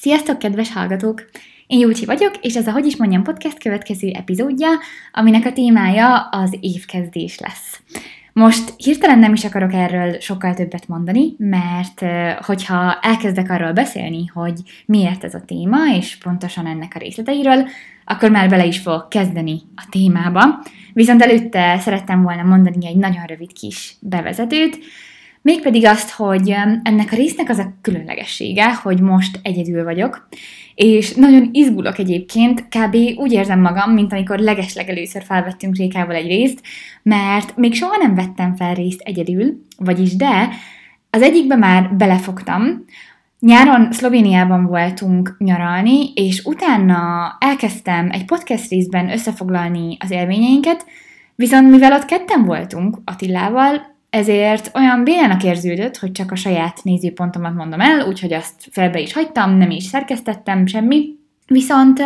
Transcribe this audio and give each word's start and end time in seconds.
Sziasztok, 0.00 0.38
kedves 0.38 0.72
hallgatók! 0.72 1.30
Én 1.66 1.78
Júcsi 1.78 2.04
vagyok, 2.04 2.36
és 2.40 2.54
ez 2.54 2.66
a 2.66 2.72
Hogy 2.72 2.86
is 2.86 2.96
mondjam 2.96 3.22
podcast 3.22 3.58
következő 3.58 4.08
epizódja, 4.08 4.68
aminek 5.12 5.44
a 5.44 5.52
témája 5.52 6.18
az 6.20 6.56
évkezdés 6.60 7.38
lesz. 7.38 7.80
Most 8.32 8.74
hirtelen 8.76 9.18
nem 9.18 9.32
is 9.32 9.44
akarok 9.44 9.72
erről 9.72 10.20
sokkal 10.20 10.54
többet 10.54 10.88
mondani, 10.88 11.34
mert 11.38 12.04
hogyha 12.46 12.98
elkezdek 13.00 13.50
arról 13.50 13.72
beszélni, 13.72 14.26
hogy 14.26 14.60
miért 14.86 15.24
ez 15.24 15.34
a 15.34 15.44
téma, 15.46 15.78
és 15.96 16.16
pontosan 16.16 16.66
ennek 16.66 16.92
a 16.94 16.98
részleteiről, 16.98 17.68
akkor 18.04 18.30
már 18.30 18.48
bele 18.48 18.64
is 18.64 18.78
fogok 18.78 19.08
kezdeni 19.08 19.60
a 19.76 19.86
témába. 19.90 20.62
Viszont 20.92 21.22
előtte 21.22 21.78
szerettem 21.78 22.22
volna 22.22 22.42
mondani 22.42 22.86
egy 22.86 22.96
nagyon 22.96 23.24
rövid 23.26 23.52
kis 23.52 23.94
bevezetőt, 24.00 24.78
Mégpedig 25.42 25.86
azt, 25.86 26.10
hogy 26.10 26.54
ennek 26.82 27.12
a 27.12 27.16
résznek 27.16 27.48
az 27.48 27.58
a 27.58 27.72
különlegessége, 27.80 28.74
hogy 28.74 29.00
most 29.00 29.40
egyedül 29.42 29.84
vagyok, 29.84 30.28
és 30.74 31.14
nagyon 31.14 31.48
izgulok 31.52 31.98
egyébként, 31.98 32.68
kb. 32.68 32.96
úgy 33.16 33.32
érzem 33.32 33.60
magam, 33.60 33.92
mint 33.92 34.12
amikor 34.12 34.38
legeslegelőször 34.38 35.22
felvettünk 35.22 35.76
Rékával 35.76 36.14
egy 36.14 36.26
részt, 36.26 36.62
mert 37.02 37.56
még 37.56 37.74
soha 37.74 37.96
nem 37.96 38.14
vettem 38.14 38.56
fel 38.56 38.74
részt 38.74 39.00
egyedül, 39.00 39.64
vagyis 39.76 40.16
de, 40.16 40.48
az 41.10 41.22
egyikbe 41.22 41.56
már 41.56 41.96
belefogtam, 41.96 42.84
Nyáron 43.40 43.92
Szlovéniában 43.92 44.66
voltunk 44.66 45.36
nyaralni, 45.38 46.12
és 46.14 46.44
utána 46.44 47.36
elkezdtem 47.38 48.10
egy 48.10 48.24
podcast 48.24 48.70
részben 48.70 49.10
összefoglalni 49.10 49.96
az 50.00 50.10
élményeinket, 50.10 50.86
viszont 51.34 51.70
mivel 51.70 51.92
ott 51.92 52.04
ketten 52.04 52.44
voltunk 52.44 52.98
Attilával, 53.04 53.89
ezért 54.10 54.70
olyan 54.74 55.04
bénának 55.04 55.44
érződött, 55.44 55.96
hogy 55.96 56.12
csak 56.12 56.30
a 56.30 56.36
saját 56.36 56.80
nézőpontomat 56.82 57.54
mondom 57.54 57.80
el, 57.80 58.06
úgyhogy 58.06 58.32
azt 58.32 58.68
felbe 58.70 59.00
is 59.00 59.12
hagytam, 59.12 59.56
nem 59.56 59.70
is 59.70 59.84
szerkesztettem 59.84 60.66
semmi. 60.66 61.08
Viszont 61.46 62.02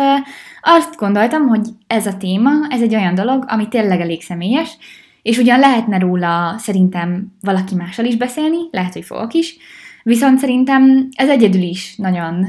azt 0.61 0.95
gondoltam, 0.95 1.47
hogy 1.47 1.67
ez 1.87 2.05
a 2.07 2.17
téma, 2.17 2.51
ez 2.69 2.81
egy 2.81 2.95
olyan 2.95 3.15
dolog, 3.15 3.45
ami 3.47 3.67
tényleg 3.67 4.01
elég 4.01 4.21
személyes, 4.21 4.77
és 5.21 5.37
ugyan 5.37 5.59
lehetne 5.59 5.99
róla 5.99 6.55
szerintem 6.57 7.35
valaki 7.41 7.75
mással 7.75 8.05
is 8.05 8.15
beszélni, 8.15 8.57
lehet, 8.71 8.93
hogy 8.93 9.05
fogok 9.05 9.33
is, 9.33 9.57
viszont 10.03 10.39
szerintem 10.39 11.07
ez 11.15 11.29
egyedül 11.29 11.61
is 11.61 11.95
nagyon, 11.95 12.45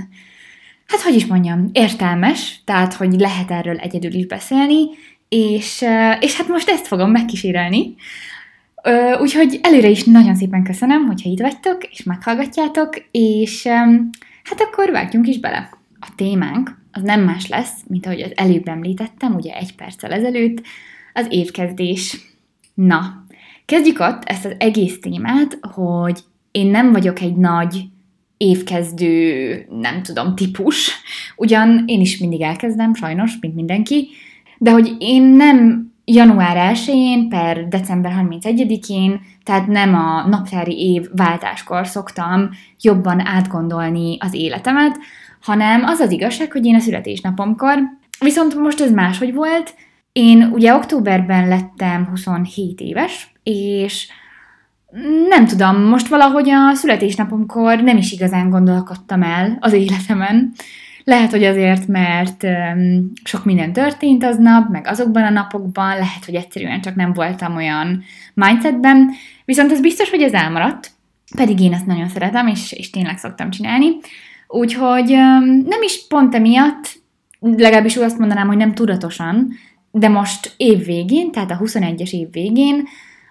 hát 0.86 1.00
hogy 1.00 1.14
is 1.14 1.26
mondjam, 1.26 1.68
értelmes, 1.72 2.60
tehát 2.64 2.94
hogy 2.94 3.12
lehet 3.12 3.50
erről 3.50 3.76
egyedül 3.76 4.12
is 4.12 4.26
beszélni, 4.26 4.84
és, 5.28 5.84
és 6.20 6.36
hát 6.36 6.48
most 6.48 6.68
ezt 6.68 6.86
fogom 6.86 7.10
megkísérelni. 7.10 7.94
Úgyhogy 9.20 9.58
előre 9.62 9.88
is 9.88 10.04
nagyon 10.04 10.34
szépen 10.34 10.64
köszönöm, 10.64 11.06
hogyha 11.06 11.30
itt 11.30 11.40
vagytok, 11.40 11.84
és 11.84 12.02
meghallgatjátok, 12.02 12.96
és 13.10 13.66
hát 14.42 14.60
akkor 14.60 14.90
vágjunk 14.90 15.26
is 15.26 15.38
bele. 15.40 15.70
A 16.00 16.08
témánk 16.16 16.78
az 16.92 17.02
nem 17.02 17.20
más 17.20 17.48
lesz, 17.48 17.72
mint 17.86 18.06
ahogy 18.06 18.20
az 18.20 18.32
előbb 18.34 18.68
említettem, 18.68 19.34
ugye 19.34 19.54
egy 19.54 19.74
perccel 19.74 20.12
ezelőtt, 20.12 20.62
az 21.14 21.26
évkezdés. 21.30 22.16
Na, 22.74 23.24
kezdjük 23.64 24.00
ott 24.00 24.24
ezt 24.24 24.44
az 24.44 24.52
egész 24.58 25.00
témát, 25.00 25.58
hogy 25.60 26.20
én 26.50 26.66
nem 26.66 26.92
vagyok 26.92 27.20
egy 27.20 27.36
nagy 27.36 27.84
évkezdő, 28.36 29.66
nem 29.80 30.02
tudom, 30.02 30.34
típus. 30.34 30.90
Ugyan 31.36 31.82
én 31.86 32.00
is 32.00 32.18
mindig 32.18 32.40
elkezdem, 32.40 32.94
sajnos, 32.94 33.32
mint 33.40 33.54
mindenki, 33.54 34.08
de 34.58 34.70
hogy 34.70 34.96
én 34.98 35.22
nem 35.22 35.90
január 36.08 36.74
1-én 36.74 37.28
per 37.28 37.68
december 37.68 38.12
31-én, 38.30 39.20
tehát 39.44 39.66
nem 39.66 39.94
a 39.94 40.26
naptári 40.28 40.92
év 40.92 41.08
váltáskor 41.12 41.86
szoktam 41.86 42.50
jobban 42.80 43.26
átgondolni 43.26 44.16
az 44.20 44.34
életemet, 44.34 44.98
hanem 45.40 45.84
az 45.84 45.98
az 45.98 46.10
igazság, 46.10 46.52
hogy 46.52 46.66
én 46.66 46.74
a 46.74 46.80
születésnapomkor, 46.80 47.78
viszont 48.18 48.54
most 48.54 48.80
ez 48.80 48.90
máshogy 48.90 49.34
volt, 49.34 49.74
én 50.12 50.42
ugye 50.52 50.74
októberben 50.74 51.48
lettem 51.48 52.06
27 52.06 52.80
éves, 52.80 53.32
és 53.42 54.08
nem 55.28 55.46
tudom, 55.46 55.82
most 55.82 56.08
valahogy 56.08 56.50
a 56.50 56.74
születésnapomkor 56.74 57.82
nem 57.82 57.96
is 57.96 58.12
igazán 58.12 58.50
gondolkodtam 58.50 59.22
el 59.22 59.56
az 59.60 59.72
életemen, 59.72 60.52
lehet, 61.06 61.30
hogy 61.30 61.44
azért, 61.44 61.86
mert 61.86 62.46
sok 63.24 63.44
minden 63.44 63.72
történt 63.72 64.24
aznap, 64.24 64.70
meg 64.70 64.86
azokban 64.86 65.22
a 65.22 65.30
napokban, 65.30 65.88
lehet, 65.88 66.24
hogy 66.24 66.34
egyszerűen 66.34 66.80
csak 66.80 66.94
nem 66.94 67.12
voltam 67.12 67.56
olyan 67.56 68.02
mindsetben, 68.34 69.10
viszont 69.44 69.72
az 69.72 69.80
biztos, 69.80 70.10
hogy 70.10 70.22
ez 70.22 70.32
elmaradt, 70.32 70.90
pedig 71.36 71.60
én 71.60 71.72
ezt 71.72 71.86
nagyon 71.86 72.08
szeretem, 72.08 72.46
és, 72.46 72.72
és 72.72 72.90
tényleg 72.90 73.18
szoktam 73.18 73.50
csinálni. 73.50 73.86
Úgyhogy 74.48 75.08
nem 75.64 75.82
is 75.82 76.06
pont 76.08 76.34
emiatt, 76.34 77.02
legalábbis 77.40 77.96
úgy 77.96 78.04
azt 78.04 78.18
mondanám, 78.18 78.46
hogy 78.46 78.56
nem 78.56 78.74
tudatosan, 78.74 79.52
de 79.90 80.08
most 80.08 80.54
év 80.56 80.84
végén, 80.84 81.30
tehát 81.30 81.50
a 81.50 81.60
21-es 81.64 82.10
év 82.10 82.30
végén 82.30 82.86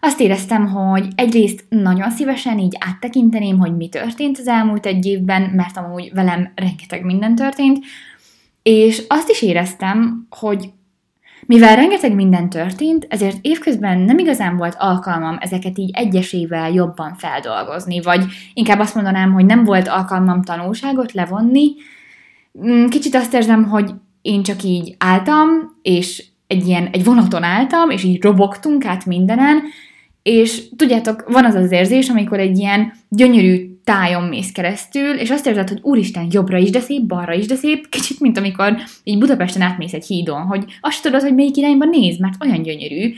azt 0.05 0.19
éreztem, 0.19 0.67
hogy 0.67 1.07
egyrészt 1.15 1.65
nagyon 1.69 2.09
szívesen 2.09 2.59
így 2.59 2.77
áttekinteném, 2.79 3.57
hogy 3.57 3.75
mi 3.75 3.89
történt 3.89 4.37
az 4.37 4.47
elmúlt 4.47 4.85
egy 4.85 5.05
évben, 5.05 5.41
mert 5.41 5.77
amúgy 5.77 6.11
velem 6.13 6.51
rengeteg 6.55 7.03
minden 7.03 7.35
történt, 7.35 7.85
és 8.61 9.03
azt 9.07 9.29
is 9.29 9.41
éreztem, 9.41 10.27
hogy 10.29 10.69
mivel 11.45 11.75
rengeteg 11.75 12.15
minden 12.15 12.49
történt, 12.49 13.05
ezért 13.09 13.37
évközben 13.41 13.99
nem 13.99 14.17
igazán 14.17 14.57
volt 14.57 14.75
alkalmam 14.79 15.37
ezeket 15.39 15.77
így 15.77 15.91
egyesével 15.93 16.71
jobban 16.71 17.15
feldolgozni, 17.15 18.01
vagy 18.01 18.25
inkább 18.53 18.79
azt 18.79 18.95
mondanám, 18.95 19.33
hogy 19.33 19.45
nem 19.45 19.63
volt 19.63 19.87
alkalmam 19.87 20.41
tanulságot 20.41 21.11
levonni. 21.11 21.71
Mm, 22.65 22.85
kicsit 22.85 23.15
azt 23.15 23.33
érzem, 23.33 23.63
hogy 23.63 23.91
én 24.21 24.43
csak 24.43 24.63
így 24.63 24.95
álltam, 24.97 25.47
és 25.81 26.25
egy 26.47 26.67
ilyen, 26.67 26.89
egy 26.91 27.03
vonaton 27.03 27.43
álltam, 27.43 27.89
és 27.89 28.03
így 28.03 28.23
robogtunk 28.23 28.85
át 28.85 29.05
mindenen, 29.05 29.61
és 30.29 30.61
tudjátok, 30.75 31.23
van 31.27 31.45
az 31.45 31.55
az 31.55 31.71
érzés, 31.71 32.09
amikor 32.09 32.39
egy 32.39 32.57
ilyen 32.57 32.93
gyönyörű 33.09 33.69
tájon 33.83 34.23
mész 34.23 34.51
keresztül, 34.51 35.13
és 35.13 35.29
azt 35.29 35.47
érzed, 35.47 35.69
hogy 35.69 35.79
úristen, 35.81 36.27
jobbra 36.31 36.57
is 36.57 36.69
de 36.69 36.79
szép, 36.79 37.01
balra 37.05 37.33
is 37.33 37.45
de 37.45 37.55
szép, 37.55 37.89
kicsit, 37.89 38.19
mint 38.19 38.37
amikor 38.37 38.77
így 39.03 39.17
Budapesten 39.17 39.61
átmész 39.61 39.93
egy 39.93 40.05
hídon, 40.05 40.41
hogy 40.41 40.65
azt 40.81 41.03
tudod, 41.03 41.21
hogy 41.21 41.35
melyik 41.35 41.57
irányba 41.57 41.85
néz, 41.85 42.17
mert 42.17 42.43
olyan 42.43 42.61
gyönyörű, 42.61 43.13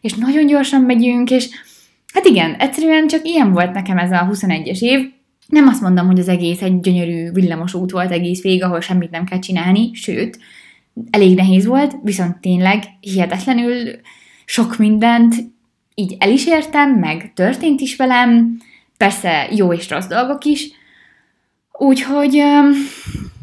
és 0.00 0.14
nagyon 0.14 0.46
gyorsan 0.46 0.82
megyünk, 0.82 1.30
és 1.30 1.48
hát 2.12 2.26
igen, 2.26 2.54
egyszerűen 2.54 3.06
csak 3.06 3.26
ilyen 3.26 3.52
volt 3.52 3.72
nekem 3.72 3.98
ez 3.98 4.10
a 4.10 4.28
21-es 4.32 4.80
év, 4.80 5.00
nem 5.46 5.68
azt 5.68 5.80
mondom, 5.80 6.06
hogy 6.06 6.18
az 6.18 6.28
egész 6.28 6.62
egy 6.62 6.80
gyönyörű 6.80 7.30
villamos 7.30 7.74
út 7.74 7.90
volt 7.90 8.12
egész 8.12 8.42
végig, 8.42 8.62
ahol 8.62 8.80
semmit 8.80 9.10
nem 9.10 9.24
kell 9.24 9.38
csinálni, 9.38 9.90
sőt, 9.94 10.38
elég 11.10 11.36
nehéz 11.36 11.66
volt, 11.66 11.96
viszont 12.02 12.40
tényleg 12.40 12.84
hihetetlenül 13.00 14.00
sok 14.44 14.78
mindent 14.78 15.34
így 15.98 16.16
el 16.18 16.30
is 16.30 16.46
értem, 16.46 16.90
meg 16.90 17.32
történt 17.34 17.80
is 17.80 17.96
velem, 17.96 18.58
persze 18.96 19.48
jó 19.50 19.72
és 19.72 19.90
rossz 19.90 20.06
dolgok 20.06 20.44
is, 20.44 20.70
úgyhogy, 21.72 22.42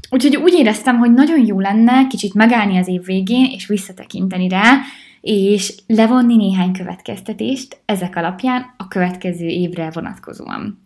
úgyhogy 0.09 0.35
úgy 0.35 0.53
éreztem, 0.53 0.97
hogy 0.97 1.13
nagyon 1.13 1.45
jó 1.45 1.59
lenne 1.59 2.07
kicsit 2.07 2.33
megállni 2.33 2.77
az 2.77 2.87
év 2.87 3.03
végén, 3.05 3.45
és 3.45 3.67
visszatekinteni 3.67 4.47
rá, 4.47 4.81
és 5.21 5.73
levonni 5.87 6.35
néhány 6.35 6.71
következtetést 6.71 7.81
ezek 7.85 8.15
alapján 8.15 8.73
a 8.77 8.87
következő 8.87 9.45
évre 9.45 9.89
vonatkozóan. 9.93 10.79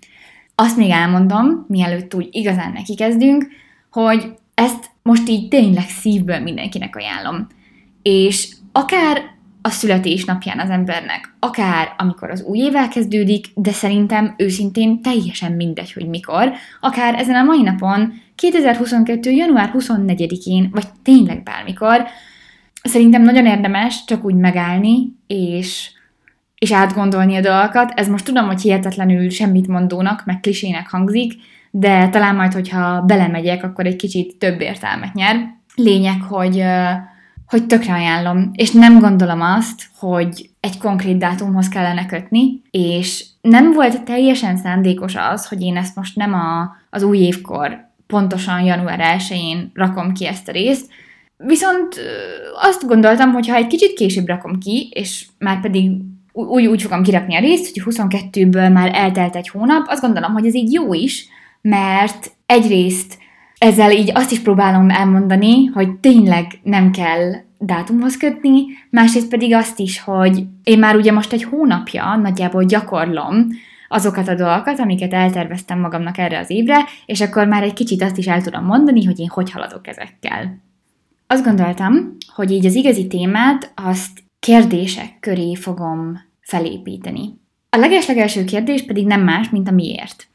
Azt 0.55 0.77
még 0.77 0.89
elmondom, 0.89 1.65
mielőtt 1.67 2.15
úgy 2.15 2.27
igazán 2.31 2.71
neki 2.71 2.95
kezdünk, 2.95 3.47
hogy 3.91 4.31
ezt 4.53 4.89
most 5.01 5.29
így 5.29 5.47
tényleg 5.47 5.89
szívből 5.89 6.39
mindenkinek 6.39 6.95
ajánlom. 6.95 7.47
És 8.01 8.55
akár 8.71 9.36
a 9.67 9.69
születésnapján 9.69 10.59
az 10.59 10.69
embernek, 10.69 11.33
akár 11.39 11.93
amikor 11.97 12.29
az 12.29 12.43
új 12.43 12.57
év 12.57 12.75
elkezdődik, 12.75 13.45
de 13.55 13.71
szerintem 13.71 14.33
őszintén 14.37 15.01
teljesen 15.01 15.51
mindegy, 15.51 15.93
hogy 15.93 16.07
mikor, 16.07 16.51
akár 16.79 17.19
ezen 17.19 17.35
a 17.35 17.43
mai 17.43 17.61
napon, 17.61 18.13
2022. 18.35 19.31
január 19.31 19.71
24-én, 19.77 20.69
vagy 20.71 20.85
tényleg 21.03 21.43
bármikor, 21.43 22.05
szerintem 22.83 23.21
nagyon 23.21 23.45
érdemes 23.45 24.05
csak 24.05 24.25
úgy 24.25 24.35
megállni, 24.35 25.15
és, 25.27 25.91
és 26.57 26.73
átgondolni 26.73 27.35
a 27.35 27.41
dolgokat. 27.41 27.91
Ez 27.95 28.07
most 28.07 28.25
tudom, 28.25 28.45
hogy 28.45 28.61
hihetetlenül 28.61 29.29
semmit 29.29 29.67
mondónak, 29.67 30.25
meg 30.25 30.39
klisének 30.39 30.89
hangzik, 30.89 31.33
de 31.71 32.09
talán 32.09 32.35
majd, 32.35 32.53
hogyha 32.53 33.01
belemegyek, 33.01 33.63
akkor 33.63 33.85
egy 33.85 33.95
kicsit 33.95 34.37
több 34.37 34.61
értelmet 34.61 35.13
nyer. 35.13 35.55
Lényeg, 35.75 36.21
hogy 36.21 36.63
hogy 37.47 37.65
tökre 37.65 37.93
ajánlom, 37.93 38.51
és 38.53 38.71
nem 38.71 38.99
gondolom 38.99 39.41
azt, 39.41 39.81
hogy 39.99 40.49
egy 40.59 40.77
konkrét 40.77 41.17
dátumhoz 41.17 41.69
kellene 41.69 42.05
kötni, 42.05 42.61
és 42.71 43.25
nem 43.41 43.73
volt 43.73 44.03
teljesen 44.03 44.57
szándékos 44.57 45.15
az, 45.15 45.47
hogy 45.47 45.61
én 45.61 45.77
ezt 45.77 45.95
most 45.95 46.15
nem 46.15 46.33
a, 46.33 46.75
az 46.89 47.03
új 47.03 47.17
évkor, 47.17 47.85
pontosan 48.07 48.61
január 48.61 49.19
1-én 49.19 49.71
rakom 49.73 50.13
ki 50.13 50.27
ezt 50.27 50.47
a 50.47 50.51
részt, 50.51 50.91
Viszont 51.37 51.95
azt 52.61 52.87
gondoltam, 52.87 53.31
hogy 53.31 53.47
ha 53.47 53.55
egy 53.55 53.67
kicsit 53.67 53.93
később 53.93 54.27
rakom 54.27 54.59
ki, 54.59 54.89
és 54.93 55.25
már 55.39 55.61
pedig 55.61 55.91
úgy, 56.31 56.65
úgy 56.65 56.81
fogom 56.81 57.03
kirakni 57.03 57.35
a 57.35 57.39
részt, 57.39 57.81
hogy 57.81 57.93
22-ből 57.95 58.73
már 58.73 58.91
eltelt 58.93 59.35
egy 59.35 59.49
hónap, 59.49 59.87
azt 59.87 60.01
gondolom, 60.01 60.33
hogy 60.33 60.45
ez 60.45 60.55
így 60.55 60.73
jó 60.73 60.93
is, 60.93 61.27
mert 61.61 62.31
egyrészt 62.45 63.17
ezzel 63.59 63.91
így 63.91 64.11
azt 64.13 64.31
is 64.31 64.39
próbálom 64.39 64.89
elmondani, 64.89 65.65
hogy 65.65 65.91
tényleg 65.91 66.45
nem 66.63 66.91
kell 66.91 67.33
dátumhoz 67.59 68.17
kötni, 68.17 68.63
másrészt 68.89 69.29
pedig 69.29 69.53
azt 69.53 69.79
is, 69.79 69.99
hogy 69.99 70.45
én 70.63 70.79
már 70.79 70.95
ugye 70.95 71.11
most 71.11 71.33
egy 71.33 71.43
hónapja 71.43 72.15
nagyjából 72.15 72.63
gyakorlom 72.63 73.47
azokat 73.87 74.27
a 74.27 74.35
dolgokat, 74.35 74.79
amiket 74.79 75.13
elterveztem 75.13 75.79
magamnak 75.79 76.17
erre 76.17 76.39
az 76.39 76.49
évre, 76.49 76.85
és 77.05 77.21
akkor 77.21 77.47
már 77.47 77.63
egy 77.63 77.73
kicsit 77.73 78.01
azt 78.01 78.17
is 78.17 78.27
el 78.27 78.41
tudom 78.41 78.65
mondani, 78.65 79.05
hogy 79.05 79.19
én 79.19 79.29
hogy 79.29 79.51
haladok 79.51 79.87
ezekkel. 79.87 80.61
Azt 81.27 81.43
gondoltam, 81.43 82.15
hogy 82.33 82.51
így 82.51 82.65
az 82.65 82.75
igazi 82.75 83.07
témát 83.07 83.71
azt 83.75 84.23
kérdések 84.39 85.19
köré 85.19 85.55
fogom 85.55 86.21
felépíteni. 86.41 87.33
A 87.69 87.77
legeslegelső 87.77 88.43
kérdés 88.43 88.85
pedig 88.85 89.05
nem 89.05 89.21
más, 89.21 89.49
mint 89.49 89.67
a 89.67 89.71
miért. 89.71 90.27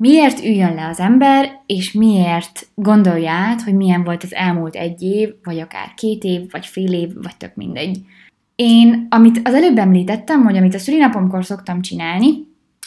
Miért 0.00 0.44
üljön 0.44 0.74
le 0.74 0.88
az 0.88 1.00
ember, 1.00 1.60
és 1.66 1.92
miért 1.92 2.66
gondolja 2.74 3.30
át, 3.30 3.62
hogy 3.62 3.74
milyen 3.74 4.04
volt 4.04 4.22
az 4.22 4.34
elmúlt 4.34 4.74
egy 4.74 5.02
év, 5.02 5.28
vagy 5.42 5.58
akár 5.58 5.94
két 5.94 6.24
év, 6.24 6.50
vagy 6.50 6.66
fél 6.66 6.92
év, 6.92 7.08
vagy 7.22 7.36
tök 7.36 7.54
mindegy. 7.54 7.98
Én, 8.54 9.06
amit 9.10 9.40
az 9.44 9.54
előbb 9.54 9.78
említettem, 9.78 10.44
hogy 10.44 10.56
amit 10.56 10.74
a 10.74 10.78
szülinapomkor 10.78 11.44
szoktam 11.44 11.80
csinálni, 11.80 12.28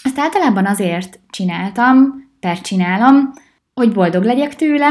azt 0.04 0.19
általában 0.19 0.65
azért 0.65 1.19
csináltam, 1.30 2.30
per 2.39 2.62
csinálom, 2.62 3.31
hogy 3.74 3.92
boldog 3.92 4.24
legyek 4.24 4.56
tőle, 4.56 4.89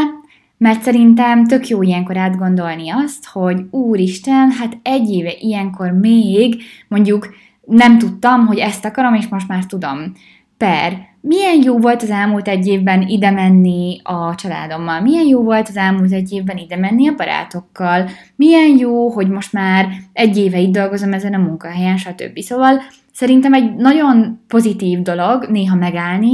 mert 0.57 0.83
szerintem 0.83 1.47
tök 1.47 1.69
jó 1.69 1.83
ilyenkor 1.83 2.17
átgondolni 2.17 2.91
azt, 2.91 3.27
hogy 3.27 3.63
úristen, 3.71 4.51
hát 4.51 4.79
egy 4.83 5.11
éve 5.11 5.33
ilyenkor 5.41 5.91
még 5.91 6.63
mondjuk 6.89 7.35
nem 7.67 7.99
tudtam, 7.99 8.47
hogy 8.47 8.59
ezt 8.59 8.85
akarom, 8.85 9.15
és 9.15 9.29
most 9.29 9.49
már 9.49 9.67
tudom. 9.67 10.13
Per, 10.57 11.11
milyen 11.25 11.63
jó 11.63 11.79
volt 11.79 12.03
az 12.03 12.11
elmúlt 12.11 12.49
egy 12.49 12.67
évben 12.67 13.03
ide 13.03 13.31
menni 13.31 14.01
a 14.03 14.35
családommal, 14.35 15.01
milyen 15.01 15.27
jó 15.27 15.43
volt 15.43 15.69
az 15.69 15.77
elmúlt 15.77 16.13
egy 16.13 16.33
évben 16.33 16.57
ide 16.57 16.77
menni 16.77 17.09
a 17.09 17.15
barátokkal, 17.15 18.09
milyen 18.37 18.79
jó, 18.79 19.09
hogy 19.11 19.29
most 19.29 19.53
már 19.53 19.89
egy 20.13 20.37
éve 20.37 20.59
itt 20.59 20.73
dolgozom 20.73 21.13
ezen 21.13 21.35
a 21.35 21.39
munkahelyen, 21.39 21.97
stb. 21.97 22.39
Szóval 22.39 22.83
szerintem 23.13 23.53
egy 23.53 23.75
nagyon 23.75 24.41
pozitív 24.49 25.03
dolog 25.03 25.47
néha 25.51 25.77
megállni, 25.77 26.31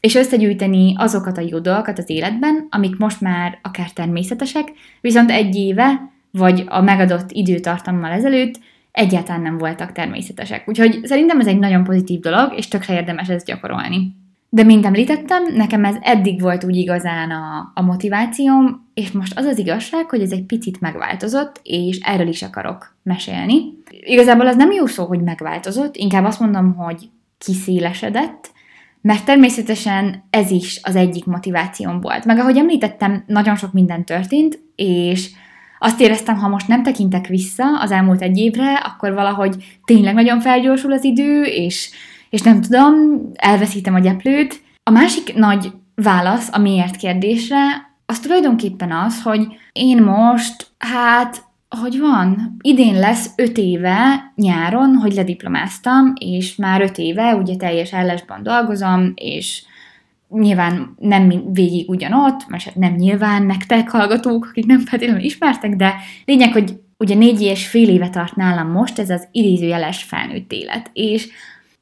és 0.00 0.14
összegyűjteni 0.14 0.94
azokat 0.96 1.38
a 1.38 1.44
jó 1.48 1.58
dolgokat 1.58 1.98
az 1.98 2.10
életben, 2.10 2.66
amik 2.70 2.96
most 2.96 3.20
már 3.20 3.58
akár 3.62 3.90
természetesek, 3.90 4.72
viszont 5.00 5.30
egy 5.30 5.56
éve, 5.56 6.10
vagy 6.30 6.64
a 6.68 6.80
megadott 6.80 7.30
időtartammal 7.30 8.10
ezelőtt 8.10 8.58
egyáltalán 8.92 9.42
nem 9.42 9.58
voltak 9.58 9.92
természetesek. 9.92 10.68
Úgyhogy 10.68 11.00
szerintem 11.02 11.40
ez 11.40 11.46
egy 11.46 11.58
nagyon 11.58 11.84
pozitív 11.84 12.20
dolog, 12.20 12.52
és 12.56 12.68
tökre 12.68 12.94
érdemes 12.94 13.28
ezt 13.28 13.46
gyakorolni. 13.46 14.26
De 14.50 14.62
mint 14.62 14.84
említettem, 14.84 15.42
nekem 15.54 15.84
ez 15.84 15.96
eddig 16.00 16.40
volt 16.40 16.64
úgy 16.64 16.76
igazán 16.76 17.30
a, 17.30 17.72
a 17.74 17.82
motivációm, 17.82 18.88
és 18.94 19.10
most 19.10 19.38
az 19.38 19.44
az 19.44 19.58
igazság, 19.58 20.08
hogy 20.08 20.20
ez 20.20 20.30
egy 20.30 20.44
picit 20.44 20.80
megváltozott, 20.80 21.60
és 21.62 21.98
erről 21.98 22.28
is 22.28 22.42
akarok 22.42 22.96
mesélni. 23.02 23.62
Igazából 23.90 24.46
az 24.46 24.56
nem 24.56 24.72
jó 24.72 24.86
szó, 24.86 25.04
hogy 25.04 25.22
megváltozott, 25.22 25.96
inkább 25.96 26.24
azt 26.24 26.40
mondom, 26.40 26.74
hogy 26.74 27.10
kiszélesedett, 27.38 28.50
mert 29.00 29.24
természetesen 29.24 30.24
ez 30.30 30.50
is 30.50 30.80
az 30.82 30.96
egyik 30.96 31.24
motivációm 31.24 32.00
volt. 32.00 32.24
Meg 32.24 32.38
ahogy 32.38 32.56
említettem, 32.56 33.24
nagyon 33.26 33.56
sok 33.56 33.72
minden 33.72 34.04
történt, 34.04 34.58
és 34.76 35.30
azt 35.78 36.00
éreztem, 36.00 36.36
ha 36.36 36.48
most 36.48 36.68
nem 36.68 36.82
tekintek 36.82 37.26
vissza 37.26 37.80
az 37.80 37.90
elmúlt 37.90 38.22
egy 38.22 38.38
évre, 38.38 38.74
akkor 38.74 39.12
valahogy 39.12 39.78
tényleg 39.84 40.14
nagyon 40.14 40.40
felgyorsul 40.40 40.92
az 40.92 41.04
idő, 41.04 41.42
és, 41.42 41.90
és 42.30 42.40
nem 42.40 42.60
tudom, 42.60 42.94
elveszítem 43.34 43.94
a 43.94 43.98
gyeplőt. 43.98 44.62
A 44.82 44.90
másik 44.90 45.34
nagy 45.34 45.72
válasz 45.94 46.48
a 46.52 46.58
miért 46.58 46.96
kérdésre, 46.96 47.58
az 48.06 48.20
tulajdonképpen 48.20 48.92
az, 48.92 49.22
hogy 49.22 49.46
én 49.72 50.02
most, 50.02 50.66
hát 50.78 51.46
hogy 51.80 51.98
van, 51.98 52.56
idén 52.60 52.98
lesz 52.98 53.30
öt 53.36 53.58
éve 53.58 54.32
nyáron, 54.34 54.94
hogy 54.94 55.14
lediplomáztam, 55.14 56.12
és 56.20 56.56
már 56.56 56.80
öt 56.80 56.98
éve 56.98 57.34
ugye 57.34 57.56
teljes 57.56 57.94
állásban 57.94 58.42
dolgozom, 58.42 59.12
és 59.14 59.62
nyilván 60.28 60.94
nem 60.98 61.52
végig 61.52 61.88
ugyanott, 61.88 62.48
mert 62.48 62.74
nem 62.74 62.92
nyilván 62.92 63.42
nektek 63.42 63.90
hallgatók, 63.90 64.46
akik 64.50 64.66
nem 64.66 64.80
feltétlenül 64.80 65.24
ismertek, 65.24 65.76
de 65.76 65.94
lényeg, 66.24 66.52
hogy 66.52 66.80
ugye 66.96 67.14
négy 67.14 67.40
és 67.40 67.66
fél 67.66 67.88
éve 67.88 68.08
tart 68.08 68.36
nálam 68.36 68.70
most 68.70 68.98
ez 68.98 69.10
az 69.10 69.28
idézőjeles 69.32 70.02
felnőtt 70.02 70.52
élet. 70.52 70.90
És 70.92 71.28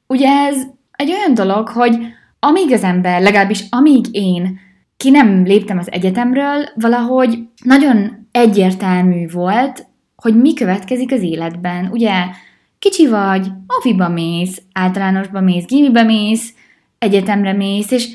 ugye 0.07 0.29
ez 0.29 0.63
egy 0.91 1.11
olyan 1.11 1.35
dolog, 1.35 1.69
hogy 1.69 1.99
amíg 2.39 2.73
az 2.73 2.83
ember, 2.83 3.23
legalábbis 3.23 3.65
amíg 3.71 4.05
én 4.11 4.59
ki 4.97 5.11
nem 5.11 5.45
léptem 5.45 5.79
az 5.79 5.93
egyetemről, 5.93 6.69
valahogy 6.75 7.39
nagyon 7.65 8.29
egyértelmű 8.31 9.29
volt, 9.29 9.87
hogy 10.17 10.37
mi 10.41 10.55
következik 10.55 11.13
az 11.13 11.23
életben. 11.23 11.89
Ugye 11.93 12.13
kicsi 12.79 13.09
vagy, 13.09 13.47
oviba 13.67 14.09
mész, 14.09 14.63
általánosba 14.73 15.41
mész, 15.41 15.65
gimibe 15.65 16.03
mész, 16.03 16.55
egyetemre 16.99 17.53
mész, 17.53 17.91
és 17.91 18.09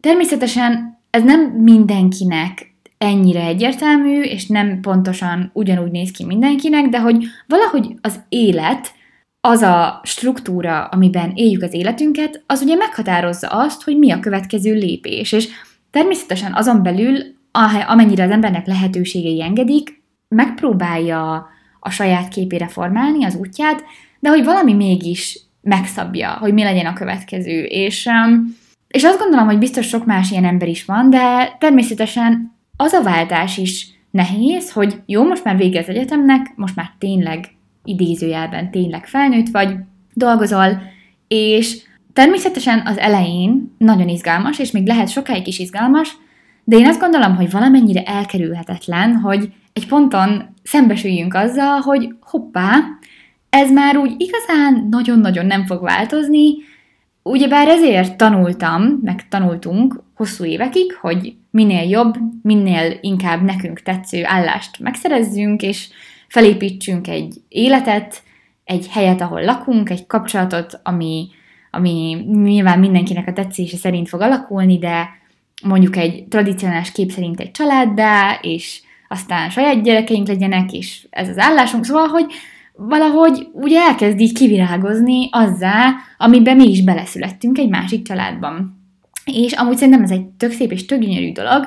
természetesen 0.00 0.98
ez 1.10 1.22
nem 1.22 1.40
mindenkinek 1.40 2.74
ennyire 2.98 3.44
egyértelmű, 3.44 4.20
és 4.20 4.46
nem 4.46 4.80
pontosan 4.80 5.50
ugyanúgy 5.52 5.90
néz 5.90 6.10
ki 6.10 6.24
mindenkinek, 6.24 6.88
de 6.88 7.00
hogy 7.00 7.24
valahogy 7.46 7.94
az 8.00 8.20
élet, 8.28 8.92
az 9.40 9.62
a 9.62 10.00
struktúra, 10.04 10.84
amiben 10.84 11.32
éljük 11.34 11.62
az 11.62 11.74
életünket, 11.74 12.42
az 12.46 12.62
ugye 12.62 12.74
meghatározza 12.74 13.48
azt, 13.48 13.82
hogy 13.82 13.98
mi 13.98 14.10
a 14.10 14.20
következő 14.20 14.74
lépés. 14.74 15.32
És 15.32 15.48
természetesen 15.90 16.54
azon 16.54 16.82
belül, 16.82 17.36
amennyire 17.86 18.24
az 18.24 18.30
embernek 18.30 18.66
lehetőségei 18.66 19.42
engedik, 19.42 20.02
megpróbálja 20.28 21.48
a 21.80 21.90
saját 21.90 22.28
képére 22.28 22.68
formálni 22.68 23.24
az 23.24 23.34
útját, 23.34 23.84
de 24.20 24.28
hogy 24.28 24.44
valami 24.44 24.72
mégis 24.72 25.40
megszabja, 25.60 26.30
hogy 26.30 26.52
mi 26.52 26.62
legyen 26.62 26.86
a 26.86 26.92
következő. 26.92 27.62
És, 27.62 28.06
um, 28.06 28.56
és 28.88 29.04
azt 29.04 29.18
gondolom, 29.18 29.46
hogy 29.46 29.58
biztos 29.58 29.86
sok 29.86 30.06
más 30.06 30.30
ilyen 30.30 30.44
ember 30.44 30.68
is 30.68 30.84
van, 30.84 31.10
de 31.10 31.56
természetesen 31.58 32.56
az 32.76 32.92
a 32.92 33.02
váltás 33.02 33.56
is 33.56 33.86
nehéz, 34.10 34.72
hogy 34.72 35.02
jó, 35.06 35.24
most 35.24 35.44
már 35.44 35.56
vége 35.56 35.78
az 35.78 35.88
egyetemnek, 35.88 36.52
most 36.56 36.76
már 36.76 36.90
tényleg 36.98 37.57
idézőjelben 37.84 38.70
tényleg 38.70 39.06
felnőtt 39.06 39.48
vagy, 39.48 39.76
dolgozol, 40.14 40.82
és 41.28 41.82
természetesen 42.12 42.82
az 42.86 42.98
elején 42.98 43.74
nagyon 43.78 44.08
izgalmas, 44.08 44.58
és 44.58 44.70
még 44.70 44.86
lehet 44.86 45.08
sokáig 45.08 45.46
is 45.46 45.58
izgalmas, 45.58 46.16
de 46.64 46.76
én 46.76 46.88
azt 46.88 47.00
gondolom, 47.00 47.36
hogy 47.36 47.50
valamennyire 47.50 48.02
elkerülhetetlen, 48.02 49.16
hogy 49.16 49.52
egy 49.72 49.86
ponton 49.86 50.54
szembesüljünk 50.62 51.34
azzal, 51.34 51.80
hogy 51.80 52.14
hoppá, 52.20 52.74
ez 53.50 53.70
már 53.72 53.96
úgy 53.96 54.14
igazán 54.16 54.86
nagyon-nagyon 54.90 55.46
nem 55.46 55.66
fog 55.66 55.82
változni, 55.82 56.54
Ugyebár 57.28 57.68
ezért 57.68 58.16
tanultam, 58.16 58.98
meg 59.02 59.28
tanultunk 59.28 60.02
hosszú 60.14 60.44
évekig, 60.44 60.94
hogy 61.00 61.34
minél 61.50 61.88
jobb, 61.88 62.14
minél 62.42 62.98
inkább 63.00 63.42
nekünk 63.42 63.80
tetsző 63.80 64.20
állást 64.24 64.78
megszerezzünk, 64.78 65.62
és 65.62 65.88
felépítsünk 66.28 67.08
egy 67.08 67.34
életet, 67.48 68.22
egy 68.64 68.88
helyet, 68.88 69.20
ahol 69.20 69.44
lakunk, 69.44 69.90
egy 69.90 70.06
kapcsolatot, 70.06 70.80
ami, 70.82 71.28
ami 71.70 72.26
nyilván 72.32 72.78
mindenkinek 72.78 73.28
a 73.28 73.32
tetszése 73.32 73.76
szerint 73.76 74.08
fog 74.08 74.20
alakulni, 74.20 74.78
de 74.78 75.08
mondjuk 75.62 75.96
egy 75.96 76.24
tradicionális 76.28 76.92
kép 76.92 77.10
szerint 77.10 77.40
egy 77.40 77.50
családba, 77.50 78.38
és 78.40 78.80
aztán 79.08 79.50
saját 79.50 79.82
gyerekeink 79.82 80.26
legyenek, 80.26 80.72
és 80.72 81.06
ez 81.10 81.28
az 81.28 81.38
állásunk, 81.38 81.84
szóval, 81.84 82.06
hogy 82.06 82.26
valahogy 82.72 83.48
ugye 83.52 83.80
elkezd 83.80 84.20
így 84.20 84.32
kivirágozni 84.32 85.28
azzá, 85.30 85.94
amiben 86.18 86.56
mi 86.56 86.70
is 86.70 86.84
beleszülettünk 86.84 87.58
egy 87.58 87.68
másik 87.68 88.02
családban. 88.02 88.82
És 89.24 89.52
amúgy 89.52 89.76
szerintem 89.76 90.02
ez 90.02 90.10
egy 90.10 90.24
tök 90.26 90.52
szép 90.52 90.72
és 90.72 90.84
tök 90.84 91.00
gyönyörű 91.00 91.32
dolog, 91.32 91.66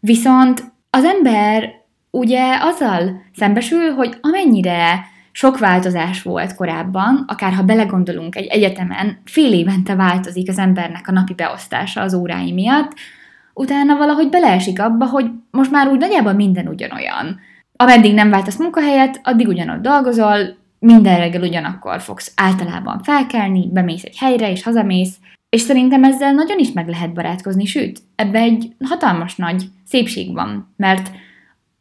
viszont 0.00 0.72
az 0.90 1.04
ember 1.04 1.83
ugye 2.14 2.58
azzal 2.60 3.22
szembesül, 3.36 3.90
hogy 3.90 4.18
amennyire 4.20 5.06
sok 5.32 5.58
változás 5.58 6.22
volt 6.22 6.54
korábban, 6.54 7.24
akár 7.26 7.52
ha 7.52 7.62
belegondolunk 7.62 8.36
egy 8.36 8.46
egyetemen, 8.46 9.18
fél 9.24 9.52
évente 9.52 9.94
változik 9.94 10.48
az 10.48 10.58
embernek 10.58 11.08
a 11.08 11.12
napi 11.12 11.34
beosztása 11.34 12.00
az 12.00 12.14
órái 12.14 12.52
miatt, 12.52 12.92
utána 13.54 13.96
valahogy 13.96 14.28
beleesik 14.28 14.80
abba, 14.80 15.06
hogy 15.06 15.30
most 15.50 15.70
már 15.70 15.88
úgy 15.88 15.98
nagyjából 15.98 16.32
minden 16.32 16.68
ugyanolyan. 16.68 17.40
Ameddig 17.76 18.14
nem 18.14 18.30
váltasz 18.30 18.58
munkahelyet, 18.58 19.20
addig 19.22 19.48
ugyanott 19.48 19.82
dolgozol, 19.82 20.38
minden 20.78 21.18
reggel 21.18 21.42
ugyanakkor 21.42 22.00
fogsz 22.00 22.32
általában 22.36 23.02
felkelni, 23.02 23.68
bemész 23.72 24.04
egy 24.04 24.18
helyre 24.18 24.50
és 24.50 24.62
hazamész, 24.62 25.16
és 25.48 25.60
szerintem 25.60 26.04
ezzel 26.04 26.32
nagyon 26.32 26.58
is 26.58 26.72
meg 26.72 26.88
lehet 26.88 27.12
barátkozni, 27.12 27.64
sőt, 27.64 28.00
ebbe 28.16 28.38
egy 28.38 28.72
hatalmas 28.84 29.36
nagy 29.36 29.64
szépség 29.84 30.32
van, 30.32 30.74
mert 30.76 31.10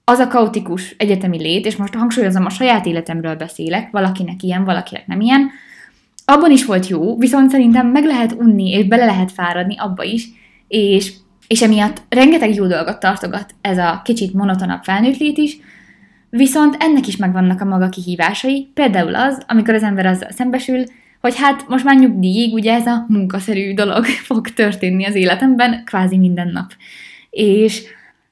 az 0.06 0.20
a 0.20 0.28
kaotikus 0.28 0.96
egyetemi 0.98 1.38
lét, 1.38 1.66
és 1.66 1.76
most 1.76 1.94
hangsúlyozom, 1.94 2.46
a 2.46 2.50
saját 2.50 2.86
életemről 2.86 3.36
beszélek, 3.36 3.92
valakinek 3.92 4.44
ilyen, 4.44 4.64
valakinek 4.64 5.08
nem 5.08 5.22
ilyen, 5.22 5.50
abban 6.26 6.52
is 6.52 6.66
volt 6.66 6.88
jó, 6.88 7.18
viszont 7.18 7.50
szerintem 7.50 7.88
meg 7.88 8.06
lehet 8.06 8.32
unni, 8.32 8.70
és 8.70 8.86
bele 8.86 9.06
lehet 9.06 9.32
fáradni 9.32 9.78
abba 9.78 10.04
is, 10.04 10.28
és 10.68 11.14
és 11.48 11.62
emiatt 11.62 12.02
rengeteg 12.10 12.56
jó 12.56 12.68
dolgot 12.68 13.00
tartogat 13.00 13.56
ez 13.62 13.78
a 13.78 14.02
kicsit 14.04 14.34
monotonabb 14.34 14.84
felnőtt 14.84 15.18
lét 15.18 15.38
is, 15.38 15.58
viszont 16.30 16.76
ennek 16.80 17.08
is 17.08 17.18
megvannak 17.18 17.62
a 17.62 17.66
maga 17.66 17.90
kihívásai, 17.90 18.70
például 18.74 19.16
az, 19.16 19.44
amikor 19.48 19.74
az 19.74 19.84
ember 19.84 20.06
azzal 20.06 20.32
szembesül, 20.32 20.84
hogy 21.22 21.36
hát 21.38 21.68
most 21.68 21.84
már 21.84 22.00
nyugdíjig 22.00 22.54
ugye 22.54 22.74
ez 22.74 22.86
a 22.86 23.06
munkaszerű 23.08 23.74
dolog 23.74 24.06
fog 24.30 24.48
történni 24.48 25.06
az 25.06 25.16
életemben 25.16 25.84
kvázi 25.86 26.18
minden 26.18 26.48
nap. 26.48 26.72
És 27.30 27.84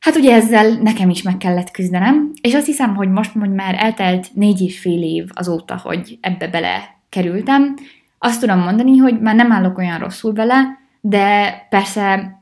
hát 0.01 0.15
ugye 0.15 0.33
ezzel 0.33 0.79
nekem 0.81 1.09
is 1.09 1.21
meg 1.21 1.37
kellett 1.37 1.71
küzdenem, 1.71 2.31
és 2.41 2.53
azt 2.53 2.65
hiszem, 2.65 2.95
hogy 2.95 3.09
most, 3.09 3.31
hogy 3.31 3.53
már 3.53 3.75
eltelt 3.77 4.27
négy 4.33 4.61
és 4.61 4.79
fél 4.79 5.03
év 5.03 5.29
azóta, 5.33 5.79
hogy 5.83 6.17
ebbe 6.21 6.47
bele 6.47 6.99
kerültem, 7.09 7.75
azt 8.17 8.39
tudom 8.39 8.59
mondani, 8.59 8.97
hogy 8.97 9.19
már 9.19 9.35
nem 9.35 9.51
állok 9.51 9.77
olyan 9.77 9.99
rosszul 9.99 10.33
vele, 10.33 10.79
de 11.01 11.55
persze 11.69 12.35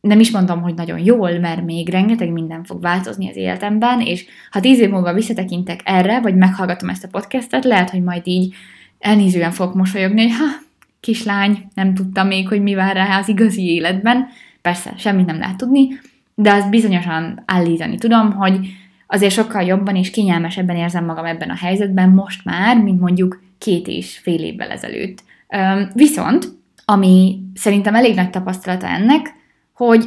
nem 0.00 0.20
is 0.20 0.30
mondom, 0.30 0.62
hogy 0.62 0.74
nagyon 0.74 0.98
jól, 0.98 1.38
mert 1.38 1.64
még 1.64 1.88
rengeteg 1.88 2.32
minden 2.32 2.64
fog 2.64 2.82
változni 2.82 3.28
az 3.28 3.36
életemben, 3.36 4.00
és 4.00 4.24
ha 4.50 4.60
tíz 4.60 4.78
év 4.78 4.90
múlva 4.90 5.12
visszatekintek 5.12 5.80
erre, 5.84 6.20
vagy 6.20 6.34
meghallgatom 6.34 6.88
ezt 6.88 7.04
a 7.04 7.08
podcastet, 7.08 7.64
lehet, 7.64 7.90
hogy 7.90 8.02
majd 8.02 8.26
így 8.26 8.54
elnézően 8.98 9.50
fogok 9.50 9.74
mosolyogni, 9.74 10.22
hogy 10.22 10.38
ha, 10.38 10.44
kislány, 11.00 11.66
nem 11.74 11.94
tudtam 11.94 12.26
még, 12.26 12.48
hogy 12.48 12.62
mi 12.62 12.74
vár 12.74 12.94
rá 12.94 13.18
az 13.18 13.28
igazi 13.28 13.62
életben. 13.62 14.26
Persze, 14.62 14.94
semmit 14.96 15.26
nem 15.26 15.38
lehet 15.38 15.56
tudni, 15.56 15.88
de 16.40 16.52
azt 16.52 16.70
bizonyosan 16.70 17.42
állítani 17.46 17.96
tudom, 17.96 18.32
hogy 18.32 18.58
azért 19.06 19.32
sokkal 19.32 19.62
jobban 19.62 19.96
és 19.96 20.10
kényelmesebben 20.10 20.76
érzem 20.76 21.04
magam 21.04 21.24
ebben 21.24 21.50
a 21.50 21.56
helyzetben 21.56 22.08
most 22.08 22.44
már, 22.44 22.82
mint 22.82 23.00
mondjuk 23.00 23.42
két 23.58 23.86
és 23.86 24.18
fél 24.18 24.42
évvel 24.42 24.70
ezelőtt. 24.70 25.22
Viszont, 25.92 26.48
ami 26.84 27.40
szerintem 27.54 27.94
elég 27.94 28.14
nagy 28.14 28.30
tapasztalata 28.30 28.86
ennek, 28.86 29.34
hogy 29.74 30.04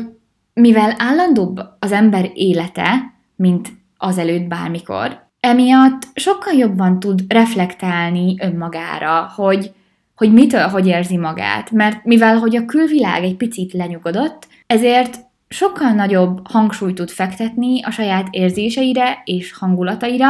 mivel 0.54 0.96
állandóbb 0.98 1.60
az 1.80 1.92
ember 1.92 2.32
élete, 2.34 3.14
mint 3.36 3.72
azelőtt 3.98 4.48
bármikor, 4.48 5.32
emiatt 5.40 6.08
sokkal 6.14 6.54
jobban 6.54 7.00
tud 7.00 7.22
reflektálni 7.28 8.36
önmagára, 8.40 9.32
hogy, 9.36 9.72
hogy 10.16 10.34
mitől, 10.34 10.68
hogy 10.68 10.88
érzi 10.88 11.18
magát, 11.18 11.72
mert 11.72 12.06
mivel 12.06 12.38
hogy 12.38 12.56
a 12.56 12.66
külvilág 12.66 13.24
egy 13.24 13.36
picit 13.36 13.74
lenyugodott, 13.74 14.48
ezért 14.68 15.23
sokkal 15.54 15.92
nagyobb 15.92 16.48
hangsúlyt 16.48 16.96
tud 16.96 17.10
fektetni 17.10 17.84
a 17.84 17.92
saját 17.92 18.28
érzéseire 18.32 19.22
és 19.26 19.54
hangulataira. 19.54 20.30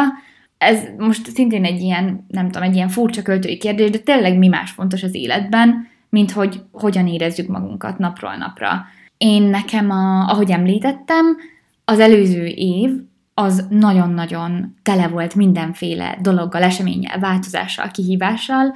Ez 0.58 0.80
most 0.98 1.30
szintén 1.30 1.65
egy 1.65 1.82
ilyen, 1.82 2.25
nem 2.27 2.46
tudom, 2.46 2.68
egy 2.68 2.75
ilyen 2.75 2.88
furcsa 2.88 3.22
költői 3.22 3.58
kérdés, 3.58 3.89
de 3.89 3.98
tényleg 3.98 4.38
mi 4.38 4.48
más 4.48 4.72
fontos 4.72 5.03
az 5.03 5.15
életben, 5.15 5.88
mint 6.10 6.32
hogy 6.32 6.62
hogyan 6.72 7.08
érezzük 7.08 7.48
magunkat 7.48 7.98
napról 7.98 8.36
napra. 8.36 8.86
Én 9.18 9.44
nekem, 9.44 9.89
a, 9.89 10.30
ahogy 10.30 10.51
említettem, 10.51 11.38
az 11.86 12.00
előző 12.00 12.46
év 12.46 12.92
az 13.34 13.68
nagyon-nagyon 13.70 14.75
tele 14.82 15.08
volt 15.08 15.36
mindenféle 15.36 16.18
dologgal, 16.22 16.63
eseménnyel, 16.63 17.20
változással, 17.20 17.92
kihívással, 17.92 18.75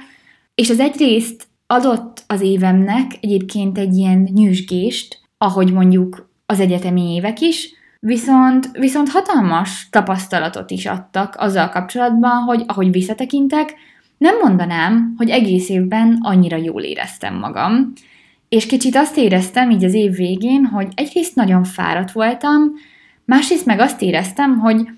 és 0.54 0.70
az 0.70 0.80
egyrészt 0.80 1.46
adott 1.66 2.24
az 2.26 2.40
évemnek 2.40 3.10
egyébként 3.20 3.78
egy 3.78 3.94
ilyen 3.94 4.28
nyűsgést, 4.34 5.20
ahogy 5.38 5.72
mondjuk 5.72 6.27
az 6.52 6.60
egyetemi 6.60 7.14
évek 7.14 7.40
is, 7.40 7.72
viszont, 8.00 8.70
viszont 8.72 9.08
hatalmas 9.08 9.88
tapasztalatot 9.90 10.70
is 10.70 10.86
adtak 10.86 11.34
azzal 11.38 11.68
kapcsolatban, 11.68 12.42
hogy 12.42 12.64
ahogy 12.66 12.90
visszatekintek, 12.90 13.74
nem 14.18 14.38
mondanám, 14.42 15.14
hogy 15.16 15.30
egész 15.30 15.68
évben 15.68 16.18
annyira 16.20 16.56
jól 16.56 16.82
éreztem 16.82 17.34
magam, 17.34 17.92
és 18.48 18.66
kicsit 18.66 18.96
azt 18.96 19.16
éreztem 19.16 19.70
így 19.70 19.84
az 19.84 19.94
év 19.94 20.12
végén, 20.12 20.64
hogy 20.64 20.88
egyrészt 20.94 21.34
nagyon 21.34 21.64
fáradt 21.64 22.12
voltam, 22.12 22.60
másrészt 23.24 23.66
meg 23.66 23.80
azt 23.80 24.02
éreztem, 24.02 24.58
hogy 24.58 24.88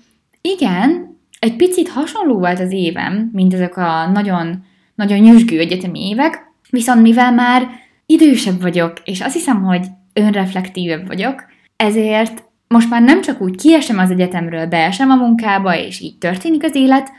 igen, 0.41 1.17
egy 1.39 1.55
picit 1.55 1.89
hasonló 1.89 2.37
volt 2.37 2.59
az 2.59 2.71
évem, 2.71 3.29
mint 3.33 3.53
ezek 3.53 3.77
a 3.77 4.09
nagyon, 4.13 4.63
nagyon 4.95 5.19
nyüzsgő 5.19 5.59
egyetemi 5.59 6.09
évek, 6.09 6.51
viszont 6.69 7.01
mivel 7.01 7.33
már 7.33 7.67
idősebb 8.05 8.61
vagyok, 8.61 8.93
és 9.03 9.21
azt 9.21 9.33
hiszem, 9.33 9.63
hogy 9.63 9.85
önreflektívebb 10.13 11.07
vagyok, 11.07 11.45
ezért 11.75 12.43
most 12.67 12.89
már 12.89 13.01
nem 13.01 13.21
csak 13.21 13.41
úgy 13.41 13.55
kiesem 13.55 13.97
az 13.97 14.11
egyetemről, 14.11 14.65
beesem 14.65 15.09
a 15.09 15.15
munkába, 15.15 15.77
és 15.77 15.99
így 15.99 16.17
történik 16.17 16.63
az 16.63 16.75
élet, 16.75 17.11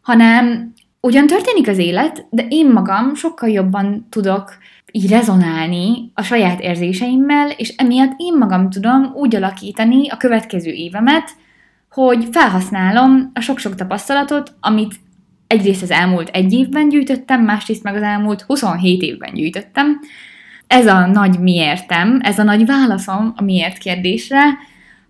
hanem 0.00 0.72
ugyan 1.00 1.26
történik 1.26 1.68
az 1.68 1.78
élet, 1.78 2.26
de 2.30 2.46
én 2.48 2.70
magam 2.70 3.14
sokkal 3.14 3.48
jobban 3.48 4.06
tudok 4.10 4.56
így 4.92 5.10
rezonálni 5.10 6.10
a 6.14 6.22
saját 6.22 6.60
érzéseimmel, 6.60 7.50
és 7.50 7.74
emiatt 7.76 8.14
én 8.16 8.36
magam 8.38 8.70
tudom 8.70 9.12
úgy 9.14 9.36
alakítani 9.36 10.08
a 10.08 10.16
következő 10.16 10.70
évemet, 10.70 11.30
hogy 11.90 12.28
felhasználom 12.30 13.30
a 13.34 13.40
sok-sok 13.40 13.74
tapasztalatot, 13.74 14.54
amit 14.60 14.94
egyrészt 15.46 15.82
az 15.82 15.90
elmúlt 15.90 16.28
egy 16.28 16.52
évben 16.52 16.88
gyűjtöttem, 16.88 17.42
másrészt 17.44 17.82
meg 17.82 17.94
az 17.94 18.02
elmúlt 18.02 18.42
27 18.42 19.02
évben 19.02 19.34
gyűjtöttem. 19.34 20.00
Ez 20.72 20.86
a 20.86 21.06
nagy 21.06 21.38
miértem, 21.38 22.20
ez 22.22 22.38
a 22.38 22.42
nagy 22.42 22.66
válaszom 22.66 23.32
a 23.36 23.42
miért 23.42 23.78
kérdésre, 23.78 24.42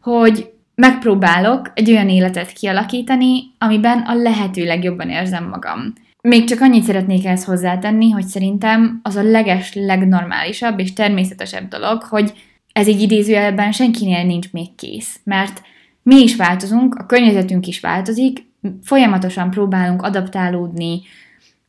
hogy 0.01 0.51
megpróbálok 0.75 1.71
egy 1.75 1.91
olyan 1.91 2.09
életet 2.09 2.53
kialakítani, 2.53 3.43
amiben 3.59 3.99
a 3.99 4.15
lehető 4.15 4.65
legjobban 4.65 5.09
érzem 5.09 5.49
magam. 5.49 5.93
Még 6.21 6.45
csak 6.45 6.61
annyit 6.61 6.85
szeretnék 6.85 7.27
ezt 7.27 7.45
hozzátenni, 7.45 8.11
hogy 8.11 8.25
szerintem 8.25 9.01
az 9.03 9.17
a 9.17 9.23
leges, 9.23 9.75
legnormálisabb 9.75 10.79
és 10.79 10.93
természetesebb 10.93 11.69
dolog, 11.69 12.03
hogy 12.03 12.33
ez 12.73 12.87
egy 12.87 13.01
idézőjelben 13.01 13.73
senkinél 13.73 14.25
nincs 14.25 14.53
még 14.53 14.75
kész. 14.75 15.21
Mert 15.25 15.63
mi 16.03 16.23
is 16.23 16.37
változunk, 16.37 16.95
a 16.95 17.07
környezetünk 17.07 17.67
is 17.67 17.81
változik, 17.81 18.47
folyamatosan 18.83 19.51
próbálunk 19.51 20.03
adaptálódni 20.03 21.01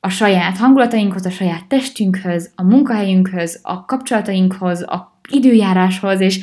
a 0.05 0.09
saját 0.09 0.57
hangulatainkhoz, 0.57 1.25
a 1.25 1.29
saját 1.29 1.65
testünkhöz, 1.65 2.51
a 2.55 2.63
munkahelyünkhöz, 2.63 3.59
a 3.61 3.85
kapcsolatainkhoz, 3.85 4.81
a 4.81 5.19
időjáráshoz, 5.29 6.19
és, 6.19 6.39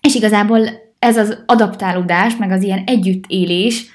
és 0.00 0.14
igazából 0.14 0.68
ez 0.98 1.16
az 1.16 1.42
adaptálódás, 1.46 2.36
meg 2.36 2.50
az 2.50 2.62
ilyen 2.62 2.82
együttélés 2.86 3.86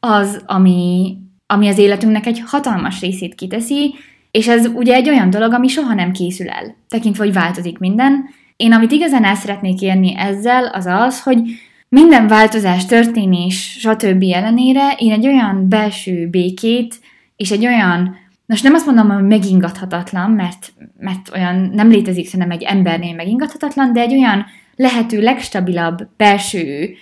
az, 0.00 0.42
ami, 0.46 1.16
ami 1.46 1.68
az 1.68 1.78
életünknek 1.78 2.26
egy 2.26 2.42
hatalmas 2.46 3.00
részét 3.00 3.34
kiteszi, 3.34 3.94
és 4.30 4.48
ez 4.48 4.66
ugye 4.66 4.94
egy 4.94 5.08
olyan 5.08 5.30
dolog, 5.30 5.52
ami 5.52 5.68
soha 5.68 5.94
nem 5.94 6.12
készül 6.12 6.48
el, 6.48 6.76
tekintve, 6.88 7.24
hogy 7.24 7.32
változik 7.32 7.78
minden. 7.78 8.24
Én 8.56 8.72
amit 8.72 8.92
igazán 8.92 9.24
el 9.24 9.34
szeretnék 9.34 9.80
érni 9.80 10.14
ezzel, 10.16 10.66
az 10.66 10.86
az, 10.86 11.22
hogy 11.22 11.40
minden 11.88 12.26
változás, 12.26 12.86
történés, 12.86 13.76
stb. 13.78 14.22
ellenére 14.32 14.94
én 14.98 15.12
egy 15.12 15.26
olyan 15.26 15.68
belső 15.68 16.28
békét, 16.28 16.94
és 17.36 17.50
egy 17.50 17.66
olyan, 17.66 18.22
most 18.46 18.62
nem 18.62 18.74
azt 18.74 18.86
mondom, 18.86 19.10
hogy 19.10 19.24
megingathatatlan, 19.24 20.30
mert, 20.30 20.72
mert 20.98 21.30
olyan 21.34 21.70
nem 21.74 21.88
létezik 21.88 22.26
szerintem 22.26 22.50
egy 22.50 22.62
embernél 22.62 23.14
megingathatatlan, 23.14 23.92
de 23.92 24.00
egy 24.00 24.12
olyan 24.12 24.46
lehető 24.76 25.20
legstabilabb 25.20 26.08
belső, 26.16 26.94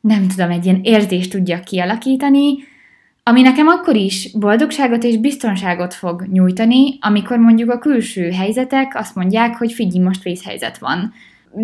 nem 0.00 0.28
tudom, 0.28 0.50
egy 0.50 0.64
ilyen 0.64 0.80
érzést 0.82 1.30
tudja 1.30 1.60
kialakítani, 1.60 2.54
ami 3.22 3.42
nekem 3.42 3.66
akkor 3.66 3.96
is 3.96 4.30
boldogságot 4.32 5.04
és 5.04 5.18
biztonságot 5.18 5.94
fog 5.94 6.26
nyújtani, 6.32 6.98
amikor 7.00 7.38
mondjuk 7.38 7.70
a 7.70 7.78
külső 7.78 8.30
helyzetek 8.30 8.94
azt 8.94 9.14
mondják, 9.14 9.56
hogy 9.56 9.72
figyelj, 9.72 10.04
most 10.04 10.22
vészhelyzet 10.22 10.78
van. 10.78 11.12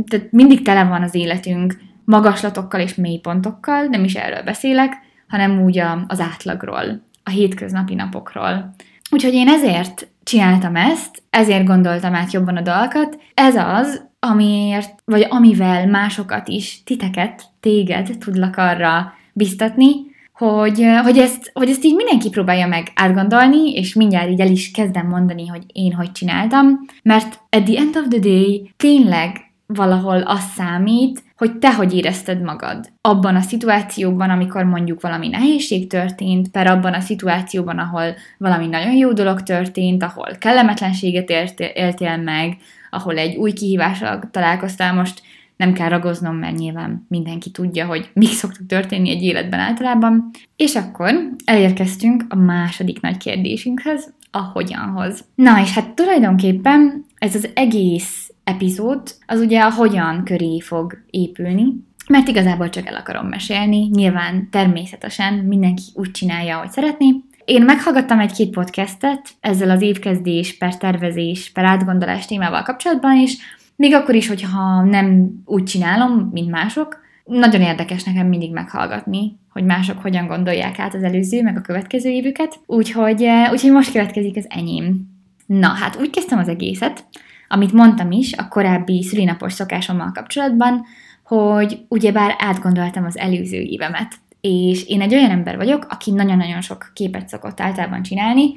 Tehát 0.06 0.32
mindig 0.32 0.62
tele 0.62 0.84
van 0.84 1.02
az 1.02 1.14
életünk 1.14 1.76
magaslatokkal 2.04 2.80
és 2.80 2.94
mélypontokkal, 2.94 3.84
nem 3.84 4.04
is 4.04 4.14
erről 4.14 4.42
beszélek, 4.42 4.92
hanem 5.28 5.62
úgy 5.62 5.78
a, 5.78 6.04
az 6.08 6.20
átlagról, 6.20 7.02
a 7.22 7.30
hétköznapi 7.30 7.94
napokról. 7.94 8.74
Úgyhogy 9.12 9.34
én 9.34 9.48
ezért 9.48 10.08
csináltam 10.22 10.76
ezt, 10.76 11.22
ezért 11.30 11.66
gondoltam 11.66 12.14
át 12.14 12.32
jobban 12.32 12.56
a 12.56 12.60
dolgokat. 12.60 13.18
Ez 13.34 13.56
az, 13.56 14.08
amiért, 14.18 15.02
vagy 15.04 15.26
amivel 15.28 15.86
másokat 15.86 16.48
is, 16.48 16.82
titeket, 16.84 17.42
téged 17.60 18.16
tudlak 18.18 18.56
arra 18.56 19.12
biztatni, 19.32 19.92
hogy, 20.32 20.86
hogy, 21.02 21.18
ezt, 21.18 21.50
hogy 21.54 21.68
ezt 21.68 21.84
így 21.84 21.94
mindenki 21.94 22.28
próbálja 22.28 22.66
meg 22.66 22.92
átgondolni, 22.94 23.72
és 23.72 23.94
mindjárt 23.94 24.30
így 24.30 24.40
el 24.40 24.50
is 24.50 24.70
kezdem 24.70 25.06
mondani, 25.06 25.46
hogy 25.46 25.62
én 25.72 25.92
hogy 25.92 26.12
csináltam, 26.12 26.80
mert 27.02 27.40
at 27.50 27.64
the 27.64 27.76
end 27.76 27.96
of 27.96 28.08
the 28.08 28.18
day 28.18 28.72
tényleg 28.76 29.51
valahol 29.74 30.20
az 30.20 30.44
számít, 30.54 31.22
hogy 31.36 31.58
te 31.58 31.74
hogy 31.74 31.94
érezted 31.94 32.42
magad. 32.42 32.92
Abban 33.00 33.36
a 33.36 33.40
szituációban, 33.40 34.30
amikor 34.30 34.64
mondjuk 34.64 35.00
valami 35.00 35.28
nehézség 35.28 35.86
történt, 35.86 36.50
per 36.50 36.66
abban 36.66 36.92
a 36.92 37.00
szituációban, 37.00 37.78
ahol 37.78 38.14
valami 38.38 38.66
nagyon 38.66 38.96
jó 38.96 39.12
dolog 39.12 39.42
történt, 39.42 40.02
ahol 40.02 40.28
kellemetlenséget 40.38 41.30
éltél 41.74 42.16
meg, 42.16 42.56
ahol 42.90 43.16
egy 43.16 43.36
új 43.36 43.52
kihívással 43.52 44.28
találkoztál, 44.30 44.94
most 44.94 45.22
nem 45.56 45.72
kell 45.72 45.88
ragoznom, 45.88 46.36
mert 46.36 46.56
nyilván 46.56 47.06
mindenki 47.08 47.50
tudja, 47.50 47.86
hogy 47.86 48.10
mi 48.14 48.26
szoktuk 48.26 48.66
történni 48.66 49.10
egy 49.10 49.22
életben 49.22 49.60
általában. 49.60 50.30
És 50.56 50.74
akkor 50.74 51.28
elérkeztünk 51.44 52.24
a 52.28 52.36
második 52.36 53.00
nagy 53.00 53.16
kérdésünkhöz, 53.16 54.12
a 54.30 54.38
hogyanhoz. 54.38 55.24
Na, 55.34 55.60
és 55.60 55.74
hát 55.74 55.94
tulajdonképpen 55.94 57.04
ez 57.18 57.34
az 57.34 57.48
egész 57.54 58.31
epizód, 58.44 59.02
az 59.26 59.40
ugye 59.40 59.60
a 59.60 59.70
hogyan 59.70 60.24
köré 60.24 60.60
fog 60.60 61.04
épülni, 61.10 61.64
mert 62.08 62.28
igazából 62.28 62.68
csak 62.68 62.86
el 62.86 62.94
akarom 62.94 63.26
mesélni, 63.26 63.88
nyilván 63.92 64.48
természetesen 64.50 65.34
mindenki 65.34 65.82
úgy 65.94 66.10
csinálja, 66.10 66.56
ahogy 66.56 66.70
szeretné. 66.70 67.14
Én 67.44 67.62
meghallgattam 67.62 68.20
egy-két 68.20 68.50
podcastet 68.50 69.28
ezzel 69.40 69.70
az 69.70 69.82
évkezdés, 69.82 70.56
per 70.58 70.76
tervezés, 70.76 71.50
per 71.50 71.64
átgondolás 71.64 72.26
témával 72.26 72.62
kapcsolatban 72.62 73.16
is, 73.16 73.36
még 73.76 73.94
akkor 73.94 74.14
is, 74.14 74.28
hogyha 74.28 74.84
nem 74.84 75.42
úgy 75.44 75.64
csinálom, 75.64 76.28
mint 76.32 76.50
mások, 76.50 77.00
nagyon 77.24 77.60
érdekes 77.60 78.04
nekem 78.04 78.26
mindig 78.26 78.52
meghallgatni, 78.52 79.38
hogy 79.52 79.64
mások 79.64 79.98
hogyan 79.98 80.26
gondolják 80.26 80.78
át 80.78 80.94
az 80.94 81.02
előző, 81.02 81.42
meg 81.42 81.56
a 81.56 81.60
következő 81.60 82.10
évüket. 82.10 82.60
Úgyhogy, 82.66 83.22
eh, 83.22 83.52
úgyhogy 83.52 83.70
most 83.70 83.92
következik 83.92 84.36
az 84.36 84.46
enyém. 84.48 85.08
Na, 85.46 85.68
hát 85.68 85.96
úgy 86.00 86.10
kezdtem 86.10 86.38
az 86.38 86.48
egészet, 86.48 87.04
amit 87.52 87.72
mondtam 87.72 88.10
is 88.10 88.32
a 88.32 88.48
korábbi 88.48 89.02
szülinapos 89.02 89.52
szokásommal 89.52 90.10
kapcsolatban, 90.14 90.84
hogy 91.24 91.84
ugyebár 91.88 92.34
átgondoltam 92.38 93.04
az 93.04 93.18
előző 93.18 93.60
évemet. 93.60 94.14
És 94.40 94.86
én 94.86 95.00
egy 95.00 95.14
olyan 95.14 95.30
ember 95.30 95.56
vagyok, 95.56 95.86
aki 95.88 96.10
nagyon-nagyon 96.10 96.60
sok 96.60 96.90
képet 96.94 97.28
szokott 97.28 97.60
általában 97.60 98.02
csinálni, 98.02 98.52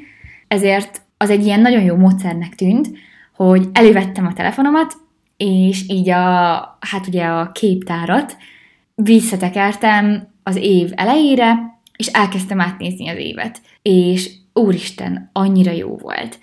ezért 0.47 1.01
az 1.17 1.29
egy 1.29 1.45
ilyen 1.45 1.59
nagyon 1.59 1.83
jó 1.83 1.95
módszernek 1.95 2.55
tűnt, 2.55 2.89
hogy 3.35 3.67
elővettem 3.73 4.25
a 4.25 4.33
telefonomat, 4.33 4.93
és 5.37 5.83
így 5.87 6.09
a, 6.09 6.77
hát 6.79 7.07
ugye 7.07 7.25
a 7.25 7.51
képtárat 7.51 8.37
visszatekertem 8.95 10.27
az 10.43 10.55
év 10.55 10.91
elejére, 10.95 11.79
és 11.97 12.07
elkezdtem 12.07 12.61
átnézni 12.61 13.09
az 13.09 13.17
évet. 13.17 13.61
És 13.81 14.31
úristen, 14.53 15.29
annyira 15.33 15.71
jó 15.71 15.97
volt. 15.97 16.39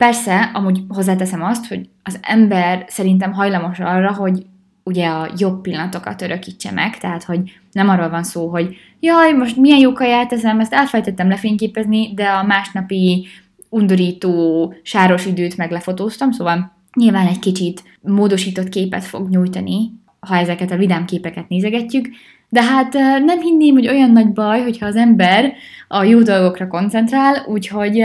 Persze, 0.00 0.50
amúgy 0.54 0.80
hozzáteszem 0.88 1.42
azt, 1.42 1.66
hogy 1.66 1.88
az 2.02 2.18
ember 2.22 2.84
szerintem 2.88 3.32
hajlamos 3.32 3.78
arra, 3.78 4.12
hogy 4.12 4.46
ugye 4.84 5.06
a 5.06 5.30
jobb 5.36 5.60
pillanatokat 5.60 6.22
örökítse 6.22 6.70
meg, 6.70 6.98
tehát 6.98 7.24
hogy 7.24 7.40
nem 7.72 7.88
arról 7.88 8.08
van 8.08 8.22
szó, 8.22 8.48
hogy 8.48 8.76
jaj, 9.00 9.32
most 9.32 9.56
milyen 9.56 9.78
jó 9.78 9.92
kaját 9.92 10.32
eszem, 10.32 10.60
ezt 10.60 10.72
elfelejtettem 10.72 11.28
lefényképezni, 11.28 12.14
de 12.14 12.24
a 12.24 12.42
másnapi 12.42 13.26
undorító 13.68 14.74
sáros 14.82 15.26
időt 15.26 15.56
meg 15.56 15.70
lefotóztam, 15.70 16.32
szóval 16.32 16.72
nyilván 16.96 17.26
egy 17.26 17.38
kicsit 17.38 17.82
módosított 18.00 18.68
képet 18.68 19.04
fog 19.04 19.28
nyújtani, 19.28 19.90
ha 20.20 20.36
ezeket 20.36 20.70
a 20.70 20.76
vidám 20.76 21.04
képeket 21.04 21.48
nézegetjük, 21.48 22.08
de 22.48 22.62
hát 22.62 22.92
nem 23.24 23.40
hinném, 23.40 23.74
hogy 23.74 23.88
olyan 23.88 24.10
nagy 24.10 24.32
baj, 24.32 24.62
hogyha 24.62 24.86
az 24.86 24.96
ember 24.96 25.52
a 25.88 26.02
jó 26.02 26.22
dolgokra 26.22 26.68
koncentrál, 26.68 27.44
úgyhogy 27.46 28.04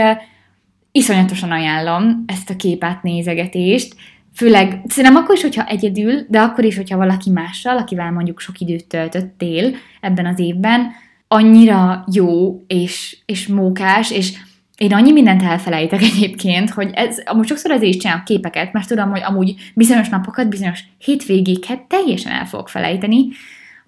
iszonyatosan 0.96 1.50
ajánlom 1.50 2.24
ezt 2.26 2.50
a 2.50 2.56
képát 2.56 3.02
nézegetést, 3.02 3.94
főleg 4.34 4.80
szerintem 4.86 5.22
akkor 5.22 5.34
is, 5.34 5.42
hogyha 5.42 5.66
egyedül, 5.66 6.26
de 6.28 6.40
akkor 6.40 6.64
is, 6.64 6.76
hogyha 6.76 6.96
valaki 6.96 7.30
mással, 7.30 7.76
akivel 7.76 8.12
mondjuk 8.12 8.40
sok 8.40 8.58
időt 8.58 8.86
töltöttél 8.86 9.74
ebben 10.00 10.26
az 10.26 10.38
évben, 10.38 10.90
annyira 11.28 12.04
jó 12.12 12.62
és, 12.66 13.18
és 13.26 13.46
mókás, 13.46 14.10
és 14.10 14.32
én 14.76 14.92
annyi 14.92 15.12
mindent 15.12 15.42
elfelejtek 15.42 16.02
egyébként, 16.02 16.70
hogy 16.70 16.90
ez, 16.94 17.18
amúgy 17.24 17.46
sokszor 17.46 17.70
ezért 17.70 17.94
is 17.94 17.96
csinálok 17.96 18.24
képeket, 18.24 18.72
mert 18.72 18.88
tudom, 18.88 19.10
hogy 19.10 19.22
amúgy 19.24 19.54
bizonyos 19.74 20.08
napokat, 20.08 20.48
bizonyos 20.48 20.84
hétvégéket 20.98 21.80
teljesen 21.80 22.32
el 22.32 22.46
fogok 22.46 22.68
felejteni, 22.68 23.28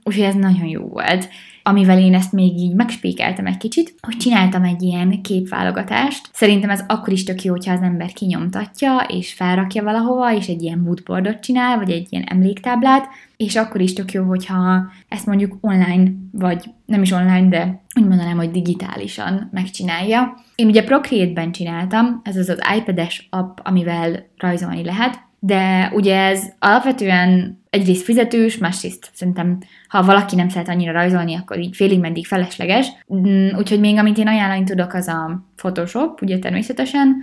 úgyhogy 0.05 0.25
ez 0.25 0.35
nagyon 0.35 0.67
jó 0.67 0.83
volt 0.83 1.28
amivel 1.69 1.99
én 1.99 2.14
ezt 2.14 2.33
még 2.33 2.59
így 2.59 2.75
megspékeltem 2.75 3.47
egy 3.47 3.57
kicsit, 3.57 3.95
hogy 4.00 4.17
csináltam 4.17 4.64
egy 4.64 4.83
ilyen 4.83 5.23
képválogatást. 5.23 6.28
Szerintem 6.33 6.71
ez 6.71 6.85
akkor 6.87 7.12
is 7.12 7.25
tök 7.25 7.43
jó, 7.43 7.52
hogyha 7.52 7.73
az 7.73 7.81
ember 7.81 8.12
kinyomtatja, 8.12 9.07
és 9.09 9.33
felrakja 9.33 9.83
valahova, 9.83 10.35
és 10.35 10.47
egy 10.47 10.62
ilyen 10.62 10.78
moodboardot 10.78 11.40
csinál, 11.40 11.76
vagy 11.76 11.90
egy 11.90 12.07
ilyen 12.11 12.25
emléktáblát, 12.25 13.09
és 13.37 13.57
akkor 13.57 13.81
is 13.81 13.93
tök 13.93 14.12
jó, 14.12 14.25
hogyha 14.25 14.90
ezt 15.09 15.26
mondjuk 15.26 15.57
online, 15.61 16.11
vagy 16.33 16.64
nem 16.87 17.02
is 17.02 17.11
online, 17.11 17.49
de 17.49 17.83
úgy 18.00 18.07
mondanám, 18.07 18.37
hogy 18.37 18.50
digitálisan 18.50 19.49
megcsinálja. 19.52 20.35
Én 20.55 20.66
ugye 20.66 20.85
Procreate-ben 20.85 21.53
csináltam, 21.53 22.20
ez 22.25 22.37
az 22.37 22.49
az 22.49 22.61
iPad-es 22.77 23.27
app, 23.31 23.59
amivel 23.62 24.27
rajzolni 24.37 24.85
lehet, 24.85 25.28
de 25.38 25.90
ugye 25.94 26.16
ez 26.16 26.53
alapvetően 26.59 27.59
egyrészt 27.70 28.05
fizetős, 28.05 28.59
másrészt 28.59 29.11
szerintem, 29.12 29.59
ha 29.88 30.05
valaki 30.05 30.37
nem 30.37 30.48
szeret 30.48 30.68
annyira 30.68 30.92
rajzolni, 30.92 31.35
akkor 31.35 31.59
így 31.59 31.77
félig 31.77 32.01
meddig 32.01 32.27
felesleges. 32.27 32.88
Mm, 33.14 33.48
úgyhogy 33.57 33.81
még 33.81 33.98
amit 33.98 34.18
én 34.18 34.29
ajánlani 34.29 34.64
tudok, 34.64 34.94
az 34.94 35.09
a 35.09 35.44
Photoshop, 35.57 36.22
ugye 36.22 36.38
természetesen, 36.38 37.16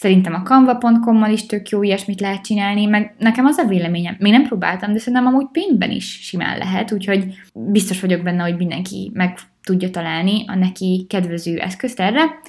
Szerintem 0.00 0.34
a 0.34 0.42
canva.com-mal 0.42 1.30
is 1.30 1.46
tök 1.46 1.68
jó 1.68 1.82
ilyesmit 1.82 2.20
lehet 2.20 2.44
csinálni, 2.44 2.86
meg 2.86 3.14
nekem 3.18 3.44
az 3.44 3.58
a 3.58 3.66
véleményem, 3.66 4.16
még 4.18 4.32
nem 4.32 4.46
próbáltam, 4.46 4.92
de 4.92 4.98
szerintem 4.98 5.26
amúgy 5.26 5.46
pénzben 5.52 5.90
is 5.90 6.20
simán 6.22 6.58
lehet, 6.58 6.92
úgyhogy 6.92 7.24
biztos 7.52 8.00
vagyok 8.00 8.22
benne, 8.22 8.42
hogy 8.42 8.56
mindenki 8.56 9.10
meg 9.14 9.38
tudja 9.62 9.90
találni 9.90 10.44
a 10.46 10.54
neki 10.54 11.06
kedvező 11.08 11.58
eszközt 11.58 12.00
erre. 12.00 12.40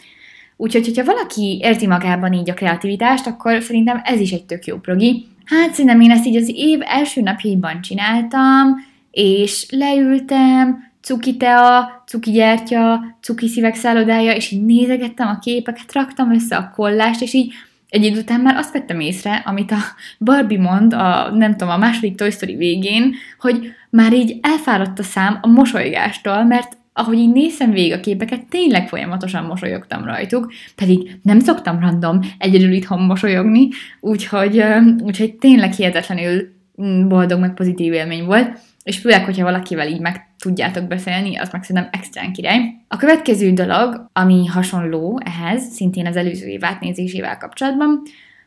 Úgyhogy, 0.61 0.85
hogyha 0.85 1.03
valaki 1.03 1.59
érti 1.61 1.87
magában 1.87 2.33
így 2.33 2.49
a 2.49 2.53
kreativitást, 2.53 3.27
akkor 3.27 3.61
szerintem 3.61 4.01
ez 4.03 4.19
is 4.19 4.31
egy 4.31 4.45
tök 4.45 4.65
jó 4.65 4.77
progi. 4.77 5.27
Hát 5.45 5.71
szerintem 5.71 6.01
én 6.01 6.11
ezt 6.11 6.25
így 6.25 6.35
az 6.35 6.51
év 6.53 6.79
első 6.81 7.21
napjaiban 7.21 7.81
csináltam, 7.81 8.75
és 9.11 9.65
leültem, 9.69 10.91
cuki 11.01 11.37
tea, 11.37 12.03
cuki 12.05 12.31
gyertya, 12.31 12.99
cuki 13.21 13.47
szívek 13.47 13.75
szállodája, 13.75 14.35
és 14.35 14.51
így 14.51 14.65
nézegettem 14.65 15.27
a 15.27 15.39
képeket, 15.39 15.93
raktam 15.93 16.33
össze 16.33 16.55
a 16.55 16.71
kollást, 16.75 17.21
és 17.21 17.33
így 17.33 17.53
egy 17.89 18.03
idő 18.03 18.19
után 18.19 18.39
már 18.39 18.55
azt 18.55 18.73
vettem 18.73 18.99
észre, 18.99 19.43
amit 19.45 19.71
a 19.71 19.77
Barbie 20.19 20.61
mond, 20.61 20.93
a, 20.93 21.31
nem 21.35 21.51
tudom, 21.51 21.73
a 21.73 21.77
második 21.77 22.15
Toy 22.15 22.31
Story 22.31 22.55
végén, 22.55 23.15
hogy 23.39 23.71
már 23.89 24.13
így 24.13 24.39
elfáradt 24.41 24.99
a 24.99 25.03
szám 25.03 25.39
a 25.41 25.47
mosolygástól, 25.47 26.43
mert 26.43 26.77
ahogy 26.99 27.17
így 27.17 27.31
nézem 27.31 27.71
végig 27.71 27.93
a 27.93 27.99
képeket, 27.99 28.45
tényleg 28.49 28.87
folyamatosan 28.87 29.43
mosolyogtam 29.43 30.05
rajtuk, 30.05 30.51
pedig 30.75 31.19
nem 31.23 31.39
szoktam 31.39 31.79
random 31.79 32.19
egyedül 32.37 32.71
itthon 32.71 33.01
mosolyogni, 33.01 33.67
úgyhogy, 33.99 34.63
úgyhogy 35.01 35.35
tényleg 35.35 35.73
hihetetlenül 35.73 36.47
mm, 36.81 37.07
boldog, 37.07 37.39
meg 37.39 37.53
pozitív 37.53 37.93
élmény 37.93 38.25
volt, 38.25 38.59
és 38.83 38.97
főleg, 38.97 39.25
hogyha 39.25 39.43
valakivel 39.43 39.87
így 39.87 39.99
meg 39.99 40.33
tudjátok 40.39 40.87
beszélni, 40.87 41.37
az 41.37 41.49
meg 41.51 41.63
szerintem 41.63 41.91
extrán 41.91 42.33
király. 42.33 42.59
A 42.87 42.97
következő 42.97 43.51
dolog, 43.51 44.09
ami 44.13 44.45
hasonló 44.45 45.19
ehhez, 45.25 45.63
szintén 45.63 46.07
az 46.07 46.15
előző 46.15 46.45
év 46.45 46.63
átnézésével 46.63 47.37
kapcsolatban, 47.37 48.01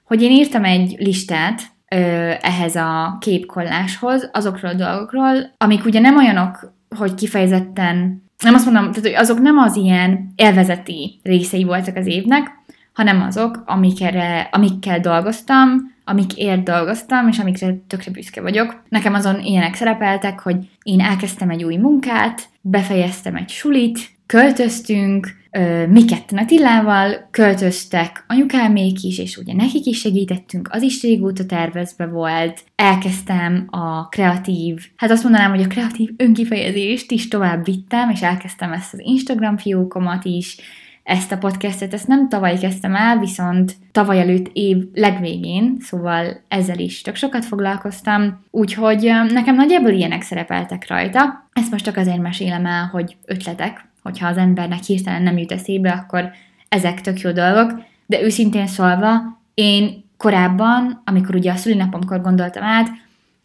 hogy 0.05 0.23
én 0.23 0.31
írtam 0.31 0.65
egy 0.65 0.95
listát 0.99 1.61
ö, 1.89 1.97
ehhez 2.41 2.77
a 2.77 3.17
képkolláshoz, 3.21 4.31
azokról 4.33 4.71
a 4.71 4.75
dolgokról, 4.75 5.55
amik 5.57 5.85
ugye 5.85 6.01
nem 6.01 6.17
olyanok, 6.17 6.73
hogy 6.97 7.15
kifejezetten 7.15 8.23
nem 8.43 8.55
azt 8.55 8.65
mondom, 8.65 8.93
tehát, 8.93 9.09
hogy 9.09 9.15
azok 9.15 9.41
nem 9.41 9.59
az 9.59 9.77
ilyen 9.77 10.33
elvezeti 10.37 11.21
részei 11.23 11.65
voltak 11.65 11.97
az 11.97 12.07
évnek, 12.07 12.51
hanem 12.93 13.23
azok, 13.23 13.63
amikre, 13.67 14.49
amikkel 14.53 15.01
dolgoztam, 15.01 15.93
amikért 16.05 16.63
dolgoztam, 16.63 17.29
és 17.29 17.39
amikre 17.39 17.75
tökre 17.87 18.11
büszke 18.11 18.41
vagyok. 18.41 18.83
Nekem 18.89 19.15
azon 19.15 19.41
ilyenek 19.41 19.75
szerepeltek, 19.75 20.41
hogy 20.41 20.57
én 20.83 21.01
elkezdtem 21.01 21.51
egy 21.51 21.65
új 21.65 21.77
munkát, 21.77 22.49
befejeztem 22.61 23.37
egy 23.37 23.49
sulit, 23.49 23.99
költöztünk, 24.27 25.42
mi 25.89 26.05
ketten 26.05 26.39
Attilával 26.39 27.29
költöztek 27.31 28.25
anyukámék 28.29 29.03
is, 29.03 29.19
és 29.19 29.37
ugye 29.37 29.55
nekik 29.55 29.85
is 29.85 30.01
segítettünk, 30.01 30.69
az 30.73 30.83
is 30.83 31.03
régóta 31.03 31.47
tervezve 31.47 32.07
volt. 32.07 32.65
Elkezdtem 32.75 33.67
a 33.71 34.09
kreatív, 34.09 34.87
hát 34.97 35.11
azt 35.11 35.23
mondanám, 35.23 35.51
hogy 35.51 35.63
a 35.63 35.67
kreatív 35.67 36.11
önkifejezést 36.17 37.11
is 37.11 37.29
tovább 37.29 37.65
vittem, 37.65 38.11
és 38.11 38.23
elkezdtem 38.23 38.73
ezt 38.73 38.93
az 38.93 39.01
Instagram 39.03 39.57
fiókomat 39.57 40.25
is, 40.25 40.57
ezt 41.03 41.33
a 41.33 41.39
podcastet, 41.39 41.95
ezt 41.95 42.07
nem 42.07 42.29
tavaly 42.29 42.59
kezdtem 42.59 42.95
el, 42.95 43.19
viszont 43.19 43.77
tavaly 43.93 44.21
előtt 44.21 44.51
év 44.53 44.77
legvégén, 44.93 45.77
szóval 45.81 46.43
ezzel 46.49 46.79
is 46.79 47.01
tök 47.01 47.15
sokat 47.15 47.45
foglalkoztam, 47.45 48.45
úgyhogy 48.51 49.13
nekem 49.33 49.55
nagyjából 49.55 49.91
ilyenek 49.91 50.23
szerepeltek 50.23 50.89
rajta. 50.89 51.49
Ezt 51.53 51.71
most 51.71 51.85
csak 51.85 51.97
azért 51.97 52.21
mesélem 52.21 52.67
el, 52.67 52.89
hogy 52.93 53.17
ötletek, 53.27 53.91
hogyha 54.03 54.27
az 54.27 54.37
embernek 54.37 54.83
hirtelen 54.83 55.23
nem 55.23 55.39
jut 55.39 55.53
eszébe, 55.53 55.91
akkor 55.91 56.31
ezek 56.69 57.01
tök 57.01 57.21
jó 57.21 57.31
dolgok, 57.31 57.81
de 58.07 58.23
őszintén 58.23 58.67
szólva, 58.67 59.41
én 59.55 60.05
korábban, 60.17 61.03
amikor 61.05 61.35
ugye 61.35 61.53
a 61.53 61.57
szülinapomkor 61.57 62.21
gondoltam 62.21 62.63
át, 62.63 62.89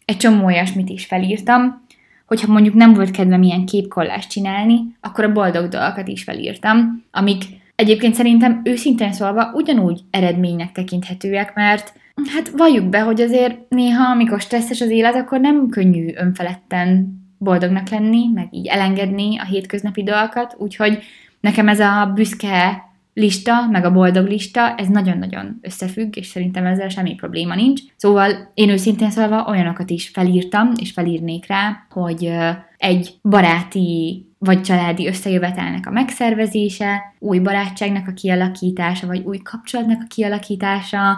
egy 0.04 0.16
csomó 0.16 0.44
olyasmit 0.44 0.88
is 0.88 1.06
felírtam, 1.06 1.86
hogyha 2.26 2.52
mondjuk 2.52 2.74
nem 2.74 2.94
volt 2.94 3.10
kedvem 3.10 3.42
ilyen 3.42 3.66
képkollást 3.66 4.30
csinálni, 4.30 4.96
akkor 5.00 5.24
a 5.24 5.32
boldog 5.32 5.68
dolgokat 5.68 6.08
is 6.08 6.22
felírtam, 6.22 7.04
amik 7.10 7.42
egyébként 7.74 8.14
szerintem 8.14 8.60
őszintén 8.64 9.12
szólva 9.12 9.50
ugyanúgy 9.54 10.00
eredménynek 10.10 10.72
tekinthetőek, 10.72 11.54
mert 11.54 11.92
hát 12.34 12.48
valljuk 12.56 12.88
be, 12.88 13.00
hogy 13.00 13.20
azért 13.20 13.58
néha, 13.68 14.10
amikor 14.10 14.40
stresszes 14.40 14.80
az 14.80 14.90
élet, 14.90 15.14
akkor 15.14 15.40
nem 15.40 15.68
könnyű 15.68 16.12
önfeledten 16.14 17.17
boldognak 17.38 17.88
lenni, 17.88 18.26
meg 18.34 18.48
így 18.50 18.66
elengedni 18.66 19.38
a 19.38 19.44
hétköznapi 19.44 20.02
dolgokat, 20.02 20.54
úgyhogy 20.58 20.98
nekem 21.40 21.68
ez 21.68 21.80
a 21.80 22.12
büszke 22.14 22.86
lista, 23.14 23.66
meg 23.70 23.84
a 23.84 23.92
boldog 23.92 24.26
lista, 24.26 24.74
ez 24.74 24.88
nagyon-nagyon 24.88 25.58
összefügg, 25.60 26.16
és 26.16 26.26
szerintem 26.26 26.66
ezzel 26.66 26.88
semmi 26.88 27.14
probléma 27.14 27.54
nincs. 27.54 27.80
Szóval 27.96 28.50
én 28.54 28.68
őszintén 28.68 29.10
szólva 29.10 29.46
olyanokat 29.48 29.90
is 29.90 30.08
felírtam, 30.08 30.72
és 30.80 30.90
felírnék 30.90 31.46
rá, 31.46 31.86
hogy 31.90 32.32
egy 32.76 33.14
baráti 33.22 34.22
vagy 34.38 34.62
családi 34.62 35.06
összejövetelnek 35.06 35.86
a 35.86 35.90
megszervezése, 35.90 37.14
új 37.18 37.38
barátságnak 37.38 38.08
a 38.08 38.12
kialakítása, 38.12 39.06
vagy 39.06 39.22
új 39.24 39.38
kapcsolatnak 39.38 40.00
a 40.02 40.14
kialakítása, 40.14 41.16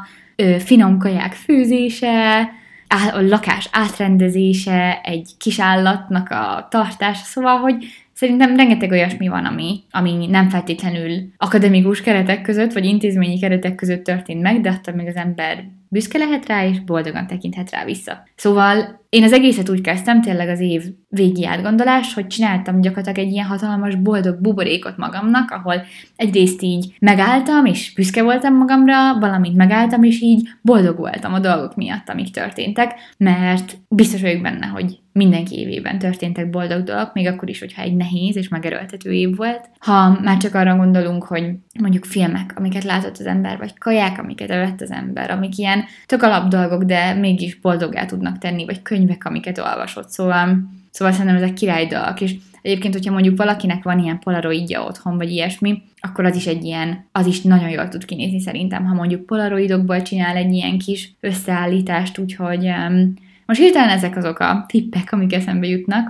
finom 0.59 0.99
kaják 0.99 1.33
főzése, 1.33 2.51
a 2.91 3.21
lakás 3.21 3.69
átrendezése, 3.73 5.01
egy 5.03 5.31
kis 5.39 5.61
állatnak 5.61 6.31
a 6.31 6.67
tartása, 6.71 7.25
szóval, 7.25 7.59
hogy 7.59 7.85
Szerintem 8.21 8.57
rengeteg 8.57 8.91
olyasmi 8.91 9.29
van, 9.29 9.45
ami, 9.45 9.81
ami 9.91 10.27
nem 10.27 10.49
feltétlenül 10.49 11.33
akademikus 11.37 12.01
keretek 12.01 12.43
között, 12.43 12.73
vagy 12.73 12.85
intézményi 12.85 13.39
keretek 13.39 13.75
között 13.75 14.05
történt 14.05 14.43
meg, 14.43 14.61
de 14.61 14.71
attól 14.71 14.95
még 14.95 15.07
az 15.07 15.17
ember 15.17 15.65
büszke 15.89 16.19
lehet 16.19 16.47
rá, 16.47 16.67
és 16.67 16.81
boldogan 16.81 17.27
tekinthet 17.27 17.71
rá 17.71 17.85
vissza. 17.85 18.23
Szóval 18.37 19.01
én 19.09 19.23
az 19.23 19.33
egészet 19.33 19.69
úgy 19.69 19.81
kezdtem, 19.81 20.21
tényleg 20.21 20.49
az 20.49 20.61
év 20.61 20.83
végi 21.09 21.47
átgondolás, 21.47 22.15
hogy 22.15 22.27
csináltam 22.27 22.81
gyakorlatilag 22.81 23.19
egy 23.19 23.33
ilyen 23.33 23.47
hatalmas 23.47 23.95
boldog 23.95 24.41
buborékot 24.41 24.97
magamnak, 24.97 25.51
ahol 25.51 25.83
egyrészt 26.17 26.63
így 26.63 26.95
megálltam, 26.99 27.65
és 27.65 27.93
büszke 27.95 28.23
voltam 28.23 28.57
magamra, 28.57 29.19
valamint 29.19 29.57
megálltam, 29.57 30.03
és 30.03 30.21
így 30.21 30.49
boldog 30.63 30.97
voltam 30.97 31.33
a 31.33 31.39
dolgok 31.39 31.77
miatt, 31.77 32.09
amik 32.09 32.31
történtek, 32.31 32.95
mert 33.17 33.77
biztos 33.89 34.21
vagyok 34.21 34.43
benne, 34.43 34.67
hogy 34.67 34.99
mindenki 35.13 35.59
évében 35.59 35.99
történtek 35.99 36.51
boldog 36.51 36.83
dolgok, 36.83 37.15
még 37.15 37.27
akkor 37.27 37.49
is, 37.49 37.59
hogyha 37.59 37.83
egy 37.83 37.97
nehéz 37.97 38.37
és 38.37 38.49
megerőltető 38.49 39.13
év 39.13 39.37
volt. 39.37 39.71
Ha 39.79 40.21
már 40.23 40.37
csak 40.37 40.55
arra 40.55 40.77
gondolunk, 40.77 41.25
hogy 41.25 41.45
mondjuk 41.81 42.05
filmek, 42.05 42.53
amiket 42.57 42.85
látott 42.85 43.19
az 43.19 43.27
ember, 43.27 43.59
vagy 43.59 43.79
kaják, 43.79 44.19
amiket 44.19 44.51
evett 44.51 44.81
az 44.81 44.91
ember, 44.91 45.31
amik 45.31 45.59
ilyen 45.59 45.85
tök 46.07 46.23
alap 46.23 46.49
dolgok, 46.49 46.83
de 46.83 47.15
mégis 47.15 47.61
boldoggá 47.61 48.07
tudnak 48.07 48.39
tenni, 48.39 48.65
vagy 48.65 48.83
könyvek, 48.83 49.25
amiket 49.25 49.59
olvasott. 49.59 50.09
Szóval, 50.09 50.71
szóval 50.91 51.15
szerintem 51.15 51.43
ezek 51.43 51.53
király 51.53 51.87
dolgok, 51.87 52.21
és 52.21 52.35
Egyébként, 52.63 52.95
hogyha 52.95 53.13
mondjuk 53.13 53.37
valakinek 53.37 53.83
van 53.83 53.99
ilyen 53.99 54.19
polaroidja 54.19 54.85
otthon, 54.85 55.17
vagy 55.17 55.31
ilyesmi, 55.31 55.83
akkor 56.01 56.25
az 56.25 56.37
is 56.37 56.47
egy 56.47 56.65
ilyen, 56.65 57.09
az 57.13 57.27
is 57.27 57.41
nagyon 57.41 57.69
jól 57.69 57.89
tud 57.89 58.05
kinézni 58.05 58.41
szerintem, 58.41 58.85
ha 58.85 58.95
mondjuk 58.95 59.27
polaroidokból 59.27 60.03
csinál 60.03 60.37
egy 60.37 60.53
ilyen 60.53 60.79
kis 60.79 61.15
összeállítást, 61.21 62.19
úgyhogy 62.19 62.67
um, 62.67 63.15
most 63.51 63.63
hirtelen 63.63 63.89
ezek 63.89 64.17
azok 64.17 64.39
a 64.39 64.65
tippek, 64.69 65.13
amik 65.13 65.33
eszembe 65.33 65.67
jutnak. 65.67 66.09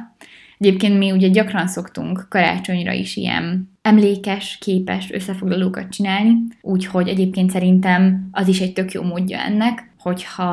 Egyébként 0.59 0.99
mi 0.99 1.11
ugye 1.11 1.29
gyakran 1.29 1.67
szoktunk 1.67 2.27
karácsonyra 2.29 2.93
is 2.93 3.17
ilyen 3.17 3.71
emlékes, 3.83 4.59
képes 4.61 5.11
összefoglalókat 5.13 5.89
csinálni, 5.89 6.37
úgyhogy 6.61 7.09
egyébként 7.09 7.51
szerintem 7.51 8.29
az 8.33 8.49
is 8.49 8.61
egy 8.61 8.73
tök 8.73 8.93
jó 8.93 9.03
módja 9.03 9.39
ennek, 9.39 9.91
hogyha 9.99 10.53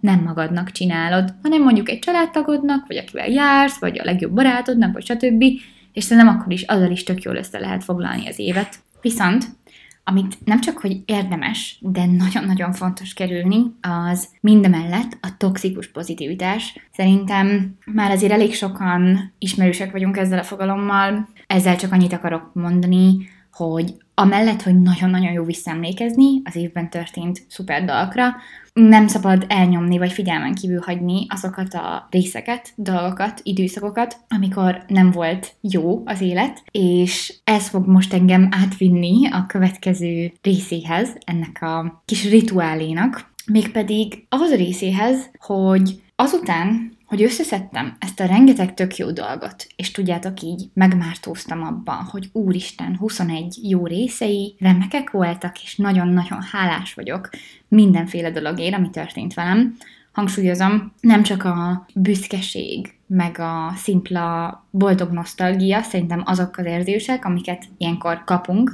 nem 0.00 0.22
magadnak 0.22 0.70
csinálod, 0.70 1.34
hanem 1.42 1.62
mondjuk 1.62 1.88
egy 1.88 1.98
családtagodnak, 1.98 2.86
vagy 2.86 2.96
akivel 2.96 3.28
jársz, 3.28 3.78
vagy 3.78 3.98
a 3.98 4.04
legjobb 4.04 4.32
barátodnak, 4.32 4.92
vagy 4.92 5.04
stb. 5.04 5.44
És 5.92 6.04
szerintem 6.04 6.34
akkor 6.34 6.52
is 6.52 6.62
azzal 6.62 6.90
is 6.90 7.02
tök 7.02 7.22
jól 7.22 7.36
össze 7.36 7.58
lehet 7.58 7.84
foglalni 7.84 8.28
az 8.28 8.38
évet. 8.38 8.78
Viszont 9.00 9.44
amit 10.08 10.44
nem 10.44 10.60
csak, 10.60 10.78
hogy 10.78 11.02
érdemes, 11.04 11.78
de 11.80 12.06
nagyon-nagyon 12.06 12.72
fontos 12.72 13.14
kerülni, 13.14 13.62
az 13.80 14.28
mindemellett 14.40 15.18
a 15.20 15.36
toxikus 15.36 15.90
pozitivitás. 15.90 16.78
Szerintem 16.92 17.76
már 17.84 18.10
azért 18.10 18.32
elég 18.32 18.54
sokan 18.54 19.32
ismerősek 19.38 19.92
vagyunk 19.92 20.16
ezzel 20.16 20.38
a 20.38 20.42
fogalommal, 20.42 21.28
ezzel 21.46 21.76
csak 21.76 21.92
annyit 21.92 22.12
akarok 22.12 22.50
mondani, 22.54 23.28
hogy 23.52 23.94
amellett, 24.14 24.62
hogy 24.62 24.80
nagyon-nagyon 24.80 25.32
jó 25.32 25.44
visszaemlékezni 25.44 26.40
az 26.44 26.56
évben 26.56 26.90
történt 26.90 27.42
szuper 27.48 27.84
dolgokra, 27.84 28.34
nem 28.80 29.06
szabad 29.06 29.44
elnyomni 29.48 29.98
vagy 29.98 30.12
figyelmen 30.12 30.54
kívül 30.54 30.80
hagyni 30.80 31.26
azokat 31.28 31.74
a 31.74 32.06
részeket, 32.10 32.72
dolgokat, 32.74 33.40
időszakokat, 33.42 34.16
amikor 34.28 34.84
nem 34.86 35.10
volt 35.10 35.54
jó 35.60 36.02
az 36.04 36.20
élet, 36.20 36.62
és 36.70 37.34
ez 37.44 37.68
fog 37.68 37.86
most 37.86 38.12
engem 38.12 38.48
átvinni 38.50 39.28
a 39.30 39.46
következő 39.46 40.32
részéhez, 40.42 41.16
ennek 41.24 41.62
a 41.62 42.02
kis 42.04 42.30
rituálénak, 42.30 43.34
mégpedig 43.46 44.26
ahhoz 44.28 44.50
a 44.50 44.56
részéhez, 44.56 45.30
hogy 45.38 46.02
azután, 46.16 46.95
hogy 47.06 47.22
összeszedtem 47.22 47.96
ezt 47.98 48.20
a 48.20 48.26
rengeteg 48.26 48.74
tök 48.74 48.96
jó 48.96 49.10
dolgot, 49.10 49.66
és 49.76 49.90
tudjátok 49.90 50.42
így, 50.42 50.70
megmártóztam 50.74 51.62
abban, 51.62 52.04
hogy 52.10 52.28
úristen, 52.32 52.96
21 52.96 53.58
jó 53.62 53.86
részei 53.86 54.56
remekek 54.58 55.10
voltak, 55.10 55.62
és 55.62 55.76
nagyon-nagyon 55.76 56.42
hálás 56.42 56.94
vagyok 56.94 57.30
mindenféle 57.68 58.30
dologért, 58.30 58.74
ami 58.74 58.90
történt 58.90 59.34
velem. 59.34 59.76
Hangsúlyozom, 60.12 60.92
nem 61.00 61.22
csak 61.22 61.44
a 61.44 61.86
büszkeség, 61.94 62.94
meg 63.06 63.38
a 63.38 63.72
szimpla 63.76 64.66
boldog 64.70 65.10
nosztalgia, 65.10 65.82
szerintem 65.82 66.22
azok 66.24 66.56
az 66.56 66.64
érzések, 66.64 67.24
amiket 67.24 67.64
ilyenkor 67.78 68.24
kapunk, 68.24 68.72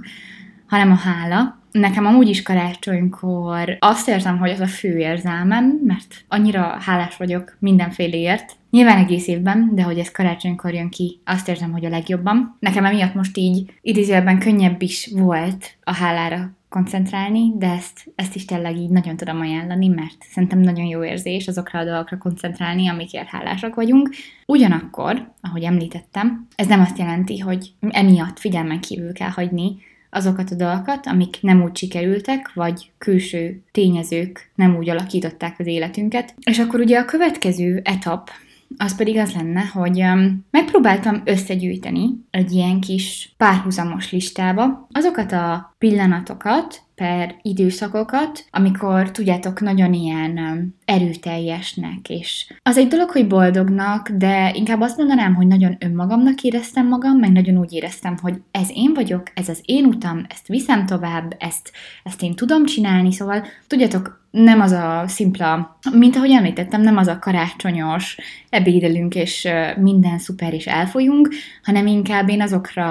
hanem 0.66 0.90
a 0.90 0.94
hála, 0.94 1.61
Nekem 1.72 2.06
amúgy 2.06 2.28
is 2.28 2.42
karácsonykor 2.42 3.76
azt 3.78 4.08
érzem, 4.08 4.38
hogy 4.38 4.50
az 4.50 4.60
a 4.60 4.66
fő 4.66 4.98
érzelmem, 4.98 5.80
mert 5.84 6.24
annyira 6.28 6.76
hálás 6.80 7.16
vagyok 7.16 7.56
mindenféléért, 7.58 8.56
Nyilván 8.72 8.98
egész 8.98 9.26
évben, 9.26 9.70
de 9.74 9.82
hogy 9.82 9.98
ez 9.98 10.10
karácsonykor 10.10 10.74
jön 10.74 10.88
ki, 10.88 11.20
azt 11.24 11.48
érzem, 11.48 11.72
hogy 11.72 11.84
a 11.84 11.88
legjobban. 11.88 12.56
Nekem 12.58 12.84
emiatt 12.84 13.14
most 13.14 13.36
így 13.36 13.72
idézőjelben 13.80 14.38
könnyebb 14.38 14.82
is 14.82 15.10
volt 15.14 15.76
a 15.84 15.94
hálára 15.94 16.50
koncentrálni, 16.68 17.52
de 17.56 17.70
ezt, 17.70 18.12
ezt 18.14 18.34
is 18.34 18.44
tényleg 18.44 18.76
így 18.76 18.90
nagyon 18.90 19.16
tudom 19.16 19.40
ajánlani, 19.40 19.88
mert 19.88 20.16
szerintem 20.30 20.58
nagyon 20.58 20.84
jó 20.84 21.04
érzés 21.04 21.48
azokra 21.48 21.78
a 21.78 21.84
dolgokra 21.84 22.18
koncentrálni, 22.18 22.88
amikért 22.88 23.28
hálásak 23.28 23.74
vagyunk. 23.74 24.10
Ugyanakkor, 24.46 25.32
ahogy 25.40 25.62
említettem, 25.62 26.46
ez 26.56 26.66
nem 26.66 26.80
azt 26.80 26.98
jelenti, 26.98 27.38
hogy 27.38 27.72
emiatt 27.90 28.38
figyelmen 28.38 28.80
kívül 28.80 29.12
kell 29.12 29.30
hagyni 29.30 29.76
azokat 30.14 30.50
a 30.50 30.54
dolgokat, 30.54 31.06
amik 31.06 31.38
nem 31.40 31.62
úgy 31.62 31.76
sikerültek, 31.76 32.52
vagy 32.54 32.90
külső 32.98 33.62
tényezők 33.70 34.50
nem 34.54 34.76
úgy 34.76 34.90
alakították 34.90 35.54
az 35.58 35.66
életünket. 35.66 36.34
És 36.44 36.58
akkor 36.58 36.80
ugye 36.80 36.98
a 36.98 37.04
következő 37.04 37.80
etap, 37.84 38.30
az 38.76 38.96
pedig 38.96 39.18
az 39.18 39.32
lenne, 39.32 39.60
hogy 39.60 40.00
um, 40.00 40.44
megpróbáltam 40.50 41.22
összegyűjteni 41.24 42.08
egy 42.30 42.52
ilyen 42.52 42.80
kis 42.80 43.34
párhuzamos 43.36 44.12
listába 44.12 44.88
azokat 44.92 45.32
a 45.32 45.71
pillanatokat, 45.82 46.82
per 46.94 47.34
időszakokat, 47.42 48.44
amikor 48.50 49.10
tudjátok, 49.10 49.60
nagyon 49.60 49.92
ilyen 49.92 50.38
um, 50.38 50.74
erőteljesnek, 50.84 52.08
és 52.08 52.54
az 52.62 52.76
egy 52.76 52.88
dolog, 52.88 53.10
hogy 53.10 53.26
boldognak, 53.26 54.10
de 54.10 54.52
inkább 54.54 54.80
azt 54.80 54.96
mondanám, 54.96 55.34
hogy 55.34 55.46
nagyon 55.46 55.76
önmagamnak 55.80 56.40
éreztem 56.42 56.88
magam, 56.88 57.18
meg 57.18 57.32
nagyon 57.32 57.58
úgy 57.58 57.72
éreztem, 57.72 58.16
hogy 58.20 58.34
ez 58.50 58.68
én 58.74 58.94
vagyok, 58.94 59.22
ez 59.34 59.48
az 59.48 59.60
én 59.64 59.84
utam, 59.84 60.26
ezt 60.28 60.46
viszem 60.46 60.86
tovább, 60.86 61.36
ezt, 61.38 61.72
ezt 62.04 62.22
én 62.22 62.34
tudom 62.34 62.64
csinálni, 62.64 63.12
szóval 63.12 63.46
tudjátok, 63.66 64.20
nem 64.30 64.60
az 64.60 64.72
a 64.72 65.04
szimpla, 65.06 65.78
mint 65.92 66.16
ahogy 66.16 66.30
említettem, 66.30 66.80
nem 66.80 66.96
az 66.96 67.06
a 67.06 67.18
karácsonyos, 67.18 68.18
ebédelünk 68.50 69.14
és 69.14 69.48
minden 69.80 70.18
szuper 70.18 70.52
és 70.52 70.66
elfolyunk, 70.66 71.28
hanem 71.62 71.86
inkább 71.86 72.28
én 72.28 72.42
azokra 72.42 72.86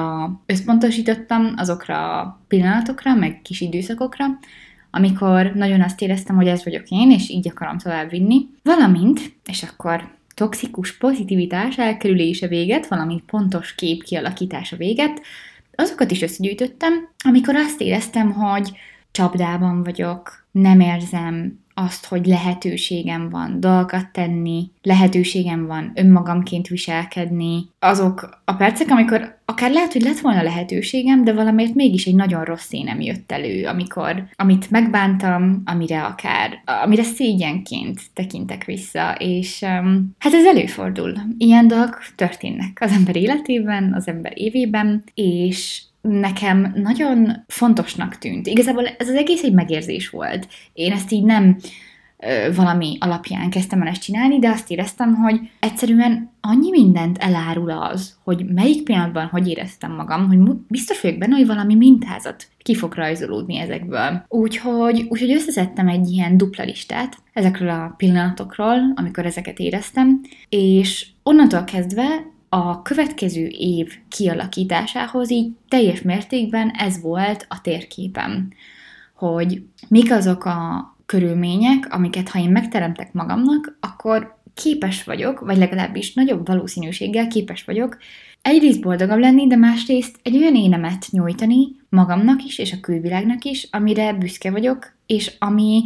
összpontosítottam, 0.46 1.54
azokra 1.56 2.41
pillanatokra, 2.52 3.16
meg 3.16 3.40
kis 3.42 3.62
időszakokra, 3.62 4.26
amikor 4.92 5.52
nagyon 5.56 5.82
azt 5.82 6.02
éreztem, 6.02 6.36
hogy 6.36 6.48
ez 6.48 6.64
vagyok 6.64 6.90
én, 6.90 7.12
és 7.12 7.30
így 7.30 7.48
akarom 7.50 7.78
tovább 7.78 8.10
vinni. 8.10 8.48
Valamint, 8.64 9.20
és 9.46 9.64
akkor 9.64 10.18
toxikus 10.34 10.98
pozitivitás 10.98 11.78
elkerülése 11.78 12.48
véget, 12.48 12.88
valamint 12.88 13.24
pontos 13.24 13.76
kép 13.76 14.04
kialakítása 14.04 14.76
véget, 14.76 15.22
azokat 15.76 16.12
is 16.12 16.22
összegyűjtöttem, 16.22 17.10
amikor 17.24 17.56
azt 17.56 17.82
éreztem, 17.82 18.32
hogy 18.32 18.72
csapdában 19.12 19.84
vagyok, 19.84 20.48
nem 20.52 20.80
érzem 20.80 21.60
azt, 21.86 22.06
hogy 22.06 22.26
lehetőségem 22.26 23.30
van 23.30 23.60
dolgokat 23.60 24.12
tenni, 24.12 24.72
lehetőségem 24.82 25.66
van 25.68 25.92
önmagamként 25.96 26.68
viselkedni. 26.68 27.70
Azok 27.80 28.42
a 28.46 28.54
percek, 28.54 28.90
amikor 28.90 29.40
akár 29.46 29.72
lehet, 29.72 29.94
hogy 29.94 30.02
lett 30.02 30.20
volna 30.20 30.42
lehetőségem, 30.42 31.24
de 31.24 31.34
valamiért 31.34 31.76
mégis 31.76 32.06
egy 32.06 32.16
nagyon 32.16 32.44
rossz 32.44 32.72
énem 32.72 33.02
jött 33.02 33.32
elő, 33.32 33.66
amikor, 33.66 34.24
amit 34.36 34.72
megbántam, 34.72 35.62
amire 35.66 36.04
akár, 36.04 36.62
amire 36.66 37.04
szégyenként 37.04 38.00
tekintek 38.14 38.64
vissza, 38.64 39.16
és 39.20 39.62
um, 39.62 40.16
hát 40.20 40.34
ez 40.34 40.46
előfordul. 40.46 41.14
Ilyen 41.38 41.68
dolgok 41.68 42.02
történnek 42.16 42.78
az 42.82 42.92
ember 42.92 43.16
életében, 43.16 43.94
az 43.94 44.08
ember 44.08 44.34
évében, 44.36 45.04
és 45.14 45.82
nekem 46.02 46.74
nagyon 46.76 47.44
fontosnak 47.48 48.18
tűnt. 48.18 48.48
Igazából 48.48 48.86
ez 48.86 49.10
az 49.10 49.16
egész 49.16 49.44
egy 49.44 49.54
megérzés 49.54 50.10
volt. 50.10 50.48
Én 50.74 50.92
ezt 50.92 51.12
így 51.12 51.24
nem 51.24 51.58
valami 52.56 52.98
alapján 53.00 53.50
kezdtem 53.50 53.82
el 53.82 53.88
ezt 53.88 54.02
csinálni, 54.02 54.40
de 54.40 54.50
azt 54.50 54.72
éreztem, 54.72 55.16
hogy 55.16 55.40
egyszerűen 55.60 56.32
annyi 56.42 56.70
mindent 56.70 57.18
elárul 57.18 57.72
az, 57.72 58.18
hogy 58.24 58.46
melyik 58.46 58.84
pillanatban 58.84 59.26
hogy 59.26 59.48
éreztem 59.48 59.92
magam, 59.92 60.28
hogy 60.28 60.38
biztos 60.68 61.02
vagyok 61.02 61.18
benne, 61.18 61.36
hogy 61.36 61.48
valami 61.48 61.76
mintázat 61.76 62.48
ki 62.58 62.76
fog 62.76 62.94
rajzolódni 62.94 63.58
ezekből. 63.58 64.26
Úgyhogy, 64.28 65.06
úgyhogy 65.10 65.32
összeszedtem 65.32 65.88
egy 65.88 66.10
ilyen 66.10 66.38
dupla 66.38 66.64
listát 66.64 67.18
ezekről 67.34 67.70
a 67.70 67.94
pillanatokról, 67.98 68.94
amikor 68.96 69.26
ezeket 69.26 69.60
éreztem, 69.60 70.22
és 70.50 71.08
onnantól 71.24 71.64
kezdve 71.64 72.06
a 72.54 72.82
következő 72.82 73.46
év 73.48 73.94
kialakításához 74.10 75.32
így 75.32 75.52
teljes 75.68 76.02
mértékben 76.02 76.70
ez 76.70 77.02
volt 77.02 77.46
a 77.50 77.62
térképem, 77.62 78.50
hogy 79.16 79.64
mik 79.88 80.12
azok 80.12 80.46
a 80.46 80.90
körülmények, 81.06 81.88
amiket 81.94 82.30
ha 82.30 82.40
én 82.40 82.50
megteremtek 82.50 83.14
magamnak, 83.14 83.78
akkor 83.80 84.40
képes 84.54 85.04
vagyok, 85.04 85.40
vagy 85.40 85.58
legalábbis 85.58 86.14
nagyobb 86.14 86.48
valószínűséggel 86.48 87.28
képes 87.28 87.64
vagyok 87.64 87.98
egyrészt 88.42 88.82
boldogabb 88.82 89.20
lenni, 89.20 89.48
de 89.48 89.56
másrészt 89.56 90.20
egy 90.24 90.38
olyan 90.38 90.56
énemet 90.56 91.06
nyújtani 91.12 91.68
magamnak 91.90 92.44
is, 92.44 92.58
és 92.58 92.74
a 92.74 92.80
külvilágnak 92.80 93.44
is, 93.44 93.68
amire 93.72 94.14
büszke 94.14 94.52
vagyok, 94.52 94.94
és 95.06 95.32
ami, 95.40 95.84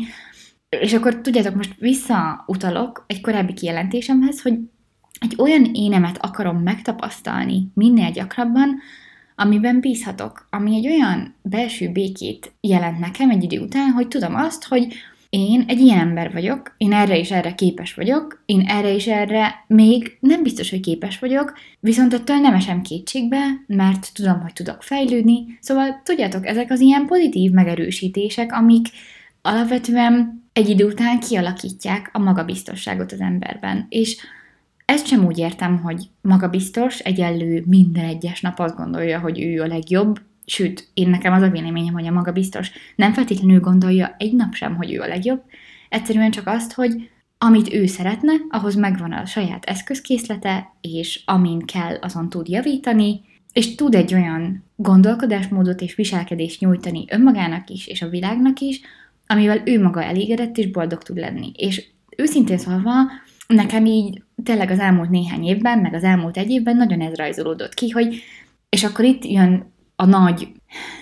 és 0.69 0.93
akkor 0.93 1.21
tudjátok, 1.21 1.56
most 1.56 1.75
visszautalok 1.80 3.04
egy 3.08 3.21
korábbi 3.21 3.54
kijelentésemhez, 3.54 4.41
hogy 4.41 4.60
egy 5.25 5.35
olyan 5.38 5.69
énemet 5.73 6.17
akarom 6.19 6.57
megtapasztalni 6.57 7.67
minél 7.73 8.11
gyakrabban, 8.11 8.79
amiben 9.35 9.79
bízhatok, 9.79 10.47
ami 10.49 10.75
egy 10.75 10.88
olyan 10.88 11.35
belső 11.41 11.91
békét 11.91 12.51
jelent 12.61 12.99
nekem 12.99 13.29
egy 13.29 13.43
idő 13.43 13.59
után, 13.59 13.91
hogy 13.91 14.07
tudom 14.07 14.35
azt, 14.35 14.67
hogy 14.67 14.93
én 15.29 15.63
egy 15.67 15.79
ilyen 15.79 15.99
ember 15.99 16.31
vagyok, 16.31 16.75
én 16.77 16.93
erre 16.93 17.17
is 17.17 17.31
erre 17.31 17.55
képes 17.55 17.93
vagyok, 17.93 18.43
én 18.45 18.61
erre 18.67 18.89
is 18.89 19.07
erre 19.07 19.63
még 19.67 20.17
nem 20.19 20.43
biztos, 20.43 20.69
hogy 20.69 20.79
képes 20.79 21.19
vagyok, 21.19 21.53
viszont 21.79 22.13
attól 22.13 22.38
nem 22.38 22.53
esem 22.53 22.81
kétségbe, 22.81 23.39
mert 23.67 24.13
tudom, 24.13 24.41
hogy 24.41 24.53
tudok 24.53 24.83
fejlődni. 24.83 25.57
Szóval 25.59 26.01
tudjátok, 26.03 26.45
ezek 26.45 26.71
az 26.71 26.79
ilyen 26.79 27.05
pozitív 27.05 27.51
megerősítések, 27.51 28.53
amik 28.53 28.88
alapvetően 29.41 30.43
egy 30.53 30.69
idő 30.69 30.85
után 30.85 31.19
kialakítják 31.19 32.09
a 32.13 32.19
magabiztosságot 32.19 33.11
az 33.11 33.19
emberben. 33.19 33.85
És 33.89 34.17
ezt 34.86 35.08
sem 35.08 35.26
úgy 35.26 35.38
értem, 35.38 35.78
hogy 35.78 36.10
magabiztos, 36.21 37.00
egyenlő 37.00 37.63
minden 37.65 38.06
egyes 38.06 38.41
nap 38.41 38.60
azt 38.60 38.76
gondolja, 38.76 39.19
hogy 39.19 39.41
ő 39.41 39.62
a 39.62 39.67
legjobb, 39.67 40.19
sőt, 40.45 40.89
én 40.93 41.10
nekem 41.10 41.34
az 41.34 41.41
a 41.41 41.50
véleményem, 41.50 41.93
hogy 41.93 42.08
a 42.08 42.12
magabiztos 42.12 42.71
nem 42.95 43.13
feltétlenül 43.13 43.60
gondolja 43.60 44.15
egy 44.17 44.34
nap 44.34 44.54
sem, 44.54 44.76
hogy 44.76 44.93
ő 44.93 45.00
a 45.02 45.08
legjobb, 45.08 45.43
egyszerűen 45.89 46.32
csak 46.32 46.48
azt, 46.48 46.74
hogy 46.74 47.10
amit 47.38 47.74
ő 47.74 47.86
szeretne, 47.86 48.32
ahhoz 48.50 48.76
megvan 48.76 49.12
a 49.12 49.26
saját 49.26 49.65
eszközkészlete, 49.65 50.74
és 50.82 51.21
amin 51.26 51.60
kell, 51.60 51.95
azon 52.02 52.30
tud 52.30 52.48
javítani, 52.48 53.21
és 53.54 53.76
tud 53.76 53.95
egy 53.95 54.13
olyan 54.13 54.63
gondolkodásmódot 54.76 55.82
és 55.82 55.95
viselkedést 55.95 56.60
nyújtani 56.60 57.06
önmagának 57.10 57.69
is, 57.69 57.88
és 57.88 58.02
a 58.02 58.10
világnak 58.10 58.60
is, 58.60 58.82
amivel 59.28 59.62
ő 59.65 59.82
maga 59.82 60.04
elégedett 60.04 60.58
és 60.58 60.71
boldog 60.71 61.04
tud 61.04 61.17
lenni. 61.17 61.52
És 61.56 61.86
őszintén 62.17 62.58
szólva, 62.58 62.91
nekem 63.48 63.86
így 63.86 64.24
tényleg 64.43 64.71
az 64.71 64.80
elmúlt 64.80 65.10
néhány 65.10 65.43
évben, 65.43 65.80
meg 65.80 65.93
az 65.93 66.04
elmúlt 66.04 66.38
egy 66.38 66.50
évben 66.50 66.76
nagyon 66.76 67.02
ez 67.02 67.15
rajzolódott 67.15 67.74
ki, 67.74 67.89
hogy 67.89 68.24
és 68.69 68.84
akkor 68.84 69.06
itt 69.06 69.26
jön 69.26 69.74
a 69.95 70.06
nagy, 70.06 70.52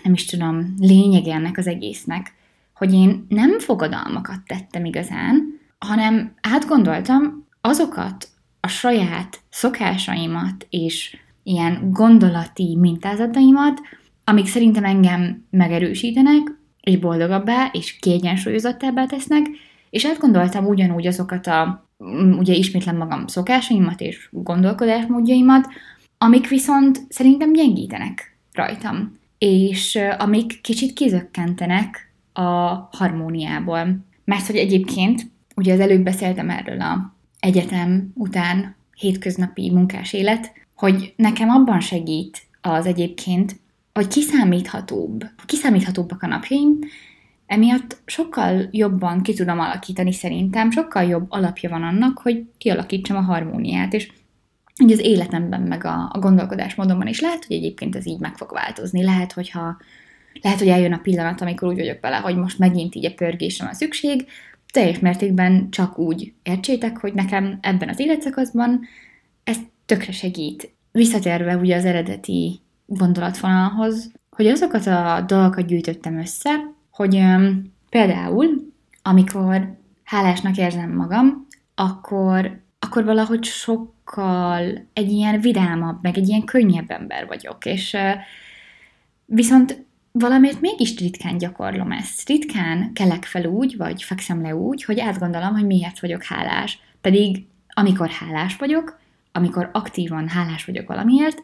nem 0.03 0.13
is 0.13 0.25
tudom, 0.25 0.73
lényeg 0.79 1.27
ennek 1.27 1.57
az 1.57 1.67
egésznek, 1.67 2.33
hogy 2.73 2.93
én 2.93 3.25
nem 3.29 3.59
fogadalmakat 3.59 4.39
tettem 4.47 4.85
igazán, 4.85 5.59
hanem 5.79 6.33
átgondoltam 6.41 7.47
azokat 7.61 8.27
a 8.59 8.67
saját 8.67 9.41
szokásaimat 9.49 10.67
és 10.69 11.17
ilyen 11.43 11.91
gondolati 11.91 12.77
mintázataimat, 12.79 13.81
amik 14.23 14.47
szerintem 14.47 14.83
engem 14.83 15.45
megerősítenek, 15.49 16.41
és 16.81 16.97
boldogabbá, 16.97 17.69
és 17.71 17.97
kiegyensúlyozottabbá 17.99 19.05
tesznek, 19.05 19.45
és 19.89 20.05
átgondoltam 20.05 20.65
ugyanúgy 20.65 21.07
azokat 21.07 21.47
a, 21.47 21.89
ugye 22.37 22.53
ismétlem 22.53 22.97
magam 22.97 23.27
szokásaimat 23.27 24.01
és 24.01 24.29
gondolkodásmódjaimat, 24.31 25.67
amik 26.17 26.47
viszont 26.47 27.01
szerintem 27.09 27.53
gyengítenek 27.53 28.37
rajtam, 28.51 29.17
és 29.37 29.99
amik 30.17 30.61
kicsit 30.61 30.93
kizökkentenek 30.93 32.13
a 32.33 32.41
harmóniából. 32.91 34.05
Mert 34.25 34.45
hogy 34.45 34.55
egyébként, 34.55 35.31
ugye 35.55 35.73
az 35.73 35.79
előbb 35.79 36.03
beszéltem 36.03 36.49
erről 36.49 36.81
a 36.81 37.15
egyetem 37.39 38.11
után 38.13 38.75
hétköznapi 38.95 39.71
munkás 39.71 40.13
élet, 40.13 40.51
hogy 40.75 41.13
nekem 41.15 41.49
abban 41.49 41.79
segít 41.79 42.41
az 42.61 42.85
egyébként, 42.85 43.59
hogy 43.93 44.07
kiszámíthatóbb, 44.07 45.23
kiszámíthatóbbak 45.45 46.23
a 46.23 46.27
napjaim, 46.27 46.79
emiatt 47.53 48.01
sokkal 48.05 48.67
jobban 48.71 49.21
ki 49.21 49.33
tudom 49.33 49.59
alakítani 49.59 50.11
szerintem, 50.11 50.71
sokkal 50.71 51.03
jobb 51.03 51.25
alapja 51.29 51.69
van 51.69 51.83
annak, 51.83 52.17
hogy 52.17 52.45
kialakítsam 52.57 53.17
a 53.17 53.21
harmóniát, 53.21 53.93
és 53.93 54.11
hogy 54.75 54.91
az 54.91 54.99
életemben, 54.99 55.61
meg 55.61 55.85
a, 55.85 56.09
a 56.13 56.19
gondolkodásmódomban 56.19 57.07
is 57.07 57.21
lehet, 57.21 57.45
hogy 57.45 57.55
egyébként 57.55 57.95
ez 57.95 58.07
így 58.07 58.19
meg 58.19 58.37
fog 58.37 58.51
változni. 58.51 59.03
Lehet, 59.03 59.31
hogyha 59.31 59.77
lehet, 60.41 60.59
hogy 60.59 60.67
eljön 60.67 60.93
a 60.93 61.01
pillanat, 61.01 61.41
amikor 61.41 61.67
úgy 61.67 61.77
vagyok 61.77 61.99
vele, 62.01 62.15
hogy 62.15 62.35
most 62.35 62.59
megint 62.59 62.95
így 62.95 63.05
a 63.05 63.13
pörgésre 63.13 63.65
van 63.65 63.73
szükség, 63.73 64.25
teljes 64.71 64.99
mértékben 64.99 65.69
csak 65.69 65.99
úgy 65.99 66.33
értsétek, 66.43 66.97
hogy 66.97 67.13
nekem 67.13 67.57
ebben 67.61 67.89
az 67.89 67.99
életszakaszban 67.99 68.81
ez 69.43 69.57
tökre 69.85 70.11
segít. 70.11 70.73
Visszatérve 70.91 71.57
ugye 71.57 71.75
az 71.75 71.85
eredeti 71.85 72.61
gondolatvonalhoz, 72.85 74.11
hogy 74.29 74.47
azokat 74.47 74.85
a 74.85 75.23
dolgokat 75.27 75.65
gyűjtöttem 75.65 76.17
össze, 76.17 76.72
hogy 76.93 77.15
um, 77.15 77.73
például, 77.89 78.71
amikor 79.01 79.77
hálásnak 80.03 80.57
érzem 80.57 80.91
magam, 80.95 81.47
akkor, 81.75 82.61
akkor 82.79 83.03
valahogy 83.03 83.43
sok 83.43 83.93
sokkal 84.05 84.87
egy 84.93 85.11
ilyen 85.11 85.41
vidámabb, 85.41 85.97
meg 86.01 86.17
egy 86.17 86.27
ilyen 86.27 86.43
könnyebb 86.43 86.91
ember 86.91 87.27
vagyok, 87.27 87.65
és 87.65 87.97
viszont 89.25 89.85
valamiért 90.11 90.61
mégis 90.61 90.97
ritkán 90.97 91.37
gyakorlom 91.37 91.91
ezt. 91.91 92.27
Ritkán 92.27 92.93
kelek 92.93 93.23
fel 93.23 93.45
úgy, 93.45 93.77
vagy 93.77 94.03
fekszem 94.03 94.41
le 94.41 94.55
úgy, 94.55 94.83
hogy 94.83 94.99
átgondolom, 94.99 95.53
hogy 95.53 95.65
miért 95.65 95.99
vagyok 95.99 96.23
hálás. 96.23 96.79
Pedig 97.01 97.45
amikor 97.67 98.09
hálás 98.09 98.55
vagyok, 98.55 98.99
amikor 99.31 99.69
aktívan 99.73 100.27
hálás 100.27 100.65
vagyok 100.65 100.87
valamiért, 100.87 101.41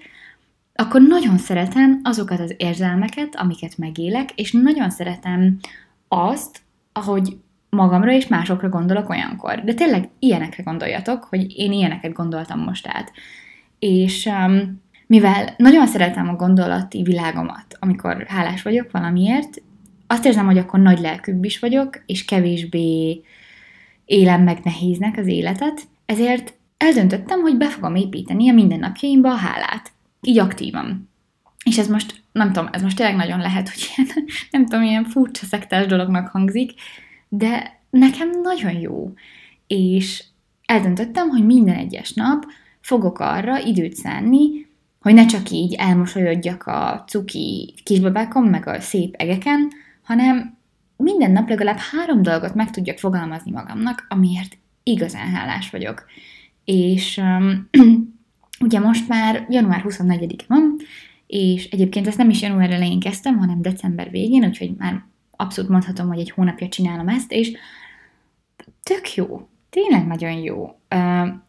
akkor 0.79 1.01
nagyon 1.01 1.37
szeretem 1.37 1.99
azokat 2.03 2.39
az 2.39 2.53
érzelmeket, 2.57 3.35
amiket 3.35 3.77
megélek, 3.77 4.29
és 4.35 4.51
nagyon 4.51 4.89
szeretem 4.89 5.57
azt, 6.07 6.61
ahogy 6.91 7.37
magamra 7.69 8.11
és 8.11 8.27
másokra 8.27 8.69
gondolok 8.69 9.09
olyankor. 9.09 9.61
De 9.63 9.73
tényleg 9.73 10.09
ilyenekre 10.19 10.63
gondoljatok, 10.63 11.23
hogy 11.23 11.57
én 11.57 11.71
ilyeneket 11.71 12.13
gondoltam 12.13 12.59
most 12.59 12.87
át. 12.87 13.11
És 13.79 14.25
um, 14.25 14.81
mivel 15.07 15.53
nagyon 15.57 15.87
szeretem 15.87 16.29
a 16.29 16.35
gondolati 16.35 17.03
világomat, 17.03 17.77
amikor 17.79 18.25
hálás 18.27 18.61
vagyok 18.61 18.91
valamiért, 18.91 19.61
azt 20.07 20.25
érzem, 20.25 20.45
hogy 20.45 20.57
akkor 20.57 20.79
nagy 20.79 20.99
lelkűbb 20.99 21.43
is 21.43 21.59
vagyok, 21.59 22.03
és 22.05 22.25
kevésbé 22.25 23.21
élem 24.05 24.43
meg 24.43 24.59
nehéznek 24.63 25.17
az 25.17 25.27
életet, 25.27 25.81
ezért 26.05 26.53
eldöntöttem, 26.77 27.41
hogy 27.41 27.57
be 27.57 27.69
fogom 27.69 27.95
építeni 27.95 28.49
a 28.49 28.53
mindennapjaimba 28.53 29.31
a 29.31 29.35
hálát. 29.35 29.91
Így 30.21 30.39
aktívan. 30.39 31.10
És 31.65 31.77
ez 31.77 31.88
most, 31.88 32.23
nem 32.32 32.51
tudom, 32.51 32.69
ez 32.71 32.82
most 32.82 32.95
tényleg 32.95 33.15
nagyon 33.15 33.39
lehet, 33.39 33.69
hogy 33.69 33.89
ilyen, 33.95 34.10
nem 34.51 34.65
tudom, 34.65 34.84
ilyen 34.84 35.05
furcsa 35.05 35.45
szektás 35.45 35.86
dolognak 35.86 36.27
hangzik, 36.27 36.71
de 37.29 37.82
nekem 37.89 38.29
nagyon 38.41 38.79
jó. 38.79 39.13
És 39.67 40.23
eldöntöttem, 40.65 41.29
hogy 41.29 41.45
minden 41.45 41.75
egyes 41.75 42.13
nap 42.13 42.45
fogok 42.82 43.19
arra 43.19 43.60
időt 43.60 43.95
szánni, 43.95 44.67
hogy 44.99 45.13
ne 45.13 45.25
csak 45.25 45.49
így 45.49 45.73
elmosolyodjak 45.73 46.63
a 46.63 47.03
cuki 47.08 47.73
kisbabákon, 47.84 48.43
meg 48.43 48.67
a 48.67 48.79
szép 48.82 49.15
egeken, 49.15 49.71
hanem 50.03 50.58
minden 50.95 51.32
nap 51.32 51.49
legalább 51.49 51.77
három 51.77 52.21
dolgot 52.21 52.55
meg 52.55 52.69
tudjak 52.69 52.97
fogalmazni 52.97 53.51
magamnak, 53.51 54.05
amiért 54.10 54.58
igazán 54.84 55.27
hálás 55.27 55.69
vagyok. 55.69 56.05
És 56.65 57.17
um, 57.17 57.69
ugye 58.59 58.79
most 58.79 59.07
már 59.07 59.45
január 59.49 59.83
24-e 59.87 60.43
van, 60.47 60.75
és 61.27 61.69
egyébként 61.69 62.07
ezt 62.07 62.17
nem 62.17 62.29
is 62.29 62.41
január 62.41 62.71
elején 62.71 62.99
kezdtem, 62.99 63.37
hanem 63.37 63.61
december 63.61 64.09
végén, 64.09 64.45
úgyhogy 64.45 64.75
már 64.77 65.03
abszolút 65.31 65.69
mondhatom, 65.69 66.07
hogy 66.07 66.19
egy 66.19 66.31
hónapja 66.31 66.67
csinálom 66.67 67.07
ezt, 67.07 67.31
és 67.31 67.51
tök 68.83 69.15
jó. 69.15 69.47
Tényleg 69.69 70.07
nagyon 70.07 70.31
jó. 70.31 70.79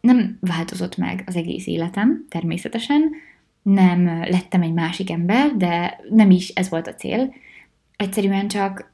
Nem 0.01 0.37
változott 0.39 0.97
meg 0.97 1.23
az 1.25 1.35
egész 1.35 1.67
életem, 1.67 2.25
természetesen. 2.29 3.11
Nem 3.61 4.05
lettem 4.05 4.61
egy 4.61 4.73
másik 4.73 5.11
ember, 5.11 5.55
de 5.55 5.99
nem 6.09 6.31
is 6.31 6.49
ez 6.49 6.69
volt 6.69 6.87
a 6.87 6.93
cél. 6.93 7.33
Egyszerűen 7.95 8.47
csak 8.47 8.93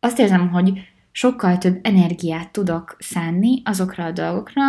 azt 0.00 0.18
érzem, 0.18 0.48
hogy 0.48 0.72
sokkal 1.12 1.58
több 1.58 1.78
energiát 1.82 2.50
tudok 2.50 2.96
szánni 2.98 3.62
azokra 3.64 4.04
a 4.04 4.12
dolgokra, 4.12 4.62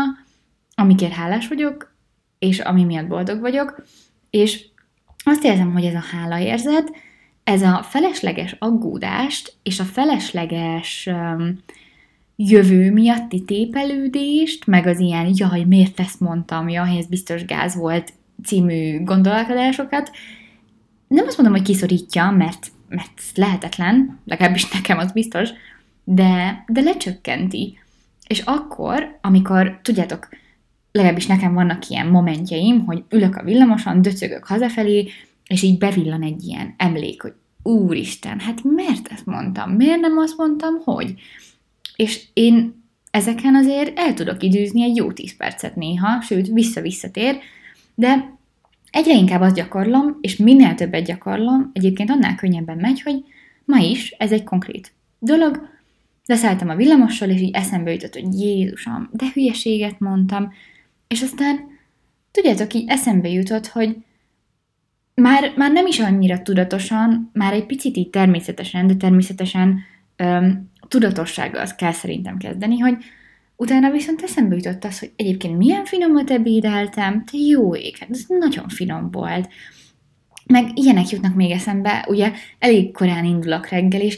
amikért 0.76 1.14
hálás 1.14 1.48
vagyok, 1.48 1.91
és 2.42 2.60
ami 2.60 2.84
miatt 2.84 3.08
boldog 3.08 3.40
vagyok, 3.40 3.86
és 4.30 4.66
azt 5.24 5.44
érzem, 5.44 5.72
hogy 5.74 5.86
ez 5.86 5.94
a 5.94 6.04
hálaérzet, 6.12 6.92
ez 7.44 7.62
a 7.62 7.86
felesleges 7.90 8.56
aggódást 8.60 9.54
és 9.64 9.80
a 9.80 9.84
felesleges 9.84 11.10
um, 11.12 11.60
jövő 12.36 12.92
miatti 12.92 13.44
tépelődést, 13.44 14.66
meg 14.66 14.88
az 14.88 15.00
ilyen, 15.00 15.32
jaj, 15.36 15.64
miért 15.64 16.00
ezt 16.00 16.20
mondtam, 16.20 16.70
jaj, 16.70 16.98
ez 16.98 17.06
biztos 17.06 17.46
gáz 17.46 17.76
volt 17.76 18.14
című 18.44 19.04
gondolkodásokat, 19.04 20.12
nem 21.08 21.26
azt 21.28 21.38
mondom, 21.38 21.56
hogy 21.56 21.66
kiszorítja, 21.66 22.30
mert, 22.30 22.68
mert 22.90 23.22
lehetetlen, 23.36 24.20
legalábbis 24.26 24.72
nekem 24.72 24.98
az 24.98 25.12
biztos, 25.12 25.50
de, 26.04 26.64
de 26.68 26.82
lecsökkenti. 26.82 27.80
És 28.28 28.40
akkor, 28.40 29.18
amikor, 29.22 29.80
tudjátok, 29.82 30.30
legalábbis 30.92 31.26
nekem 31.26 31.54
vannak 31.54 31.90
ilyen 31.90 32.08
momentjeim, 32.08 32.86
hogy 32.86 33.04
ülök 33.10 33.36
a 33.36 33.44
villamoson, 33.44 34.02
döcögök 34.02 34.46
hazafelé, 34.46 35.10
és 35.48 35.62
így 35.62 35.78
bevillan 35.78 36.22
egy 36.22 36.44
ilyen 36.44 36.74
emlék, 36.78 37.22
hogy 37.22 37.34
úristen, 37.64 38.40
hát 38.40 38.64
miért 38.64 39.08
ezt 39.08 39.26
mondtam? 39.26 39.72
Miért 39.72 40.00
nem 40.00 40.18
azt 40.18 40.38
mondtam, 40.38 40.74
hogy? 40.84 41.14
És 41.96 42.24
én 42.34 42.84
ezeken 43.12 43.56
azért 43.56 44.00
el 44.00 44.14
tudok 44.14 44.44
időzni 44.44 44.84
egy 44.84 44.96
jó 44.96 45.12
tíz 45.12 45.38
percet 45.38 45.76
néha, 45.76 46.22
sőt, 46.22 46.48
vissza-visszatér, 46.48 47.38
de 47.96 48.38
egyre 48.92 49.14
inkább 49.14 49.42
azt 49.42 49.56
gyakorlom, 49.56 50.18
és 50.22 50.36
minél 50.36 50.76
többet 50.76 51.06
gyakorlom, 51.06 51.70
egyébként 51.74 52.10
annál 52.10 52.36
könnyebben 52.36 52.78
megy, 52.78 53.02
hogy 53.02 53.24
ma 53.66 53.78
is 53.78 54.12
ez 54.18 54.32
egy 54.32 54.44
konkrét 54.44 54.92
dolog, 55.20 55.70
leszálltam 56.26 56.70
a 56.70 56.76
villamossal, 56.76 57.30
és 57.30 57.42
így 57.42 57.56
eszembe 57.56 57.92
jutott, 57.92 58.14
hogy 58.14 58.40
Jézusom, 58.40 59.10
de 59.12 59.26
hülyeséget 59.34 60.00
mondtam, 60.00 60.54
és 61.12 61.22
aztán, 61.22 61.60
tudjátok, 62.32 62.74
így 62.74 62.90
eszembe 62.90 63.30
jutott, 63.30 63.68
hogy 63.68 63.98
már, 65.16 65.54
már 65.56 65.72
nem 65.72 65.88
is 65.88 66.00
annyira 66.00 66.42
tudatosan, 66.42 67.30
már 67.34 67.54
egy 67.54 67.66
picit 67.66 67.98
így 67.98 68.10
természetesen, 68.10 68.88
de 68.88 68.96
természetesen 68.96 69.80
öm, 70.16 70.70
tudatossággal 70.88 71.68
kell 71.78 71.92
szerintem 71.92 72.38
kezdeni, 72.38 72.80
hogy 72.80 72.98
utána 73.56 73.92
viszont 73.92 74.22
eszembe 74.22 74.56
jutott 74.56 74.84
az, 74.84 75.00
hogy 75.00 75.12
egyébként 75.16 75.58
milyen 75.58 75.86
finomat 75.86 76.32
ebédeltem, 76.32 77.26
te 77.26 77.38
jó 77.38 77.76
ég, 77.76 77.98
hát 77.98 78.10
ez 78.10 78.26
nagyon 78.28 78.68
finom 78.68 79.12
volt. 79.12 79.50
Meg 80.46 80.66
ilyenek 80.74 81.10
jutnak 81.10 81.36
még 81.36 81.52
eszembe, 81.52 82.06
ugye 82.10 82.32
elég 82.60 82.92
korán 82.92 83.26
indulok 83.26 83.68
reggel, 83.68 84.02
és 84.02 84.18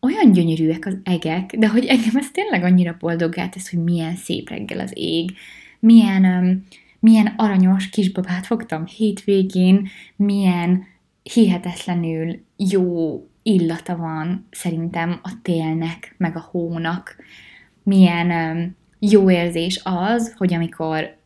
olyan 0.00 0.32
gyönyörűek 0.32 0.86
az 0.86 0.96
egek, 1.02 1.56
de 1.56 1.68
hogy 1.68 1.84
engem 1.84 2.16
ez 2.16 2.30
tényleg 2.30 2.62
annyira 2.62 2.96
boldoggá 2.98 3.48
tesz, 3.48 3.70
hogy 3.70 3.82
milyen 3.82 4.16
szép 4.16 4.48
reggel 4.48 4.80
az 4.80 4.90
ég, 4.94 5.30
milyen, 5.78 6.64
milyen 7.00 7.34
aranyos 7.36 7.88
kisbabát 7.88 8.46
fogtam 8.46 8.86
hétvégén, 8.86 9.88
milyen 10.16 10.84
hihetetlenül 11.22 12.44
jó 12.56 13.22
illata 13.42 13.96
van 13.96 14.46
szerintem 14.50 15.20
a 15.22 15.30
télnek, 15.42 16.14
meg 16.16 16.36
a 16.36 16.48
hónak, 16.50 17.16
milyen 17.82 18.76
jó 18.98 19.30
érzés 19.30 19.80
az, 19.84 20.34
hogy 20.36 20.54
amikor 20.54 21.16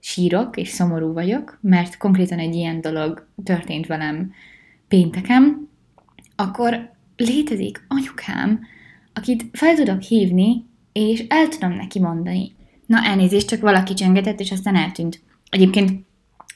sírok 0.00 0.56
és 0.56 0.68
szomorú 0.68 1.12
vagyok, 1.12 1.58
mert 1.60 1.96
konkrétan 1.96 2.38
egy 2.38 2.54
ilyen 2.54 2.80
dolog 2.80 3.26
történt 3.44 3.86
velem 3.86 4.32
pénteken, 4.88 5.68
akkor 6.36 6.90
létezik 7.16 7.84
anyukám, 7.88 8.60
akit 9.12 9.44
fel 9.52 9.74
tudok 9.74 10.00
hívni, 10.00 10.64
és 10.92 11.24
el 11.28 11.48
tudom 11.48 11.72
neki 11.72 11.98
mondani. 11.98 12.52
Na 12.92 13.04
elnézést, 13.04 13.48
csak 13.48 13.60
valaki 13.60 13.94
csöngetett, 13.94 14.40
és 14.40 14.50
aztán 14.50 14.76
eltűnt. 14.76 15.20
Egyébként, 15.50 16.06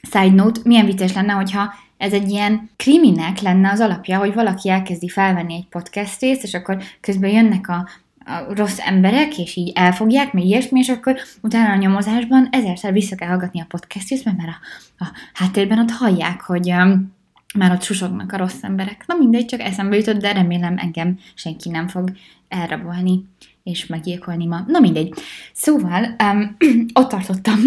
side 0.01 0.35
note, 0.35 0.59
milyen 0.63 0.85
vicces 0.85 1.13
lenne, 1.13 1.33
hogyha 1.33 1.73
ez 1.97 2.13
egy 2.13 2.29
ilyen 2.29 2.69
kriminek 2.75 3.39
lenne 3.39 3.71
az 3.71 3.79
alapja, 3.79 4.17
hogy 4.17 4.33
valaki 4.33 4.69
elkezdi 4.69 5.09
felvenni 5.09 5.53
egy 5.53 5.67
podcast 5.69 6.21
részt, 6.21 6.43
és 6.43 6.53
akkor 6.53 6.83
közben 7.01 7.29
jönnek 7.29 7.69
a, 7.69 7.87
a 8.25 8.53
rossz 8.53 8.77
emberek, 8.79 9.37
és 9.37 9.55
így 9.55 9.71
elfogják, 9.75 10.33
meg 10.33 10.43
ilyesmi, 10.43 10.79
és 10.79 10.89
akkor 10.89 11.15
utána 11.41 11.73
a 11.73 11.77
nyomozásban 11.77 12.47
ezerszer 12.51 12.93
vissza 12.93 13.15
kell 13.15 13.27
hallgatni 13.29 13.61
a 13.61 13.67
podcast 13.69 14.09
részt, 14.09 14.25
mert 14.25 14.37
már 14.37 14.47
a, 14.47 14.59
a 15.03 15.07
háttérben 15.33 15.79
ott 15.79 15.91
hallják, 15.91 16.41
hogy 16.41 16.71
um, 16.71 17.13
már 17.57 17.71
ott 17.71 17.83
susognak 17.83 18.31
a 18.31 18.37
rossz 18.37 18.63
emberek. 18.63 19.03
Na 19.07 19.15
mindegy, 19.15 19.45
csak 19.45 19.59
eszembe 19.59 19.95
jutott, 19.95 20.21
de 20.21 20.33
remélem 20.33 20.77
engem 20.77 21.19
senki 21.33 21.69
nem 21.69 21.87
fog 21.87 22.11
elrabolni 22.47 23.23
és 23.67 23.85
meggyilkolni 23.85 24.45
ma. 24.45 24.63
Na 24.67 24.79
mindegy. 24.79 25.13
Szóval 25.53 26.15
um, 26.23 26.55
ott 26.99 27.09
tartottam, 27.09 27.59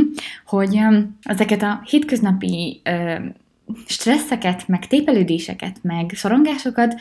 hogy 0.46 0.76
um, 0.76 1.18
ezeket 1.22 1.62
a 1.62 1.82
hétköznapi 1.84 2.80
um, 2.90 3.34
stresszeket, 3.86 4.68
meg 4.68 4.86
tépelődéseket, 4.86 5.76
meg 5.82 6.10
szorongásokat 6.14 7.00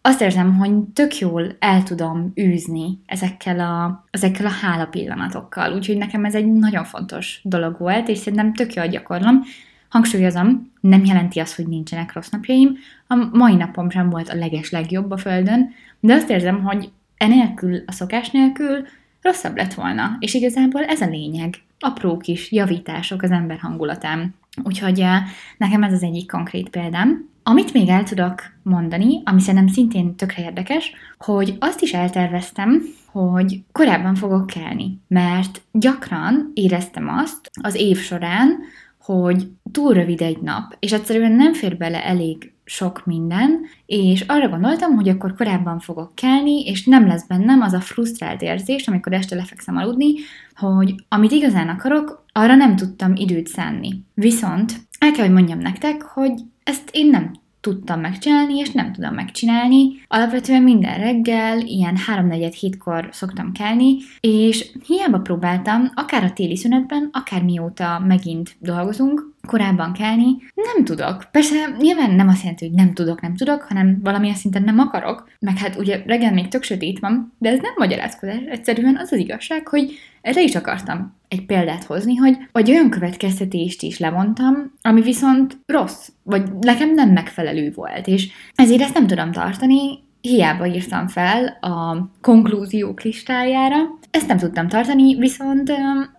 azt 0.00 0.20
érzem, 0.20 0.56
hogy 0.56 0.72
tök 0.94 1.18
jól 1.18 1.56
el 1.58 1.82
tudom 1.82 2.32
űzni 2.40 2.98
ezekkel 3.06 3.60
a, 3.60 4.04
ezekkel 4.10 4.46
a 4.46 4.56
hála 4.62 4.86
pillanatokkal. 4.86 5.74
Úgyhogy 5.74 5.96
nekem 5.96 6.24
ez 6.24 6.34
egy 6.34 6.46
nagyon 6.46 6.84
fontos 6.84 7.40
dolog 7.42 7.78
volt, 7.78 8.08
és 8.08 8.18
szerintem 8.18 8.54
tök 8.54 8.74
jól 8.74 8.86
gyakorlom. 8.86 9.42
Hangsúlyozom, 9.88 10.72
nem 10.80 11.04
jelenti 11.04 11.38
azt, 11.38 11.56
hogy 11.56 11.66
nincsenek 11.66 12.12
rossz 12.12 12.28
napjaim. 12.28 12.76
A 13.06 13.28
mai 13.32 13.54
napom 13.54 13.90
sem 13.90 14.10
volt 14.10 14.28
a 14.28 14.34
leges 14.34 14.70
legjobb 14.70 15.10
a 15.10 15.16
földön, 15.16 15.70
de 16.00 16.14
azt 16.14 16.30
érzem, 16.30 16.62
hogy 16.62 16.90
enélkül, 17.18 17.82
a 17.86 17.92
szokás 17.92 18.30
nélkül 18.30 18.86
rosszabb 19.22 19.56
lett 19.56 19.74
volna. 19.74 20.16
És 20.18 20.34
igazából 20.34 20.84
ez 20.84 21.00
a 21.00 21.08
lényeg. 21.08 21.54
Apró 21.78 22.16
kis 22.16 22.52
javítások 22.52 23.22
az 23.22 23.30
ember 23.30 23.58
hangulatán. 23.58 24.34
Úgyhogy 24.62 25.00
eh, 25.00 25.22
nekem 25.56 25.82
ez 25.82 25.92
az 25.92 26.02
egyik 26.02 26.30
konkrét 26.30 26.68
példám. 26.68 27.28
Amit 27.42 27.72
még 27.72 27.88
el 27.88 28.02
tudok 28.02 28.42
mondani, 28.62 29.22
ami 29.24 29.40
szerintem 29.40 29.68
szintén 29.68 30.16
tökre 30.16 30.42
érdekes, 30.42 30.92
hogy 31.18 31.56
azt 31.58 31.82
is 31.82 31.92
elterveztem, 31.92 32.82
hogy 33.06 33.62
korábban 33.72 34.14
fogok 34.14 34.46
kelni, 34.46 35.00
mert 35.08 35.62
gyakran 35.72 36.50
éreztem 36.54 37.08
azt 37.08 37.50
az 37.62 37.74
év 37.74 37.98
során, 37.98 38.58
hogy 38.98 39.48
túl 39.72 39.92
rövid 39.92 40.20
egy 40.20 40.40
nap, 40.40 40.76
és 40.78 40.92
egyszerűen 40.92 41.32
nem 41.32 41.52
fér 41.52 41.76
bele 41.76 42.04
elég 42.04 42.52
sok 42.68 43.06
minden, 43.06 43.60
és 43.86 44.24
arra 44.26 44.48
gondoltam, 44.48 44.94
hogy 44.94 45.08
akkor 45.08 45.34
korábban 45.34 45.78
fogok 45.78 46.14
kelni, 46.14 46.64
és 46.64 46.84
nem 46.84 47.06
lesz 47.06 47.26
bennem 47.26 47.60
az 47.60 47.72
a 47.72 47.80
frusztrált 47.80 48.42
érzés, 48.42 48.88
amikor 48.88 49.12
este 49.12 49.34
lefekszem 49.34 49.76
aludni, 49.76 50.12
hogy 50.54 50.94
amit 51.08 51.32
igazán 51.32 51.68
akarok, 51.68 52.24
arra 52.32 52.54
nem 52.54 52.76
tudtam 52.76 53.14
időt 53.14 53.46
szánni. 53.46 54.04
Viszont 54.14 54.72
el 54.98 55.12
kell, 55.12 55.24
hogy 55.24 55.34
mondjam 55.34 55.58
nektek, 55.58 56.02
hogy 56.02 56.32
ezt 56.64 56.88
én 56.92 57.10
nem 57.10 57.32
tudtam 57.60 58.00
megcsinálni, 58.00 58.58
és 58.58 58.70
nem 58.70 58.92
tudom 58.92 59.14
megcsinálni. 59.14 59.88
Alapvetően 60.08 60.62
minden 60.62 60.98
reggel, 60.98 61.58
ilyen 61.60 61.96
3-4 62.14 62.56
hétkor 62.60 63.08
szoktam 63.12 63.52
kelni, 63.52 63.96
és 64.20 64.70
hiába 64.86 65.18
próbáltam, 65.18 65.90
akár 65.94 66.24
a 66.24 66.32
téli 66.32 66.56
szünetben, 66.56 67.08
akár 67.12 67.42
mióta 67.42 68.02
megint 68.06 68.56
dolgozunk, 68.58 69.36
korábban 69.48 69.92
kelni, 69.92 70.36
nem 70.54 70.84
tudok. 70.84 71.28
Persze 71.30 71.54
nyilván 71.78 72.10
nem 72.10 72.28
azt 72.28 72.40
jelenti, 72.40 72.66
hogy 72.66 72.74
nem 72.74 72.94
tudok, 72.94 73.20
nem 73.20 73.36
tudok, 73.36 73.62
hanem 73.62 74.00
valamilyen 74.02 74.34
szinten 74.34 74.62
nem 74.62 74.78
akarok, 74.78 75.28
meg 75.40 75.56
hát 75.56 75.76
ugye 75.76 76.02
reggel 76.06 76.32
még 76.32 76.48
tök 76.48 76.62
sötét 76.62 76.98
van, 76.98 77.32
de 77.38 77.50
ez 77.50 77.58
nem 77.60 77.72
magyarázkodás, 77.76 78.40
egyszerűen 78.48 78.96
az 78.96 79.12
az 79.12 79.18
igazság, 79.18 79.68
hogy 79.68 79.98
erre 80.20 80.42
is 80.42 80.54
akartam 80.54 81.16
egy 81.28 81.46
példát 81.46 81.84
hozni, 81.84 82.14
hogy, 82.14 82.36
hogy 82.52 82.70
olyan 82.70 82.90
következtetést 82.90 83.82
is 83.82 83.98
levontam, 83.98 84.72
ami 84.82 85.00
viszont 85.00 85.58
rossz, 85.66 86.08
vagy 86.22 86.42
nekem 86.60 86.94
nem 86.94 87.10
megfelelő 87.10 87.72
volt, 87.74 88.06
és 88.06 88.28
ezért 88.54 88.80
ezt 88.80 88.94
nem 88.94 89.06
tudom 89.06 89.32
tartani, 89.32 90.06
hiába 90.20 90.66
írtam 90.66 91.08
fel 91.08 91.58
a 91.60 92.08
konklúziók 92.20 93.02
listájára. 93.02 93.76
Ezt 94.10 94.28
nem 94.28 94.38
tudtam 94.38 94.68
tartani, 94.68 95.16
viszont 95.16 95.72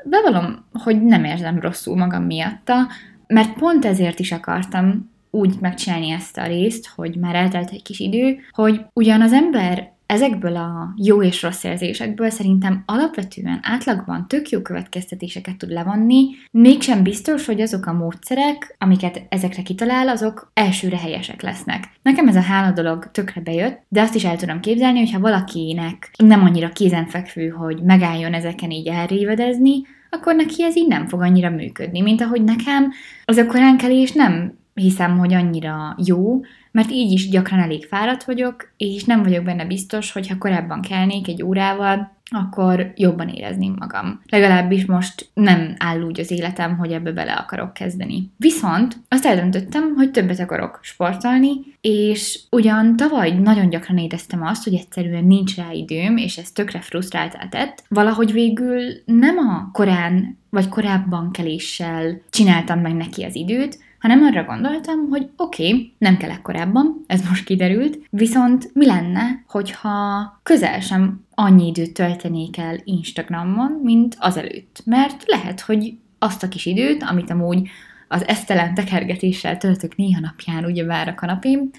bevallom, 0.06 0.65
hogy 0.74 1.02
nem 1.02 1.24
érzem 1.24 1.60
rosszul 1.60 1.96
magam 1.96 2.24
miatta, 2.24 2.88
mert 3.34 3.54
pont 3.54 3.86
ezért 3.86 4.20
is 4.20 4.32
akartam 4.32 5.12
úgy 5.30 5.56
megcsinálni 5.60 6.10
ezt 6.10 6.38
a 6.38 6.48
részt, 6.48 6.88
hogy 6.96 7.15
már 7.15 7.36
eltelt 7.36 7.72
egy 7.72 7.82
kis 7.82 8.00
idő, 8.00 8.38
hogy 8.52 8.86
ugyan 8.94 9.22
az 9.22 9.34
ember 9.34 9.98
ezekből 10.06 10.56
a 10.56 10.94
jó 10.98 11.24
és 11.24 11.42
rossz 11.42 11.63
érzésekből 11.63 12.30
szerintem 12.30 12.84
alapvetően 12.86 13.60
átlagban 13.62 14.28
tök 14.28 14.49
jó 14.49 14.62
következtetéseket 14.62 15.58
tud 15.58 15.72
levonni, 15.72 16.30
mégsem 16.51 17.03
biztos, 17.03 17.45
hogy 17.45 17.62
azok 17.62 17.86
a 17.86 17.93
módszerek, 17.93 18.76
amiket 18.78 19.22
ezekre 19.30 19.62
kitalál, 19.62 20.08
azok 20.08 20.51
elsőre 20.53 20.97
helyesek 20.97 21.41
lesznek. 21.41 21.84
Nekem 22.01 22.28
ez 22.28 22.36
a 22.36 22.41
hála 22.41 22.72
dolog 22.72 23.12
tökre 23.12 23.41
bejött, 23.41 23.82
de 23.88 24.01
azt 24.01 24.16
is 24.16 24.24
el 24.24 24.38
tudom 24.38 24.60
képzelni, 24.60 24.99
hogyha 24.99 25.20
valakinek 25.20 26.12
nem 26.18 26.43
annyira 26.43 26.70
kézenfekvő, 26.70 27.47
hogy 27.47 27.82
megálljon 27.84 28.34
ezeken 28.34 28.72
így 28.72 28.88
elrévedezni, 28.88 29.82
akkor 30.10 30.36
neki 30.36 30.64
ez 30.64 30.76
így 30.78 30.88
nem 30.88 31.07
fog 31.07 31.22
annyira 31.22 31.49
működni, 31.49 32.01
mint 32.01 32.22
ahogy 32.22 32.43
nekem 32.43 32.91
az 33.26 33.38
a 33.38 33.45
koránkelés 33.45 34.12
nem 34.12 34.57
hiszem, 34.74 35.18
hogy 35.18 35.34
annyira 35.34 35.95
jó, 36.05 36.41
mert 36.72 36.91
így 36.91 37.12
is 37.12 37.30
gyakran 37.30 37.60
elég 37.60 37.86
fáradt 37.86 38.24
vagyok, 38.24 38.74
és 38.78 39.03
nem 39.03 39.24
vagyok 39.24 39.43
benne 39.43 39.66
biztos, 39.66 40.12
hogy 40.12 40.28
ha 40.28 40.38
korábban 40.38 40.82
kelnék 40.82 41.28
egy 41.28 41.43
órával, 41.43 42.18
akkor 42.30 42.93
jobban 42.95 43.27
érezném 43.27 43.75
magam. 43.80 44.21
Legalábbis 44.30 44.86
most 44.86 45.30
nem 45.34 45.75
áll 45.77 46.01
úgy 46.01 46.19
az 46.19 46.32
életem, 46.32 46.77
hogy 46.77 46.91
ebbe 46.91 47.11
bele 47.11 47.34
akarok 47.34 47.73
kezdeni. 47.73 48.32
Viszont 48.38 48.97
azt 49.07 49.25
eldöntöttem, 49.25 49.95
hogy 49.95 50.11
többet 50.11 50.39
akarok 50.39 50.80
sportolni, 50.82 51.49
és 51.82 52.39
ugyan 52.51 52.95
tavaly 52.95 53.32
nagyon 53.32 53.69
gyakran 53.69 53.97
éreztem 53.97 54.43
azt, 54.43 54.63
hogy 54.63 54.73
egyszerűen 54.73 55.23
nincs 55.23 55.55
rá 55.55 55.71
időm, 55.71 56.17
és 56.17 56.38
ez 56.38 56.51
tökre 56.51 56.80
frusztráltá 56.80 57.47
tett, 57.47 57.84
valahogy 57.88 58.32
végül 58.32 58.82
nem 59.05 59.38
a 59.38 59.69
korán 59.71 60.38
vagy 60.49 60.69
korábban 60.69 61.32
keléssel 61.32 62.21
csináltam 62.30 62.80
meg 62.80 62.93
neki 62.93 63.23
az 63.23 63.36
időt, 63.36 63.80
hanem 64.00 64.24
arra 64.24 64.43
gondoltam, 64.43 65.10
hogy 65.10 65.30
oké, 65.38 65.68
okay, 65.68 65.93
nem 65.97 66.18
kell 66.18 66.41
korábban, 66.41 67.04
ez 67.08 67.28
most 67.30 67.45
kiderült, 67.45 68.00
viszont 68.10 68.70
mi 68.74 68.86
lenne, 68.86 69.43
hogyha 69.47 70.39
közel 70.43 70.80
sem 70.80 71.26
annyi 71.36 71.68
időt 71.68 71.93
töltenék 71.93 72.58
el 72.58 72.80
Instagramon, 72.84 73.80
mint 73.84 74.16
azelőtt. 74.20 74.82
Mert 74.86 75.24
lehet, 75.26 75.62
hogy 75.62 75.93
azt 76.20 76.43
a 76.43 76.47
kis 76.47 76.66
időt, 76.66 77.04
amit 77.04 77.30
amúgy 77.30 77.70
az 78.08 78.28
esztelen 78.28 78.74
tekergetéssel 78.74 79.58
töltök 79.58 79.95
néha 79.95 80.20
napján, 80.20 80.66
ugye 80.66 80.86
vár 80.86 81.08
a 81.08 81.16
kanapém, 81.16 81.70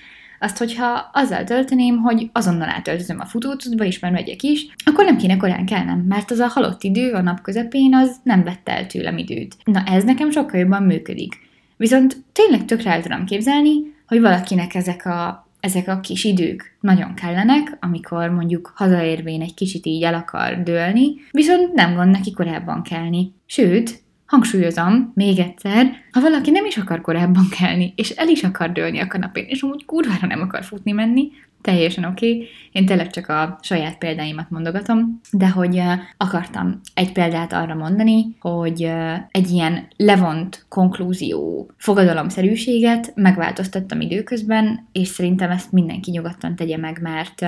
azt, 0.42 0.58
hogyha 0.58 1.10
azzal 1.12 1.44
tölteném, 1.44 1.96
hogy 1.96 2.30
azonnal 2.32 2.68
átöltözöm 2.68 3.20
a 3.20 3.24
futócudba, 3.24 3.84
és 3.84 3.98
már 3.98 4.12
megyek 4.12 4.42
is, 4.42 4.66
akkor 4.84 5.04
nem 5.04 5.16
kéne 5.16 5.36
korán 5.36 5.66
kelnem, 5.66 5.98
mert 5.98 6.30
az 6.30 6.38
a 6.38 6.46
halott 6.46 6.82
idő 6.82 7.12
a 7.12 7.20
nap 7.20 7.40
közepén 7.40 7.94
az 7.94 8.16
nem 8.22 8.44
vette 8.44 8.76
el 8.76 8.86
tőlem 8.86 9.18
időt. 9.18 9.56
Na 9.64 9.82
ez 9.84 10.04
nekem 10.04 10.30
sokkal 10.30 10.60
jobban 10.60 10.82
működik. 10.82 11.48
Viszont 11.80 12.16
tényleg 12.32 12.64
tökre 12.64 12.90
el 12.90 13.02
tudom 13.02 13.24
képzelni, 13.24 13.72
hogy 14.06 14.20
valakinek 14.20 14.74
ezek 14.74 15.06
a, 15.06 15.48
ezek 15.60 15.88
a 15.88 16.00
kis 16.00 16.24
idők 16.24 16.76
nagyon 16.80 17.14
kellenek, 17.14 17.76
amikor 17.80 18.30
mondjuk 18.30 18.72
hazaérvén 18.74 19.40
egy 19.40 19.54
kicsit 19.54 19.86
így 19.86 20.02
el 20.02 20.14
akar 20.14 20.62
dőlni, 20.62 21.14
viszont 21.30 21.72
nem 21.72 21.94
gond 21.94 22.10
neki 22.10 22.32
korábban 22.32 22.82
kelni. 22.82 23.32
Sőt, 23.46 24.02
hangsúlyozom, 24.26 25.12
még 25.14 25.38
egyszer, 25.38 25.90
ha 26.12 26.20
valaki 26.20 26.50
nem 26.50 26.66
is 26.66 26.76
akar 26.76 27.00
korábban 27.00 27.48
kelni, 27.58 27.92
és 27.96 28.10
el 28.10 28.28
is 28.28 28.44
akar 28.44 28.72
dőlni 28.72 28.98
a 28.98 29.06
kanapén, 29.06 29.44
és 29.48 29.62
amúgy 29.62 29.84
kurvára 29.84 30.26
nem 30.26 30.40
akar 30.40 30.64
futni 30.64 30.92
menni, 30.92 31.30
teljesen 31.60 32.04
oké. 32.04 32.32
Okay. 32.32 32.48
Én 32.72 32.86
tényleg 32.86 33.10
csak 33.10 33.28
a 33.28 33.58
saját 33.62 33.98
példáimat 33.98 34.50
mondogatom, 34.50 35.20
de 35.32 35.48
hogy 35.48 35.82
akartam 36.16 36.80
egy 36.94 37.12
példát 37.12 37.52
arra 37.52 37.74
mondani, 37.74 38.36
hogy 38.40 38.92
egy 39.30 39.50
ilyen 39.50 39.88
levont 39.96 40.64
konklúzió 40.68 41.70
fogadalomszerűséget 41.76 43.12
megváltoztattam 43.14 44.00
időközben, 44.00 44.86
és 44.92 45.08
szerintem 45.08 45.50
ezt 45.50 45.72
mindenki 45.72 46.10
nyugodtan 46.10 46.56
tegye 46.56 46.76
meg, 46.76 46.98
mert 47.02 47.40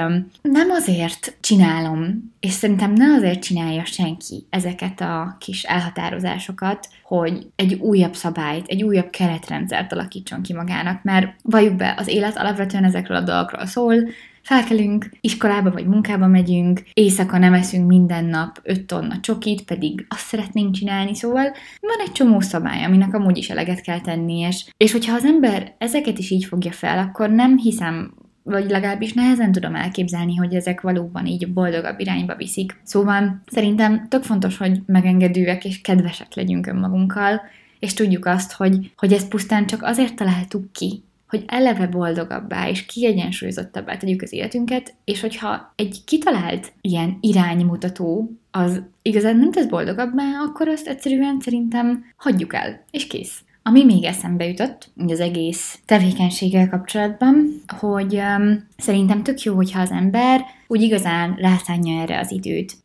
nem 0.43 0.71
azért 0.71 1.37
csinálom, 1.41 2.33
és 2.41 2.53
szerintem 2.53 2.93
ne 2.93 3.15
azért 3.15 3.43
csinálja 3.43 3.85
senki 3.85 4.47
ezeket 4.51 5.01
a 5.01 5.37
kis 5.41 5.63
elhatározásokat, 5.63 6.89
hogy 7.03 7.47
egy 7.57 7.75
újabb 7.75 8.15
szabályt, 8.15 8.67
egy 8.67 8.83
újabb 8.83 9.11
keretrendszert 9.11 9.93
alakítson 9.93 10.43
ki 10.43 10.53
magának, 10.53 11.03
mert 11.03 11.35
valljuk 11.43 11.77
be, 11.77 11.95
az 11.99 12.09
élet 12.09 12.37
alapvetően 12.37 12.85
ezekről 12.85 13.17
a 13.17 13.21
dolgokról 13.21 13.67
szól, 13.67 13.95
felkelünk, 14.43 15.11
iskolába 15.21 15.71
vagy 15.71 15.87
munkába 15.87 16.27
megyünk, 16.27 16.83
éjszaka 16.93 17.39
nem 17.39 17.55
eszünk 17.55 17.87
minden 17.87 18.25
nap 18.25 18.61
5 18.63 18.87
tonna 18.87 19.21
csokit, 19.21 19.63
pedig 19.65 20.07
azt 20.09 20.27
szeretnénk 20.27 20.75
csinálni, 20.75 21.15
szóval 21.15 21.45
van 21.81 22.07
egy 22.07 22.13
csomó 22.13 22.41
szabály, 22.41 22.85
aminek 22.85 23.15
amúgy 23.15 23.37
is 23.37 23.51
eleget 23.51 23.81
kell 23.81 24.01
tenni, 24.01 24.39
és, 24.39 24.71
és 24.77 24.93
hogyha 24.93 25.15
az 25.15 25.25
ember 25.25 25.75
ezeket 25.79 26.19
is 26.19 26.31
így 26.31 26.45
fogja 26.45 26.73
fel, 26.73 26.99
akkor 26.99 27.31
nem 27.31 27.59
hiszem, 27.59 28.15
vagy 28.43 28.71
legalábbis 28.71 29.13
nehezen 29.13 29.53
tudom 29.53 29.75
elképzelni, 29.75 30.37
hogy 30.37 30.55
ezek 30.55 30.81
valóban 30.81 31.27
így 31.27 31.53
boldogabb 31.53 32.01
irányba 32.01 32.37
viszik. 32.37 32.81
Szóval 32.83 33.43
szerintem 33.47 34.09
tök 34.09 34.23
fontos, 34.23 34.57
hogy 34.57 34.81
megengedőek 34.87 35.65
és 35.65 35.81
kedvesek 35.81 36.35
legyünk 36.35 36.67
önmagunkkal, 36.67 37.41
és 37.79 37.95
tudjuk 37.95 38.27
azt, 38.27 38.53
hogy, 38.53 38.93
hogy 38.97 39.13
ezt 39.13 39.29
pusztán 39.29 39.67
csak 39.67 39.83
azért 39.83 40.15
találtuk 40.15 40.73
ki, 40.73 41.03
hogy 41.33 41.45
eleve 41.47 41.87
boldogabbá 41.87 42.69
és 42.69 42.87
kiegyensúlyozottabbá 42.87 43.97
tegyük 43.97 44.23
az 44.23 44.33
életünket, 44.33 44.95
és 45.05 45.21
hogyha 45.21 45.73
egy 45.77 46.05
kitalált 46.05 46.73
ilyen 46.81 47.19
iránymutató 47.21 48.31
az 48.51 48.83
igazán 49.03 49.37
nem 49.37 49.51
tesz 49.51 49.67
boldogabbá, 49.67 50.25
akkor 50.47 50.69
azt 50.69 50.87
egyszerűen 50.87 51.41
szerintem 51.41 52.05
hagyjuk 52.17 52.55
el, 52.55 52.85
és 52.91 53.07
kész. 53.07 53.41
Ami 53.63 53.85
még 53.85 54.05
eszembe 54.05 54.47
jutott, 54.47 54.91
az 55.09 55.21
egész 55.21 55.79
tevékenységgel 55.87 56.69
kapcsolatban, 56.69 57.63
hogy 57.79 58.15
um, 58.15 58.67
szerintem 58.77 59.23
tök 59.23 59.43
jó, 59.43 59.55
hogyha 59.55 59.81
az 59.81 59.91
ember 59.91 60.45
úgy 60.67 60.83
igazán 60.83 61.35
rászánja 61.35 62.01
erre 62.01 62.19
az 62.19 62.31
időt. 62.31 62.77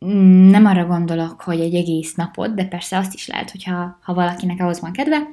Nem 0.50 0.66
arra 0.66 0.86
gondolok, 0.86 1.40
hogy 1.40 1.60
egy 1.60 1.74
egész 1.74 2.14
napot, 2.14 2.54
de 2.54 2.64
persze 2.64 2.98
azt 2.98 3.14
is 3.14 3.26
lehet, 3.26 3.50
hogyha 3.50 3.98
ha 4.02 4.14
valakinek 4.14 4.60
ahhoz 4.60 4.80
van 4.80 4.92
kedve, 4.92 5.28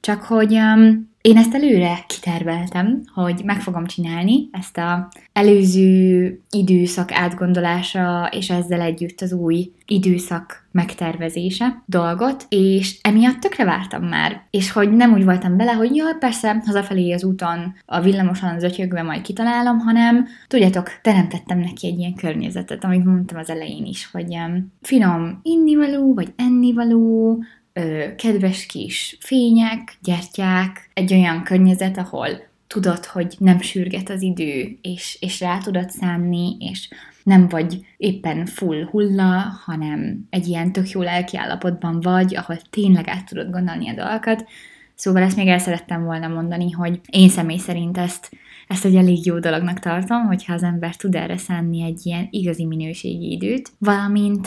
csak 0.00 0.22
hogy 0.22 0.52
um, 0.52 1.09
én 1.20 1.36
ezt 1.36 1.54
előre 1.54 2.04
kiterveltem, 2.06 3.02
hogy 3.14 3.40
meg 3.44 3.60
fogom 3.60 3.86
csinálni 3.86 4.48
ezt 4.52 4.78
a 4.78 5.08
előző 5.32 6.40
időszak 6.50 7.12
átgondolása, 7.12 8.28
és 8.32 8.50
ezzel 8.50 8.80
együtt 8.80 9.20
az 9.20 9.32
új 9.32 9.72
időszak 9.86 10.68
megtervezése 10.72 11.82
dolgot, 11.86 12.46
és 12.48 12.98
emiatt 13.02 13.40
tökre 13.40 13.64
vártam 13.64 14.04
már. 14.04 14.42
És 14.50 14.72
hogy 14.72 14.92
nem 14.92 15.12
úgy 15.12 15.24
voltam 15.24 15.56
bele, 15.56 15.72
hogy 15.72 15.96
jaj, 15.96 16.16
persze, 16.18 16.62
hazafelé 16.66 17.12
az 17.12 17.24
úton 17.24 17.74
a 17.86 18.00
villamosan 18.00 18.58
zötyögve 18.58 19.02
majd 19.02 19.22
kitalálom, 19.22 19.78
hanem 19.78 20.26
tudjátok, 20.48 20.88
teremtettem 21.02 21.58
neki 21.58 21.86
egy 21.86 21.98
ilyen 21.98 22.14
környezetet, 22.14 22.84
amit 22.84 23.04
mondtam 23.04 23.38
az 23.38 23.50
elején 23.50 23.84
is, 23.84 24.08
hogy 24.12 24.34
um, 24.34 24.72
finom 24.82 25.40
innivaló, 25.42 26.14
vagy 26.14 26.32
ennivaló, 26.36 27.38
ö, 27.72 28.14
kedves 28.16 28.66
kis 28.66 29.16
fények, 29.20 29.96
gyertyák, 30.02 30.90
egy 30.94 31.12
olyan 31.12 31.42
környezet, 31.42 31.98
ahol 31.98 32.28
tudod, 32.66 33.04
hogy 33.04 33.34
nem 33.38 33.60
sürget 33.60 34.10
az 34.10 34.22
idő, 34.22 34.78
és, 34.82 35.16
és 35.20 35.40
rá 35.40 35.58
tudod 35.58 35.90
szánni, 35.90 36.56
és 36.58 36.88
nem 37.22 37.48
vagy 37.48 37.86
éppen 37.96 38.46
full 38.46 38.84
hulla, 38.84 39.60
hanem 39.64 40.26
egy 40.30 40.46
ilyen 40.46 40.72
tök 40.72 40.90
jó 40.90 41.02
lelkiállapotban 41.02 42.00
vagy, 42.00 42.36
ahol 42.36 42.56
tényleg 42.70 43.08
át 43.08 43.26
tudod 43.26 43.50
gondolni 43.50 43.88
a 43.88 43.94
dolgokat. 43.94 44.48
Szóval 44.94 45.22
ezt 45.22 45.36
még 45.36 45.46
el 45.46 45.58
szerettem 45.58 46.04
volna 46.04 46.28
mondani, 46.28 46.70
hogy 46.70 47.00
én 47.10 47.28
személy 47.28 47.58
szerint 47.58 47.98
ezt 47.98 48.30
ezt 48.70 48.84
egy 48.84 48.96
elég 48.96 49.26
jó 49.26 49.38
dolognak 49.38 49.78
tartom, 49.78 50.26
hogyha 50.26 50.52
az 50.52 50.62
ember 50.62 50.96
tud 50.96 51.14
erre 51.14 51.36
szánni 51.36 51.82
egy 51.82 52.00
ilyen 52.02 52.26
igazi 52.30 52.64
minőségi 52.64 53.30
időt. 53.30 53.72
Valamint 53.78 54.46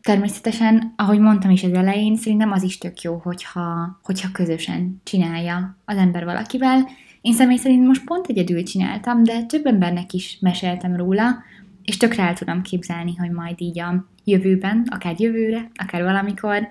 természetesen, 0.00 0.92
ahogy 0.96 1.18
mondtam 1.18 1.50
is 1.50 1.64
az 1.64 1.72
elején, 1.72 2.16
szerintem 2.16 2.52
az 2.52 2.62
is 2.62 2.78
tök 2.78 3.00
jó, 3.00 3.20
hogyha, 3.22 3.98
hogyha 4.02 4.32
közösen 4.32 5.00
csinálja 5.04 5.78
az 5.84 5.96
ember 5.96 6.24
valakivel. 6.24 6.88
Én 7.20 7.32
személy 7.32 7.56
szerint 7.56 7.86
most 7.86 8.04
pont 8.04 8.26
egyedül 8.26 8.62
csináltam, 8.62 9.22
de 9.22 9.42
több 9.42 9.66
embernek 9.66 10.12
is 10.12 10.38
meséltem 10.40 10.96
róla, 10.96 11.42
és 11.82 11.96
tökre 11.96 12.22
el 12.22 12.34
tudom 12.34 12.62
képzelni, 12.62 13.14
hogy 13.16 13.30
majd 13.30 13.60
így 13.60 13.80
a 13.80 14.06
jövőben, 14.24 14.86
akár 14.90 15.14
jövőre, 15.18 15.70
akár 15.74 16.02
valamikor 16.02 16.68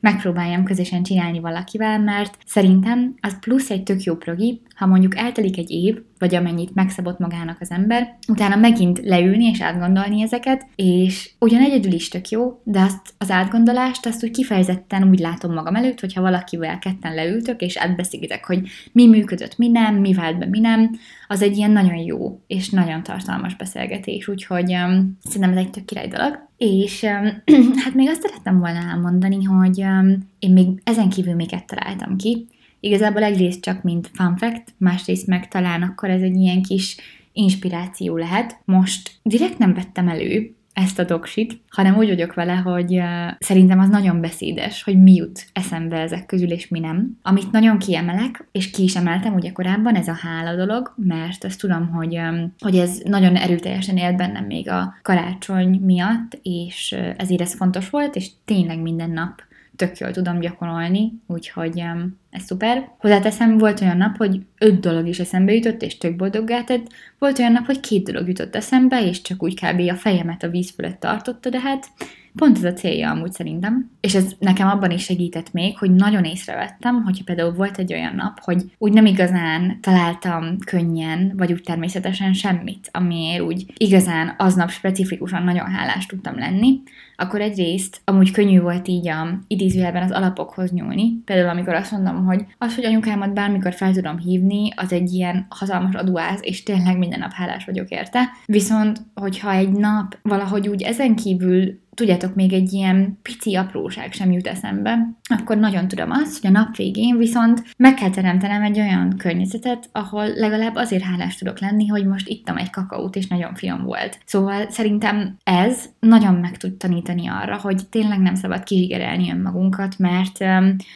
megpróbáljam 0.00 0.64
közösen 0.64 1.02
csinálni 1.02 1.40
valakivel, 1.40 2.00
mert 2.00 2.38
szerintem 2.46 3.14
az 3.20 3.38
plusz 3.38 3.70
egy 3.70 3.82
tök 3.82 4.02
jó 4.02 4.16
progi, 4.16 4.60
ha 4.78 4.86
mondjuk 4.86 5.16
eltelik 5.16 5.58
egy 5.58 5.70
év, 5.70 5.98
vagy 6.18 6.34
amennyit 6.34 6.74
megszabott 6.74 7.18
magának 7.18 7.56
az 7.60 7.70
ember, 7.70 8.16
utána 8.28 8.56
megint 8.56 9.00
leülni 9.04 9.44
és 9.44 9.60
átgondolni 9.60 10.22
ezeket, 10.22 10.66
és 10.76 11.30
ugyan 11.38 11.60
egyedül 11.60 11.92
is 11.92 12.08
tök 12.08 12.28
jó, 12.28 12.60
de 12.64 12.80
azt 12.80 13.14
az 13.18 13.30
átgondolást 13.30 14.06
azt 14.06 14.24
úgy 14.24 14.30
kifejezetten 14.30 15.08
úgy 15.08 15.18
látom 15.18 15.52
magam 15.52 15.74
előtt, 15.74 16.00
hogyha 16.00 16.20
valakivel 16.20 16.78
ketten 16.78 17.14
leültök, 17.14 17.60
és 17.60 17.76
átbeszélitek, 17.76 18.46
hogy 18.46 18.68
mi 18.92 19.06
működött, 19.06 19.56
mi 19.56 19.68
nem, 19.68 19.94
mi 19.94 20.12
vált 20.12 20.38
be, 20.38 20.46
mi 20.46 20.60
nem, 20.60 20.90
az 21.28 21.42
egy 21.42 21.56
ilyen 21.56 21.70
nagyon 21.70 21.96
jó 21.96 22.40
és 22.46 22.70
nagyon 22.70 23.02
tartalmas 23.02 23.56
beszélgetés, 23.56 24.28
úgyhogy 24.28 24.72
um, 24.72 25.18
szerintem 25.24 25.50
ez 25.50 25.64
egy 25.64 25.70
tök 25.70 25.84
király 25.84 26.08
dolog. 26.08 26.48
És 26.56 27.02
um, 27.02 27.42
hát 27.84 27.94
még 27.94 28.08
azt 28.08 28.22
szerettem 28.22 28.58
volna 28.58 28.78
elmondani, 28.78 29.44
hogy 29.44 29.80
um, 29.80 30.28
én 30.38 30.52
még 30.52 30.66
ezen 30.84 31.08
kívül 31.08 31.34
még 31.34 31.64
találtam 31.66 32.16
ki, 32.16 32.46
Igazából 32.80 33.22
egyrészt 33.22 33.60
csak 33.60 33.82
mint 33.82 34.10
fun 34.12 34.36
fact, 34.36 34.74
másrészt 34.78 35.26
meg 35.26 35.48
talán 35.48 35.82
akkor 35.82 36.10
ez 36.10 36.20
egy 36.20 36.36
ilyen 36.36 36.62
kis 36.62 36.96
inspiráció 37.32 38.16
lehet. 38.16 38.60
Most 38.64 39.10
direkt 39.22 39.58
nem 39.58 39.74
vettem 39.74 40.08
elő, 40.08 40.52
ezt 40.78 40.98
a 40.98 41.04
doksit, 41.04 41.60
hanem 41.68 41.96
úgy 41.96 42.08
vagyok 42.08 42.34
vele, 42.34 42.54
hogy 42.54 42.96
uh, 42.96 43.04
szerintem 43.38 43.78
az 43.78 43.88
nagyon 43.88 44.20
beszédes, 44.20 44.82
hogy 44.82 45.02
mi 45.02 45.14
jut 45.14 45.46
eszembe 45.52 45.96
ezek 45.96 46.26
közül, 46.26 46.50
és 46.50 46.68
mi 46.68 46.78
nem. 46.78 47.18
Amit 47.22 47.50
nagyon 47.52 47.78
kiemelek, 47.78 48.48
és 48.52 48.70
ki 48.70 48.82
is 48.82 48.96
emeltem 48.96 49.34
ugye 49.34 49.52
korábban, 49.52 49.94
ez 49.94 50.08
a 50.08 50.18
hála 50.20 50.56
dolog, 50.56 50.94
mert 50.96 51.44
azt 51.44 51.60
tudom, 51.60 51.88
hogy, 51.88 52.16
um, 52.16 52.54
hogy 52.58 52.76
ez 52.76 53.00
nagyon 53.04 53.36
erőteljesen 53.36 53.96
élt 53.96 54.16
bennem 54.16 54.44
még 54.44 54.68
a 54.68 54.94
karácsony 55.02 55.80
miatt, 55.84 56.38
és 56.42 56.94
uh, 56.96 57.14
ezért 57.16 57.40
ez 57.40 57.54
fontos 57.54 57.90
volt, 57.90 58.16
és 58.16 58.30
tényleg 58.44 58.80
minden 58.80 59.10
nap 59.10 59.46
tök 59.78 59.98
jól 59.98 60.10
tudom 60.10 60.38
gyakorolni, 60.38 61.12
úgyhogy 61.26 61.82
ez 62.30 62.42
szuper. 62.42 62.90
Hozzáteszem, 62.98 63.58
volt 63.58 63.80
olyan 63.80 63.96
nap, 63.96 64.16
hogy 64.16 64.40
öt 64.58 64.80
dolog 64.80 65.06
is 65.06 65.18
eszembe 65.18 65.54
jutott, 65.54 65.82
és 65.82 65.98
tök 65.98 66.16
boldoggá 66.16 66.62
tett. 66.62 66.86
Volt 67.18 67.38
olyan 67.38 67.52
nap, 67.52 67.66
hogy 67.66 67.80
két 67.80 68.04
dolog 68.04 68.28
jutott 68.28 68.56
eszembe, 68.56 69.06
és 69.06 69.22
csak 69.22 69.42
úgy 69.42 69.54
kb. 69.54 69.80
a 69.90 69.94
fejemet 69.94 70.42
a 70.42 70.48
víz 70.48 70.70
fölött 70.70 71.00
tartotta, 71.00 71.50
de 71.50 71.60
hát 71.60 71.90
Pont 72.38 72.56
ez 72.56 72.64
a 72.64 72.72
célja 72.72 73.10
amúgy 73.10 73.32
szerintem. 73.32 73.90
És 74.00 74.14
ez 74.14 74.32
nekem 74.38 74.68
abban 74.68 74.90
is 74.90 75.02
segített 75.02 75.52
még, 75.52 75.78
hogy 75.78 75.90
nagyon 75.90 76.24
észrevettem, 76.24 77.02
hogyha 77.02 77.24
például 77.24 77.52
volt 77.52 77.78
egy 77.78 77.92
olyan 77.92 78.14
nap, 78.14 78.38
hogy 78.40 78.62
úgy 78.78 78.92
nem 78.92 79.06
igazán 79.06 79.78
találtam 79.80 80.58
könnyen, 80.58 81.32
vagy 81.36 81.52
úgy 81.52 81.62
természetesen 81.62 82.32
semmit, 82.32 82.88
amiért 82.92 83.42
úgy 83.42 83.64
igazán 83.76 84.34
aznap 84.38 84.70
specifikusan 84.70 85.42
nagyon 85.42 85.66
hálás 85.66 86.06
tudtam 86.06 86.38
lenni, 86.38 86.82
akkor 87.20 87.40
egyrészt 87.40 88.00
amúgy 88.04 88.30
könnyű 88.30 88.60
volt 88.60 88.88
így 88.88 89.08
a 89.08 89.38
idézőjelben 89.46 90.02
az 90.02 90.10
alapokhoz 90.10 90.70
nyúlni. 90.70 91.22
Például 91.24 91.48
amikor 91.48 91.74
azt 91.74 91.92
mondom, 91.92 92.24
hogy 92.24 92.46
az, 92.58 92.74
hogy 92.74 92.84
anyukámat 92.84 93.34
bármikor 93.34 93.72
fel 93.72 93.92
tudom 93.92 94.18
hívni, 94.18 94.72
az 94.76 94.92
egy 94.92 95.12
ilyen 95.12 95.46
hatalmas 95.48 95.94
aduáz, 95.94 96.40
és 96.42 96.62
tényleg 96.62 96.98
minden 96.98 97.18
nap 97.18 97.32
hálás 97.32 97.64
vagyok 97.64 97.88
érte. 97.88 98.20
Viszont, 98.46 99.00
hogyha 99.14 99.52
egy 99.52 99.70
nap 99.70 100.18
valahogy 100.22 100.68
úgy 100.68 100.82
ezen 100.82 101.16
kívül 101.16 101.86
tudjátok, 101.98 102.34
még 102.34 102.52
egy 102.52 102.72
ilyen 102.72 103.18
pici 103.22 103.54
apróság 103.54 104.12
sem 104.12 104.32
jut 104.32 104.46
eszembe, 104.46 104.98
akkor 105.38 105.56
nagyon 105.56 105.88
tudom 105.88 106.10
azt, 106.10 106.40
hogy 106.40 106.50
a 106.50 106.58
nap 106.58 106.76
végén 106.76 107.16
viszont 107.16 107.62
meg 107.76 107.94
kell 107.94 108.10
teremtenem 108.10 108.62
egy 108.62 108.78
olyan 108.78 109.14
környezetet, 109.16 109.88
ahol 109.92 110.28
legalább 110.28 110.74
azért 110.74 111.02
hálás 111.02 111.36
tudok 111.36 111.60
lenni, 111.60 111.86
hogy 111.86 112.06
most 112.06 112.28
ittam 112.28 112.56
egy 112.56 112.70
kakaót, 112.70 113.16
és 113.16 113.26
nagyon 113.26 113.54
finom 113.54 113.82
volt. 113.82 114.18
Szóval 114.24 114.70
szerintem 114.70 115.36
ez 115.44 115.84
nagyon 116.00 116.34
meg 116.34 116.56
tud 116.56 116.72
arra, 117.08 117.56
hogy 117.56 117.88
tényleg 117.90 118.18
nem 118.18 118.34
szabad 118.34 118.62
kizsigerelni 118.62 119.30
önmagunkat, 119.30 119.98
mert 119.98 120.42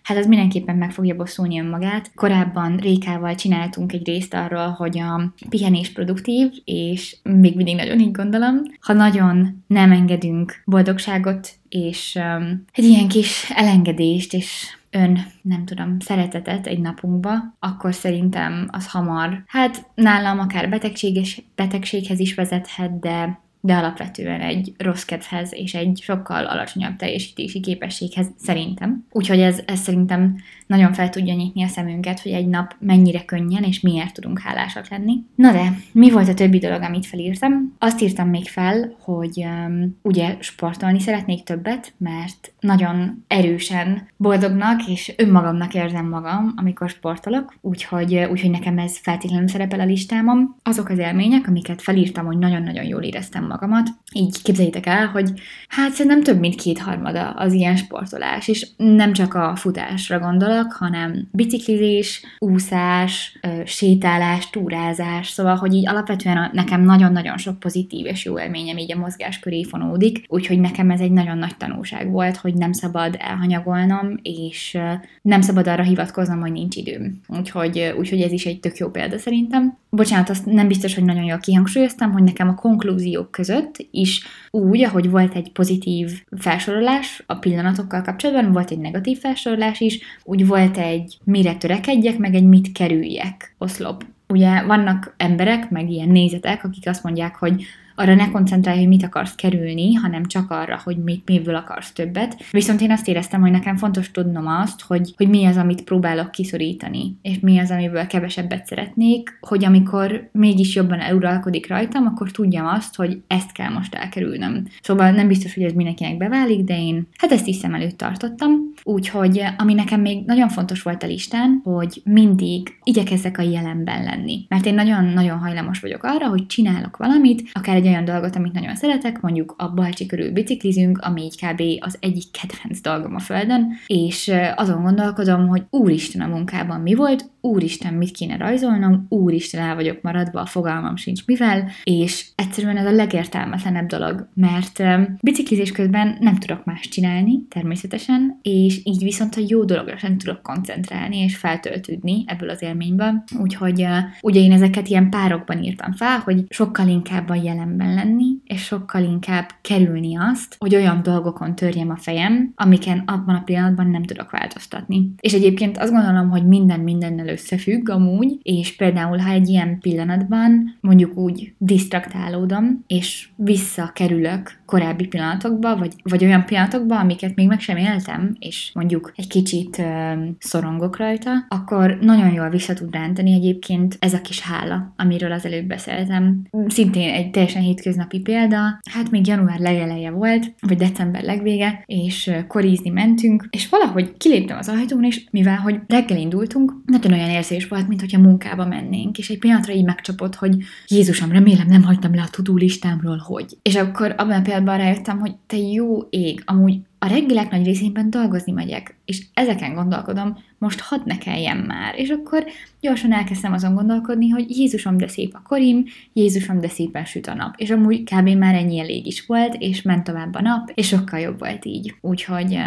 hát 0.02 0.16
ez 0.16 0.26
mindenképpen 0.26 0.76
meg 0.76 0.90
fogja 0.90 1.16
bosszulni 1.16 1.60
önmagát. 1.60 2.10
Korábban 2.14 2.76
Rékával 2.76 3.34
csináltunk 3.34 3.92
egy 3.92 4.06
részt 4.06 4.34
arról, 4.34 4.68
hogy 4.68 4.98
a 4.98 5.32
pihenés 5.48 5.92
produktív, 5.92 6.50
és 6.64 7.16
még 7.22 7.56
mindig 7.56 7.76
nagyon 7.76 8.00
így 8.00 8.12
gondolom. 8.12 8.54
Ha 8.80 8.92
nagyon 8.92 9.64
nem 9.66 9.92
engedünk 9.92 10.62
boldog 10.64 10.92
boldogságot, 10.92 11.50
és 11.68 12.18
um, 12.20 12.64
egy 12.72 12.84
ilyen 12.84 13.08
kis 13.08 13.50
elengedést, 13.54 14.34
és 14.34 14.76
ön, 14.90 15.18
nem 15.42 15.64
tudom, 15.64 16.00
szeretetet 16.00 16.66
egy 16.66 16.80
napunkba, 16.80 17.32
akkor 17.58 17.94
szerintem 17.94 18.68
az 18.70 18.86
hamar, 18.90 19.44
hát 19.46 19.86
nálam 19.94 20.38
akár 20.38 20.68
betegséges, 20.68 21.42
betegséghez 21.54 22.18
is 22.18 22.34
vezethet, 22.34 22.98
de 22.98 23.40
de 23.64 23.74
alapvetően 23.74 24.40
egy 24.40 24.72
rossz 24.78 25.04
kedvhez 25.04 25.54
és 25.54 25.74
egy 25.74 26.00
sokkal 26.02 26.46
alacsonyabb 26.46 26.96
teljesítési 26.96 27.60
képességhez 27.60 28.26
szerintem. 28.38 29.06
Úgyhogy 29.10 29.40
ez, 29.40 29.60
ez 29.66 29.80
szerintem 29.80 30.36
nagyon 30.66 30.92
fel 30.92 31.08
tudja 31.08 31.34
nyitni 31.34 31.62
a 31.62 31.68
szemünket, 31.68 32.20
hogy 32.20 32.32
egy 32.32 32.46
nap 32.46 32.74
mennyire 32.78 33.24
könnyen 33.24 33.62
és 33.62 33.80
miért 33.80 34.14
tudunk 34.14 34.38
hálásak 34.38 34.88
lenni. 34.88 35.14
Na 35.34 35.52
de, 35.52 35.78
mi 35.92 36.10
volt 36.10 36.28
a 36.28 36.34
többi 36.34 36.58
dolog, 36.58 36.82
amit 36.82 37.06
felírtam? 37.06 37.74
Azt 37.78 38.02
írtam 38.02 38.28
még 38.28 38.48
fel, 38.48 38.96
hogy 39.00 39.44
um, 39.44 39.98
ugye 40.02 40.36
sportolni 40.40 41.00
szeretnék 41.00 41.42
többet, 41.42 41.92
mert 41.98 42.52
nagyon 42.60 43.24
erősen 43.26 44.08
boldognak 44.16 44.86
és 44.88 45.14
önmagamnak 45.16 45.74
érzem 45.74 46.08
magam, 46.08 46.52
amikor 46.56 46.88
sportolok, 46.88 47.54
úgyhogy, 47.60 48.14
úgyhogy 48.30 48.50
nekem 48.50 48.78
ez 48.78 48.98
feltétlenül 48.98 49.48
szerepel 49.48 49.80
a 49.80 49.84
listámon. 49.84 50.54
Azok 50.62 50.88
az 50.88 50.98
élmények, 50.98 51.48
amiket 51.48 51.82
felírtam, 51.82 52.26
hogy 52.26 52.38
nagyon-nagyon 52.38 52.84
jól 52.84 53.02
éreztem 53.02 53.44
magamad 53.52 53.86
így 54.12 54.42
képzeljétek 54.42 54.86
el, 54.86 55.06
hogy 55.06 55.32
hát 55.68 55.92
szerintem 55.92 56.22
több 56.22 56.38
mint 56.38 56.54
kétharmada 56.54 57.30
az 57.30 57.52
ilyen 57.52 57.76
sportolás, 57.76 58.48
és 58.48 58.66
nem 58.76 59.12
csak 59.12 59.34
a 59.34 59.56
futásra 59.56 60.18
gondolok, 60.18 60.72
hanem 60.72 61.28
biciklizés, 61.32 62.22
úszás, 62.38 63.38
sétálás, 63.64 64.50
túrázás, 64.50 65.28
szóval, 65.28 65.56
hogy 65.56 65.74
így 65.74 65.88
alapvetően 65.88 66.50
nekem 66.52 66.84
nagyon-nagyon 66.84 67.36
sok 67.36 67.60
pozitív 67.60 68.06
és 68.06 68.24
jó 68.24 68.38
élményem 68.38 68.78
így 68.78 68.92
a 68.92 68.98
mozgás 68.98 69.38
köré 69.38 69.64
fonódik, 69.64 70.24
úgyhogy 70.28 70.60
nekem 70.60 70.90
ez 70.90 71.00
egy 71.00 71.12
nagyon 71.12 71.38
nagy 71.38 71.56
tanulság 71.56 72.10
volt, 72.10 72.36
hogy 72.36 72.54
nem 72.54 72.72
szabad 72.72 73.16
elhanyagolnom, 73.18 74.18
és 74.22 74.78
nem 75.22 75.40
szabad 75.40 75.68
arra 75.68 75.82
hivatkoznom, 75.82 76.40
hogy 76.40 76.52
nincs 76.52 76.76
időm. 76.76 77.20
Úgyhogy, 77.28 77.94
úgyhogy 77.98 78.20
ez 78.20 78.32
is 78.32 78.46
egy 78.46 78.60
tök 78.60 78.76
jó 78.76 78.88
példa 78.88 79.18
szerintem. 79.18 79.76
Bocsánat, 79.90 80.28
azt 80.28 80.46
nem 80.46 80.68
biztos, 80.68 80.94
hogy 80.94 81.04
nagyon 81.04 81.24
jól 81.24 81.38
kihangsúlyoztam, 81.38 82.12
hogy 82.12 82.22
nekem 82.22 82.48
a 82.48 82.54
konklúziók 82.54 83.30
között 83.30 83.86
is 84.02 84.22
úgy, 84.50 84.84
ahogy 84.84 85.10
volt 85.10 85.34
egy 85.34 85.52
pozitív 85.52 86.22
felsorolás 86.38 87.22
a 87.26 87.34
pillanatokkal 87.34 88.02
kapcsolatban, 88.02 88.52
volt 88.52 88.70
egy 88.70 88.78
negatív 88.78 89.18
felsorolás 89.18 89.80
is, 89.80 90.00
úgy 90.24 90.46
volt 90.46 90.76
egy 90.76 91.18
mire 91.24 91.54
törekedjek, 91.54 92.18
meg 92.18 92.34
egy 92.34 92.46
mit 92.46 92.72
kerüljek 92.72 93.54
oszlop. 93.58 94.04
Ugye 94.28 94.62
vannak 94.62 95.14
emberek, 95.16 95.70
meg 95.70 95.90
ilyen 95.90 96.08
nézetek, 96.08 96.64
akik 96.64 96.88
azt 96.88 97.02
mondják, 97.02 97.36
hogy 97.36 97.64
arra 98.02 98.14
ne 98.14 98.30
koncentrálj, 98.30 98.78
hogy 98.78 98.88
mit 98.88 99.04
akarsz 99.04 99.34
kerülni, 99.34 99.94
hanem 99.94 100.24
csak 100.24 100.50
arra, 100.50 100.80
hogy 100.84 100.96
mit, 100.96 101.28
miből 101.28 101.54
akarsz 101.54 101.92
többet. 101.92 102.44
Viszont 102.50 102.80
én 102.80 102.90
azt 102.90 103.08
éreztem, 103.08 103.40
hogy 103.40 103.50
nekem 103.50 103.76
fontos 103.76 104.10
tudnom 104.10 104.46
azt, 104.46 104.82
hogy, 104.82 105.12
hogy 105.16 105.28
mi 105.28 105.44
az, 105.44 105.56
amit 105.56 105.84
próbálok 105.84 106.30
kiszorítani, 106.30 107.16
és 107.22 107.38
mi 107.40 107.58
az, 107.58 107.70
amiből 107.70 108.06
kevesebbet 108.06 108.66
szeretnék, 108.66 109.38
hogy 109.40 109.64
amikor 109.64 110.28
mégis 110.32 110.74
jobban 110.74 111.00
eluralkodik 111.00 111.68
rajtam, 111.68 112.06
akkor 112.06 112.30
tudjam 112.30 112.66
azt, 112.66 112.96
hogy 112.96 113.22
ezt 113.26 113.52
kell 113.52 113.70
most 113.70 113.94
elkerülnöm. 113.94 114.66
Szóval 114.82 115.10
nem 115.10 115.28
biztos, 115.28 115.54
hogy 115.54 115.62
ez 115.62 115.72
mindenkinek 115.72 116.16
beválik, 116.16 116.64
de 116.64 116.78
én 116.78 117.06
hát 117.16 117.32
ezt 117.32 117.46
is 117.46 117.56
szem 117.56 117.74
előtt 117.74 117.96
tartottam. 117.96 118.50
Úgyhogy 118.82 119.42
ami 119.58 119.74
nekem 119.74 120.00
még 120.00 120.24
nagyon 120.26 120.48
fontos 120.48 120.82
volt 120.82 121.02
a 121.02 121.06
listán, 121.06 121.60
hogy 121.64 122.02
mindig 122.04 122.78
igyekezzek 122.82 123.38
a 123.38 123.42
jelenben 123.42 124.04
lenni. 124.04 124.46
Mert 124.48 124.66
én 124.66 124.74
nagyon-nagyon 124.74 125.38
hajlamos 125.38 125.80
vagyok 125.80 126.02
arra, 126.02 126.28
hogy 126.28 126.46
csinálok 126.46 126.96
valamit, 126.96 127.50
akár 127.52 127.76
egy 127.76 127.86
olyan 127.92 128.04
dolgot, 128.04 128.36
amit 128.36 128.52
nagyon 128.52 128.74
szeretek, 128.74 129.20
mondjuk 129.20 129.54
a 129.58 129.68
Balcsi 129.68 130.06
körül 130.06 130.32
biciklizünk, 130.32 130.98
ami 130.98 131.22
így 131.22 131.36
kb. 131.36 131.62
az 131.80 131.96
egyik 132.00 132.24
kedvenc 132.30 132.80
dolgom 132.80 133.14
a 133.14 133.18
Földön, 133.18 133.72
és 133.86 134.32
azon 134.54 134.82
gondolkodom, 134.82 135.48
hogy 135.48 135.62
úristen 135.70 136.20
a 136.20 136.26
munkában 136.26 136.80
mi 136.80 136.94
volt, 136.94 137.30
úristen 137.40 137.94
mit 137.94 138.10
kéne 138.10 138.36
rajzolnom, 138.36 139.06
úristen 139.08 139.60
el 139.60 139.74
vagyok 139.74 140.02
maradva, 140.02 140.40
a 140.40 140.46
fogalmam 140.46 140.96
sincs 140.96 141.26
mivel, 141.26 141.70
és 141.84 142.26
egyszerűen 142.34 142.76
ez 142.76 142.86
a 142.86 142.92
legértelmetlenebb 142.92 143.86
dolog, 143.86 144.28
mert 144.34 144.82
biciklizés 145.22 145.72
közben 145.72 146.16
nem 146.20 146.36
tudok 146.38 146.64
más 146.64 146.88
csinálni, 146.88 147.46
természetesen, 147.48 148.38
és 148.42 148.80
így 148.84 149.02
viszont 149.02 149.34
a 149.36 149.44
jó 149.48 149.64
dologra 149.64 149.96
sem 149.96 150.18
tudok 150.18 150.42
koncentrálni 150.42 151.16
és 151.16 151.36
feltöltődni 151.36 152.24
ebből 152.26 152.48
az 152.48 152.62
élményből. 152.62 153.24
Úgyhogy 153.38 153.86
ugye 154.20 154.40
én 154.40 154.52
ezeket 154.52 154.88
ilyen 154.88 155.10
párokban 155.10 155.62
írtam 155.62 155.92
fel, 155.92 156.18
hogy 156.18 156.44
sokkal 156.48 156.88
inkább 156.88 157.28
a 157.28 157.34
jelenben 157.72 157.94
lenni, 157.94 158.36
és 158.44 158.62
sokkal 158.62 159.02
inkább 159.02 159.50
kerülni 159.60 160.16
azt, 160.16 160.56
hogy 160.58 160.74
olyan 160.74 161.02
dolgokon 161.02 161.54
törjem 161.54 161.90
a 161.90 161.96
fejem, 161.96 162.52
amiken 162.54 163.02
abban 163.06 163.34
a 163.34 163.42
pillanatban 163.42 163.90
nem 163.90 164.02
tudok 164.02 164.30
változtatni. 164.30 165.14
És 165.20 165.32
egyébként 165.32 165.78
azt 165.78 165.92
gondolom, 165.92 166.30
hogy 166.30 166.46
minden 166.46 166.80
mindennel 166.80 167.28
összefügg 167.28 167.88
amúgy, 167.88 168.38
és 168.42 168.76
például, 168.76 169.18
ha 169.18 169.30
egy 169.30 169.48
ilyen 169.48 169.78
pillanatban 169.80 170.78
mondjuk 170.80 171.16
úgy 171.16 171.54
disztraktálódom, 171.58 172.84
és 172.86 173.28
visszakerülök 173.36 174.60
korábbi 174.66 175.06
pillanatokba, 175.06 175.76
vagy, 175.76 175.92
vagy 176.02 176.24
olyan 176.24 176.44
pillanatokba, 176.44 176.98
amiket 176.98 177.34
még 177.34 177.46
meg 177.46 177.60
sem 177.60 177.76
éltem, 177.76 178.36
és 178.38 178.70
mondjuk 178.74 179.12
egy 179.16 179.28
kicsit 179.28 179.78
ö, 179.78 180.12
szorongok 180.38 180.96
rajta, 180.96 181.30
akkor 181.48 181.98
nagyon 182.00 182.32
jól 182.32 182.48
vissza 182.48 182.74
tud 182.74 182.94
rántani 182.94 183.32
egyébként 183.32 183.96
ez 183.98 184.14
a 184.14 184.20
kis 184.20 184.40
hála, 184.40 184.92
amiről 184.96 185.32
az 185.32 185.46
előbb 185.46 185.66
beszéltem. 185.66 186.42
Szintén 186.66 187.14
egy 187.14 187.30
teljesen 187.30 187.61
hétköznapi 187.62 188.18
példa, 188.18 188.80
hát 188.90 189.10
még 189.10 189.26
január 189.26 189.58
legeleje 189.58 190.10
volt, 190.10 190.54
vagy 190.60 190.76
december 190.76 191.22
legvége, 191.22 191.82
és 191.86 192.30
korízni 192.48 192.90
mentünk, 192.90 193.46
és 193.50 193.68
valahogy 193.68 194.16
kiléptem 194.16 194.58
az 194.58 194.68
ajtón, 194.68 195.04
és 195.04 195.24
mivel, 195.30 195.56
hogy 195.56 195.80
reggel 195.86 196.18
indultunk, 196.18 196.72
nagyon 196.86 197.12
olyan 197.12 197.30
érzés 197.30 197.68
volt, 197.68 197.88
mint 197.88 198.00
hogyha 198.00 198.20
munkába 198.20 198.66
mennénk, 198.66 199.18
és 199.18 199.28
egy 199.30 199.38
pillanatra 199.38 199.72
így 199.72 199.84
megcsapott, 199.84 200.34
hogy 200.34 200.56
Jézusom, 200.86 201.32
remélem 201.32 201.66
nem 201.66 201.82
hagytam 201.82 202.14
le 202.14 202.22
a 202.22 202.30
tudó 202.30 202.56
listámról, 202.56 203.16
hogy. 203.16 203.58
És 203.62 203.76
akkor 203.76 204.14
abban 204.16 204.38
a 204.38 204.42
pillanatban 204.42 204.76
rájöttem, 204.76 205.18
hogy 205.18 205.34
te 205.46 205.56
jó 205.56 206.00
ég, 206.10 206.42
amúgy 206.44 206.80
a 207.04 207.06
reggelek 207.06 207.50
nagy 207.50 207.64
részében 207.64 208.10
dolgozni 208.10 208.52
megyek, 208.52 208.96
és 209.04 209.22
ezeken 209.34 209.74
gondolkodom, 209.74 210.36
most 210.58 210.80
hadd 210.80 211.00
ne 211.04 211.18
kelljen 211.18 211.56
már. 211.56 211.94
És 211.96 212.08
akkor 212.08 212.44
gyorsan 212.80 213.12
elkezdtem 213.12 213.52
azon 213.52 213.74
gondolkodni, 213.74 214.28
hogy 214.28 214.58
Jézusom, 214.58 214.96
de 214.96 215.08
szép 215.08 215.34
a 215.34 215.42
korim, 215.44 215.84
Jézusom, 216.12 216.60
de 216.60 216.68
szépen 216.68 217.04
süt 217.04 217.26
a 217.26 217.34
nap. 217.34 217.54
És 217.56 217.70
amúgy 217.70 218.02
kb. 218.02 218.28
már 218.28 218.54
ennyi 218.54 218.78
elég 218.78 219.06
is 219.06 219.26
volt, 219.26 219.54
és 219.58 219.82
ment 219.82 220.04
tovább 220.04 220.34
a 220.34 220.40
nap, 220.40 220.70
és 220.74 220.86
sokkal 220.86 221.20
jobb 221.20 221.38
volt 221.38 221.64
így. 221.64 221.94
Úgyhogy 222.00 222.58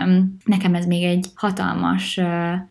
nekem 0.46 0.76
ez 0.76 0.86
még 0.86 1.04
egy 1.04 1.26
hatalmas, 1.36 2.20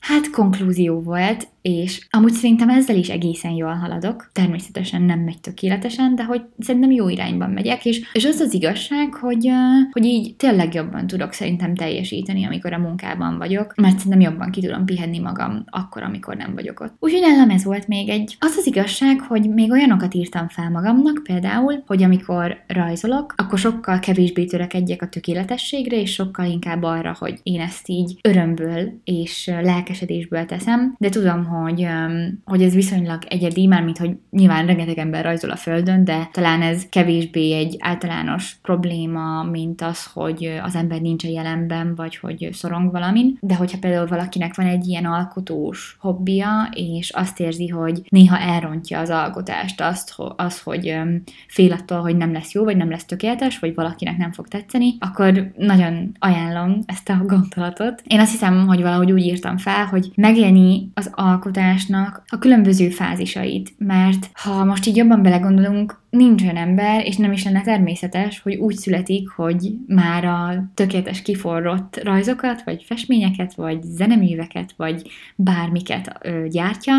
hát 0.00 0.30
konklúzió 0.32 1.00
volt, 1.00 1.48
és 1.62 2.06
amúgy 2.10 2.32
szerintem 2.32 2.68
ezzel 2.68 2.96
is 2.96 3.08
egészen 3.08 3.50
jól 3.50 3.74
haladok. 3.74 4.30
Természetesen 4.32 5.02
nem 5.02 5.20
megy 5.20 5.40
tökéletesen, 5.40 6.14
de 6.14 6.24
hogy 6.24 6.42
szerintem 6.58 6.90
jó 6.90 7.08
irányban 7.08 7.50
megyek, 7.50 7.84
és, 7.84 8.00
és 8.12 8.24
az 8.24 8.40
az 8.40 8.54
igazság, 8.54 9.14
hogy, 9.14 9.50
hogy 9.90 10.04
így 10.04 10.36
tényleg 10.36 10.74
jobban 10.74 11.06
tudok 11.06 11.32
szerintem 11.32 11.52
szerintem 11.56 11.86
teljesíteni, 11.86 12.44
amikor 12.44 12.72
a 12.72 12.78
munkában 12.78 13.38
vagyok, 13.38 13.74
mert 13.76 13.98
szerintem 13.98 14.20
jobban 14.20 14.50
ki 14.50 14.60
tudom 14.60 14.84
pihenni 14.84 15.18
magam 15.18 15.64
akkor, 15.70 16.02
amikor 16.02 16.36
nem 16.36 16.54
vagyok 16.54 16.80
ott. 16.80 16.94
Úgyhogy 16.98 17.20
nálam 17.20 17.50
ez 17.50 17.64
volt 17.64 17.88
még 17.88 18.08
egy. 18.08 18.36
Az 18.38 18.56
az 18.56 18.66
igazság, 18.66 19.20
hogy 19.20 19.48
még 19.48 19.70
olyanokat 19.70 20.14
írtam 20.14 20.48
fel 20.48 20.70
magamnak, 20.70 21.20
például, 21.22 21.82
hogy 21.86 22.02
amikor 22.02 22.56
rajzolok, 22.66 23.34
akkor 23.36 23.58
sokkal 23.58 23.98
kevésbé 23.98 24.44
törekedjek 24.44 25.02
a 25.02 25.08
tökéletességre, 25.08 26.00
és 26.00 26.12
sokkal 26.12 26.46
inkább 26.46 26.82
arra, 26.82 27.16
hogy 27.18 27.40
én 27.42 27.60
ezt 27.60 27.88
így 27.88 28.18
örömből 28.22 29.00
és 29.04 29.50
lelkesedésből 29.62 30.44
teszem, 30.44 30.94
de 30.98 31.08
tudom, 31.08 31.44
hogy, 31.44 31.86
hogy 32.44 32.62
ez 32.62 32.74
viszonylag 32.74 33.18
egyedi, 33.28 33.66
mármint, 33.66 33.98
hogy 33.98 34.10
nyilván 34.30 34.66
rengeteg 34.66 34.98
ember 34.98 35.24
rajzol 35.24 35.50
a 35.50 35.56
földön, 35.56 36.04
de 36.04 36.28
talán 36.32 36.62
ez 36.62 36.88
kevésbé 36.88 37.52
egy 37.52 37.76
általános 37.78 38.56
probléma, 38.62 39.42
mint 39.42 39.82
az, 39.82 40.04
hogy 40.12 40.60
az 40.62 40.74
ember 40.74 41.00
nincs 41.00 41.24
a 41.24 41.28
jelenben, 41.44 41.94
vagy 41.94 42.16
hogy 42.16 42.48
szorong 42.52 42.90
valamin. 42.90 43.38
De 43.40 43.54
hogyha 43.54 43.78
például 43.78 44.06
valakinek 44.06 44.54
van 44.54 44.66
egy 44.66 44.86
ilyen 44.86 45.04
alkotós 45.04 45.96
hobbija, 46.00 46.68
és 46.74 47.10
azt 47.10 47.40
érzi, 47.40 47.68
hogy 47.68 48.02
néha 48.08 48.38
elrontja 48.38 48.98
az 48.98 49.10
alkotást, 49.10 49.80
azt, 49.80 50.14
az, 50.36 50.60
hogy 50.60 50.96
fél 51.48 51.72
attól, 51.72 52.00
hogy 52.00 52.16
nem 52.16 52.32
lesz 52.32 52.52
jó, 52.52 52.64
vagy 52.64 52.76
nem 52.76 52.90
lesz 52.90 53.04
tökéletes, 53.04 53.58
vagy 53.58 53.74
valakinek 53.74 54.16
nem 54.16 54.32
fog 54.32 54.48
tetszeni, 54.48 54.96
akkor 54.98 55.52
nagyon 55.56 56.16
ajánlom 56.18 56.78
ezt 56.86 57.08
a 57.08 57.22
gondolatot. 57.26 58.02
Én 58.06 58.20
azt 58.20 58.30
hiszem, 58.30 58.66
hogy 58.66 58.82
valahogy 58.82 59.12
úgy 59.12 59.24
írtam 59.24 59.58
fel, 59.58 59.84
hogy 59.84 60.10
megélni 60.14 60.90
az 60.94 61.10
alkotásnak 61.14 62.22
a 62.26 62.38
különböző 62.38 62.88
fázisait, 62.88 63.74
mert 63.78 64.30
ha 64.32 64.64
most 64.64 64.86
így 64.86 64.96
jobban 64.96 65.22
belegondolunk, 65.22 66.02
nincs 66.16 66.42
olyan 66.42 66.56
ember, 66.56 67.06
és 67.06 67.16
nem 67.16 67.32
is 67.32 67.44
lenne 67.44 67.62
természetes, 67.62 68.40
hogy 68.40 68.54
úgy 68.54 68.74
születik, 68.74 69.28
hogy 69.28 69.74
már 69.86 70.24
a 70.24 70.64
tökéletes 70.74 71.22
kiforrott 71.22 72.00
rajzokat, 72.02 72.62
vagy 72.62 72.82
festményeket, 72.82 73.54
vagy 73.54 73.82
zeneműveket, 73.82 74.74
vagy 74.76 75.10
bármiket 75.36 76.16
ö, 76.20 76.48
gyártja, 76.48 76.94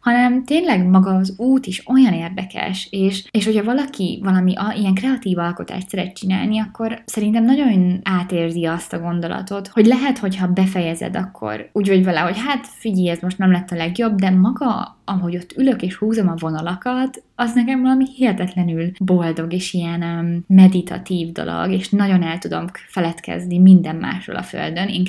hanem 0.00 0.44
tényleg 0.44 0.86
maga 0.86 1.10
az 1.10 1.34
út 1.36 1.66
is 1.66 1.82
olyan 1.86 2.12
érdekes, 2.12 2.88
és, 2.90 3.28
és 3.30 3.44
hogyha 3.44 3.64
valaki 3.64 4.20
valami 4.22 4.54
a, 4.54 4.74
ilyen 4.78 4.94
kreatív 4.94 5.38
alkotást 5.38 5.88
szeret 5.88 6.14
csinálni, 6.14 6.60
akkor 6.60 7.02
szerintem 7.04 7.44
nagyon 7.44 8.00
átérzi 8.02 8.64
azt 8.64 8.92
a 8.92 9.00
gondolatot, 9.00 9.68
hogy 9.68 9.86
lehet, 9.86 10.18
hogyha 10.18 10.46
befejezed, 10.46 11.16
akkor 11.16 11.70
úgy 11.72 11.88
vagy 11.88 12.04
vele, 12.04 12.20
hogy 12.20 12.38
hát 12.38 12.66
figyelj, 12.66 13.08
ez 13.08 13.20
most 13.20 13.38
nem 13.38 13.52
lett 13.52 13.70
a 13.70 13.76
legjobb, 13.76 14.14
de 14.14 14.30
maga 14.30 14.98
ahogy 15.10 15.36
ott 15.36 15.54
ülök 15.56 15.82
és 15.82 15.94
húzom 15.94 16.28
a 16.28 16.34
vonalakat, 16.38 17.22
az 17.34 17.54
nekem 17.54 17.82
valami 17.82 18.04
hihetetlenül 18.14 18.90
boldog 18.98 19.52
és 19.52 19.72
ilyen 19.72 20.02
um, 20.02 20.44
meditatív 20.46 21.32
dolog, 21.32 21.72
és 21.72 21.88
nagyon 21.88 22.22
el 22.22 22.38
tudom 22.38 22.64
feledkezni 22.86 23.58
minden 23.58 23.96
másról 23.96 24.36
a 24.36 24.42
földön. 24.42 24.88
Én 24.88 25.04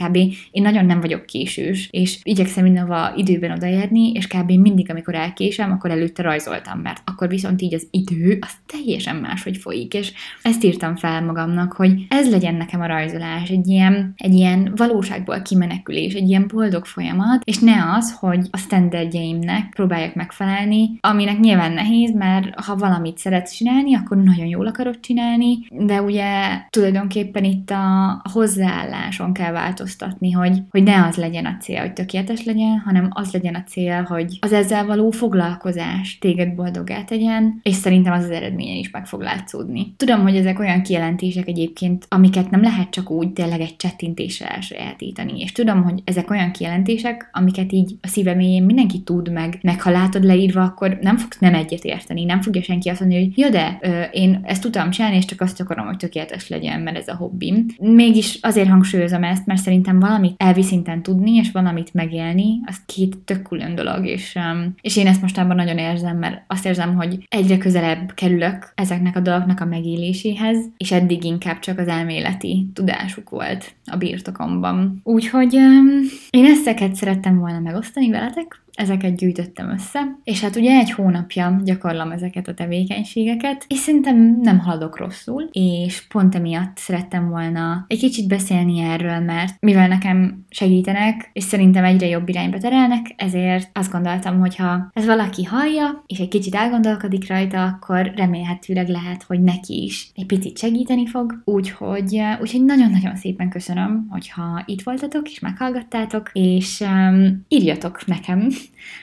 én 0.52 0.62
nagyon 0.62 0.86
nem 0.86 1.02
vagyok 1.02 1.26
késős, 1.26 1.88
és 1.92 2.20
igyekszem 2.24 2.64
mindenhova 2.64 3.14
időben 3.16 3.52
odaérni, 3.52 4.12
és 4.12 4.28
kb. 4.28 4.52
mindig, 4.52 4.81
amikor 4.90 5.16
elkésem, 5.16 5.72
akkor 5.72 5.92
előtte 5.92 6.22
rajzoltam, 6.22 6.80
mert 6.80 7.02
akkor 7.06 7.28
viszont 7.28 7.62
így 7.62 7.74
az 7.74 7.88
idő, 7.92 8.38
az 8.42 8.52
teljesen 8.66 9.16
máshogy 9.16 9.58
folyik, 9.58 9.94
és 9.94 10.14
ezt 10.42 10.64
írtam 10.64 10.96
fel 10.96 11.22
magamnak, 11.22 11.74
hogy 11.74 12.06
ez 12.10 12.32
legyen 12.32 12.56
nekem 12.56 12.82
a 12.82 12.86
rajzolás, 12.86 13.50
egy 13.50 13.68
ilyen, 13.68 14.14
egy 14.16 14.34
ilyen 14.34 14.74
valóságból 14.76 15.42
kimenekülés, 15.42 16.14
egy 16.14 16.30
ilyen 16.30 16.48
boldog 16.48 16.86
folyamat, 16.86 17.42
és 17.44 17.60
ne 17.60 17.92
az, 17.96 18.16
hogy 18.20 18.48
a 18.52 18.58
standardjaimnek 18.58 19.70
próbáljak 19.70 20.16
megfelelni, 20.16 20.98
aminek 21.00 21.40
nyilván 21.40 21.72
nehéz, 21.72 22.14
mert 22.14 22.60
ha 22.60 22.76
valamit 22.76 23.18
szeretsz 23.18 23.54
csinálni, 23.54 23.96
akkor 23.96 24.18
nagyon 24.18 24.46
jól 24.46 24.68
akarod 24.68 25.00
csinálni, 25.00 25.58
de 25.70 26.02
ugye 26.02 26.28
tulajdonképpen 26.70 27.44
itt 27.44 27.70
a 27.70 28.22
hozzáálláson 28.32 29.34
kell 29.34 29.52
változtatni, 29.52 30.32
hogy, 30.32 30.62
hogy 30.70 30.84
ne 30.84 31.06
az 31.06 31.16
legyen 31.16 31.46
a 31.46 31.58
cél, 31.60 31.80
hogy 31.80 31.94
tökéletes 31.94 32.44
legyen, 32.44 32.82
hanem 32.86 33.10
az 33.10 33.32
legyen 33.32 33.56
a 33.56 33.64
cél, 33.64 34.04
hogy 34.04 34.38
az 34.42 34.52
ezzel 34.72 34.86
való 34.86 35.10
foglalkozás 35.10 36.18
téged 36.20 36.56
boldogá 36.56 37.04
tegyen, 37.04 37.60
és 37.64 37.76
szerintem 37.76 38.14
az 38.14 38.24
az 38.24 38.30
eredményen 38.30 38.78
is 38.78 38.90
meg 38.90 39.08
fog 39.08 39.22
látszódni. 39.22 39.94
Tudom, 39.98 40.22
hogy 40.22 40.36
ezek 40.36 40.60
olyan 40.60 40.82
kijelentések 40.82 41.48
egyébként, 41.48 42.06
amiket 42.10 42.50
nem 42.50 42.62
lehet 42.62 42.90
csak 42.90 43.10
úgy 43.10 43.34
tényleg 43.34 43.62
egy 43.62 43.76
csettintéssel 43.76 44.48
elsajátítani, 44.48 45.42
és 45.42 45.52
tudom, 45.52 45.84
hogy 45.84 46.02
ezek 46.04 46.30
olyan 46.30 46.52
kijelentések, 46.52 47.30
amiket 47.32 47.72
így 47.72 47.96
a 48.02 48.08
szíve 48.08 48.34
mélyén 48.34 48.64
mindenki 48.64 49.02
tud 49.02 49.32
meg, 49.32 49.60
meg 49.62 49.82
ha 49.82 49.92
látod 49.92 50.24
leírva, 50.24 50.64
akkor 50.64 50.98
nem 51.02 51.18
fogsz 51.18 51.40
nem 51.40 51.54
egyet 51.54 51.84
érteni, 51.84 52.24
nem 52.24 52.42
fogja 52.42 52.62
senki 52.62 52.90
azt 52.90 53.00
mondani, 53.00 53.24
hogy 53.24 53.38
jó, 53.38 53.50
de 53.50 53.78
ö, 53.82 54.02
én 54.02 54.40
ezt 54.44 54.62
tudom 54.62 54.90
csinálni, 54.90 55.18
és 55.18 55.26
csak 55.26 55.42
azt 55.42 55.62
akarom, 55.62 55.86
hogy 55.86 55.98
tökéletes 55.98 56.50
legyen, 56.50 56.82
mert 56.82 56.98
ez 56.98 57.08
a 57.08 57.16
hobbim. 57.16 57.66
Mégis 57.80 58.38
azért 58.42 58.70
hangsúlyozom 58.70 59.24
ezt, 59.24 59.46
mert 59.46 59.62
szerintem 59.62 60.00
valamit 60.00 60.36
elvi 60.38 60.64
szinten 60.64 61.04
tudni, 61.04 61.36
és 61.36 61.52
valamit 61.52 61.94
megélni, 61.94 62.60
az 62.66 62.82
két 62.86 63.18
tök 63.18 63.42
külön 63.42 63.76
dolog, 63.76 64.06
és, 64.06 64.36
um, 64.36 64.61
és 64.82 64.98
én 64.98 65.08
ezt 65.08 65.22
mostában 65.22 65.56
nagyon 65.56 65.78
érzem, 65.78 66.18
mert 66.18 66.44
azt 66.48 66.66
érzem, 66.66 66.96
hogy 66.96 67.26
egyre 67.28 67.58
közelebb 67.58 68.14
kerülök 68.14 68.72
ezeknek 68.76 69.16
a 69.16 69.20
dolgoknak 69.20 69.60
a 69.60 69.66
megéléséhez, 69.66 70.58
és 70.78 70.92
eddig 70.92 71.24
inkább 71.24 71.60
csak 71.60 71.80
az 71.80 71.88
elméleti 71.88 72.70
tudásuk 72.74 73.30
volt 73.30 73.74
a 73.86 73.96
birtokomban. 73.96 75.02
Úgyhogy 75.04 75.56
um, 75.56 75.88
én 76.30 76.46
ezeket 76.46 76.96
szerettem 76.96 77.38
volna 77.38 77.60
megosztani 77.60 78.10
veletek, 78.10 78.61
ezeket 78.74 79.16
gyűjtöttem 79.16 79.70
össze, 79.70 80.00
és 80.24 80.42
hát 80.42 80.56
ugye 80.56 80.78
egy 80.78 80.92
hónapja 80.92 81.60
gyakorlom 81.64 82.12
ezeket 82.12 82.48
a 82.48 82.54
tevékenységeket, 82.54 83.66
és 83.68 83.78
szerintem 83.78 84.40
nem 84.42 84.60
haladok 84.60 84.98
rosszul, 84.98 85.50
és 85.52 86.08
pont 86.08 86.36
emiatt 86.36 86.78
szerettem 86.78 87.30
volna 87.30 87.86
egy 87.88 88.00
kicsit 88.00 88.28
beszélni 88.28 88.80
erről, 88.80 89.20
mert 89.20 89.56
mivel 89.60 89.88
nekem 89.88 90.46
segítenek, 90.50 91.30
és 91.34 91.44
szerintem 91.44 91.84
egyre 91.84 92.08
jobb 92.08 92.30
irányba 92.30 92.58
terelnek, 92.58 93.14
ezért 93.16 93.70
azt 93.74 93.92
gondoltam, 93.92 94.40
hogy 94.40 94.56
ha 94.56 94.90
ez 94.94 95.06
valaki 95.06 95.44
hallja, 95.44 96.04
és 96.08 96.20
egy 96.20 96.28
kicsit 96.28 96.56
elgondolkodik 96.56 97.30
rajta, 97.30 97.64
akkor 97.64 98.12
remélhetőleg 98.16 98.88
lehet, 98.88 99.24
hogy 99.24 99.42
neki 99.42 99.84
is 99.84 100.12
egy 100.16 100.26
picit 100.26 100.58
segíteni 100.58 101.08
fog. 101.08 101.42
Úgyhogy, 101.46 102.22
úgyhogy 102.42 102.64
nagyon-nagyon 102.66 103.16
szépen 103.16 103.50
köszönöm, 103.50 104.08
hogyha 104.10 104.64
itt 104.66 104.82
voltatok, 104.82 105.30
és 105.30 105.40
meghallgattátok, 105.40 106.30
és 106.34 106.80
um, 106.80 107.46
írjatok 107.48 108.06
nekem, 108.06 108.50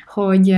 hogy 0.06 0.48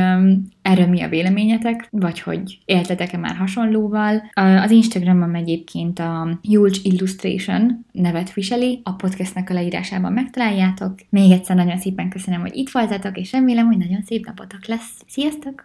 erről 0.62 0.86
mi 0.86 1.00
a 1.00 1.08
véleményetek, 1.08 1.88
vagy 1.90 2.20
hogy 2.20 2.58
éltetek-e 2.64 3.18
már 3.18 3.36
hasonlóval. 3.36 4.30
Az 4.34 4.70
Instagramon 4.70 5.34
egyébként 5.34 5.98
a 5.98 6.38
Julge 6.42 6.78
Illustration 6.82 7.86
nevet 7.92 8.32
viseli, 8.32 8.80
a 8.84 8.92
podcastnak 8.92 9.50
a 9.50 9.54
leírásában 9.54 10.12
megtaláljátok. 10.12 10.94
Még 11.08 11.30
egyszer 11.30 11.56
nagyon 11.56 11.78
szépen 11.78 12.08
köszönöm, 12.08 12.40
hogy 12.40 12.56
itt 12.56 12.70
voltatok, 12.70 13.18
és 13.18 13.32
remélem, 13.32 13.66
hogy 13.66 13.78
nagyon 13.78 14.02
szép 14.02 14.26
napotok 14.26 14.66
lesz. 14.66 15.02
Sziasztok! 15.06 15.54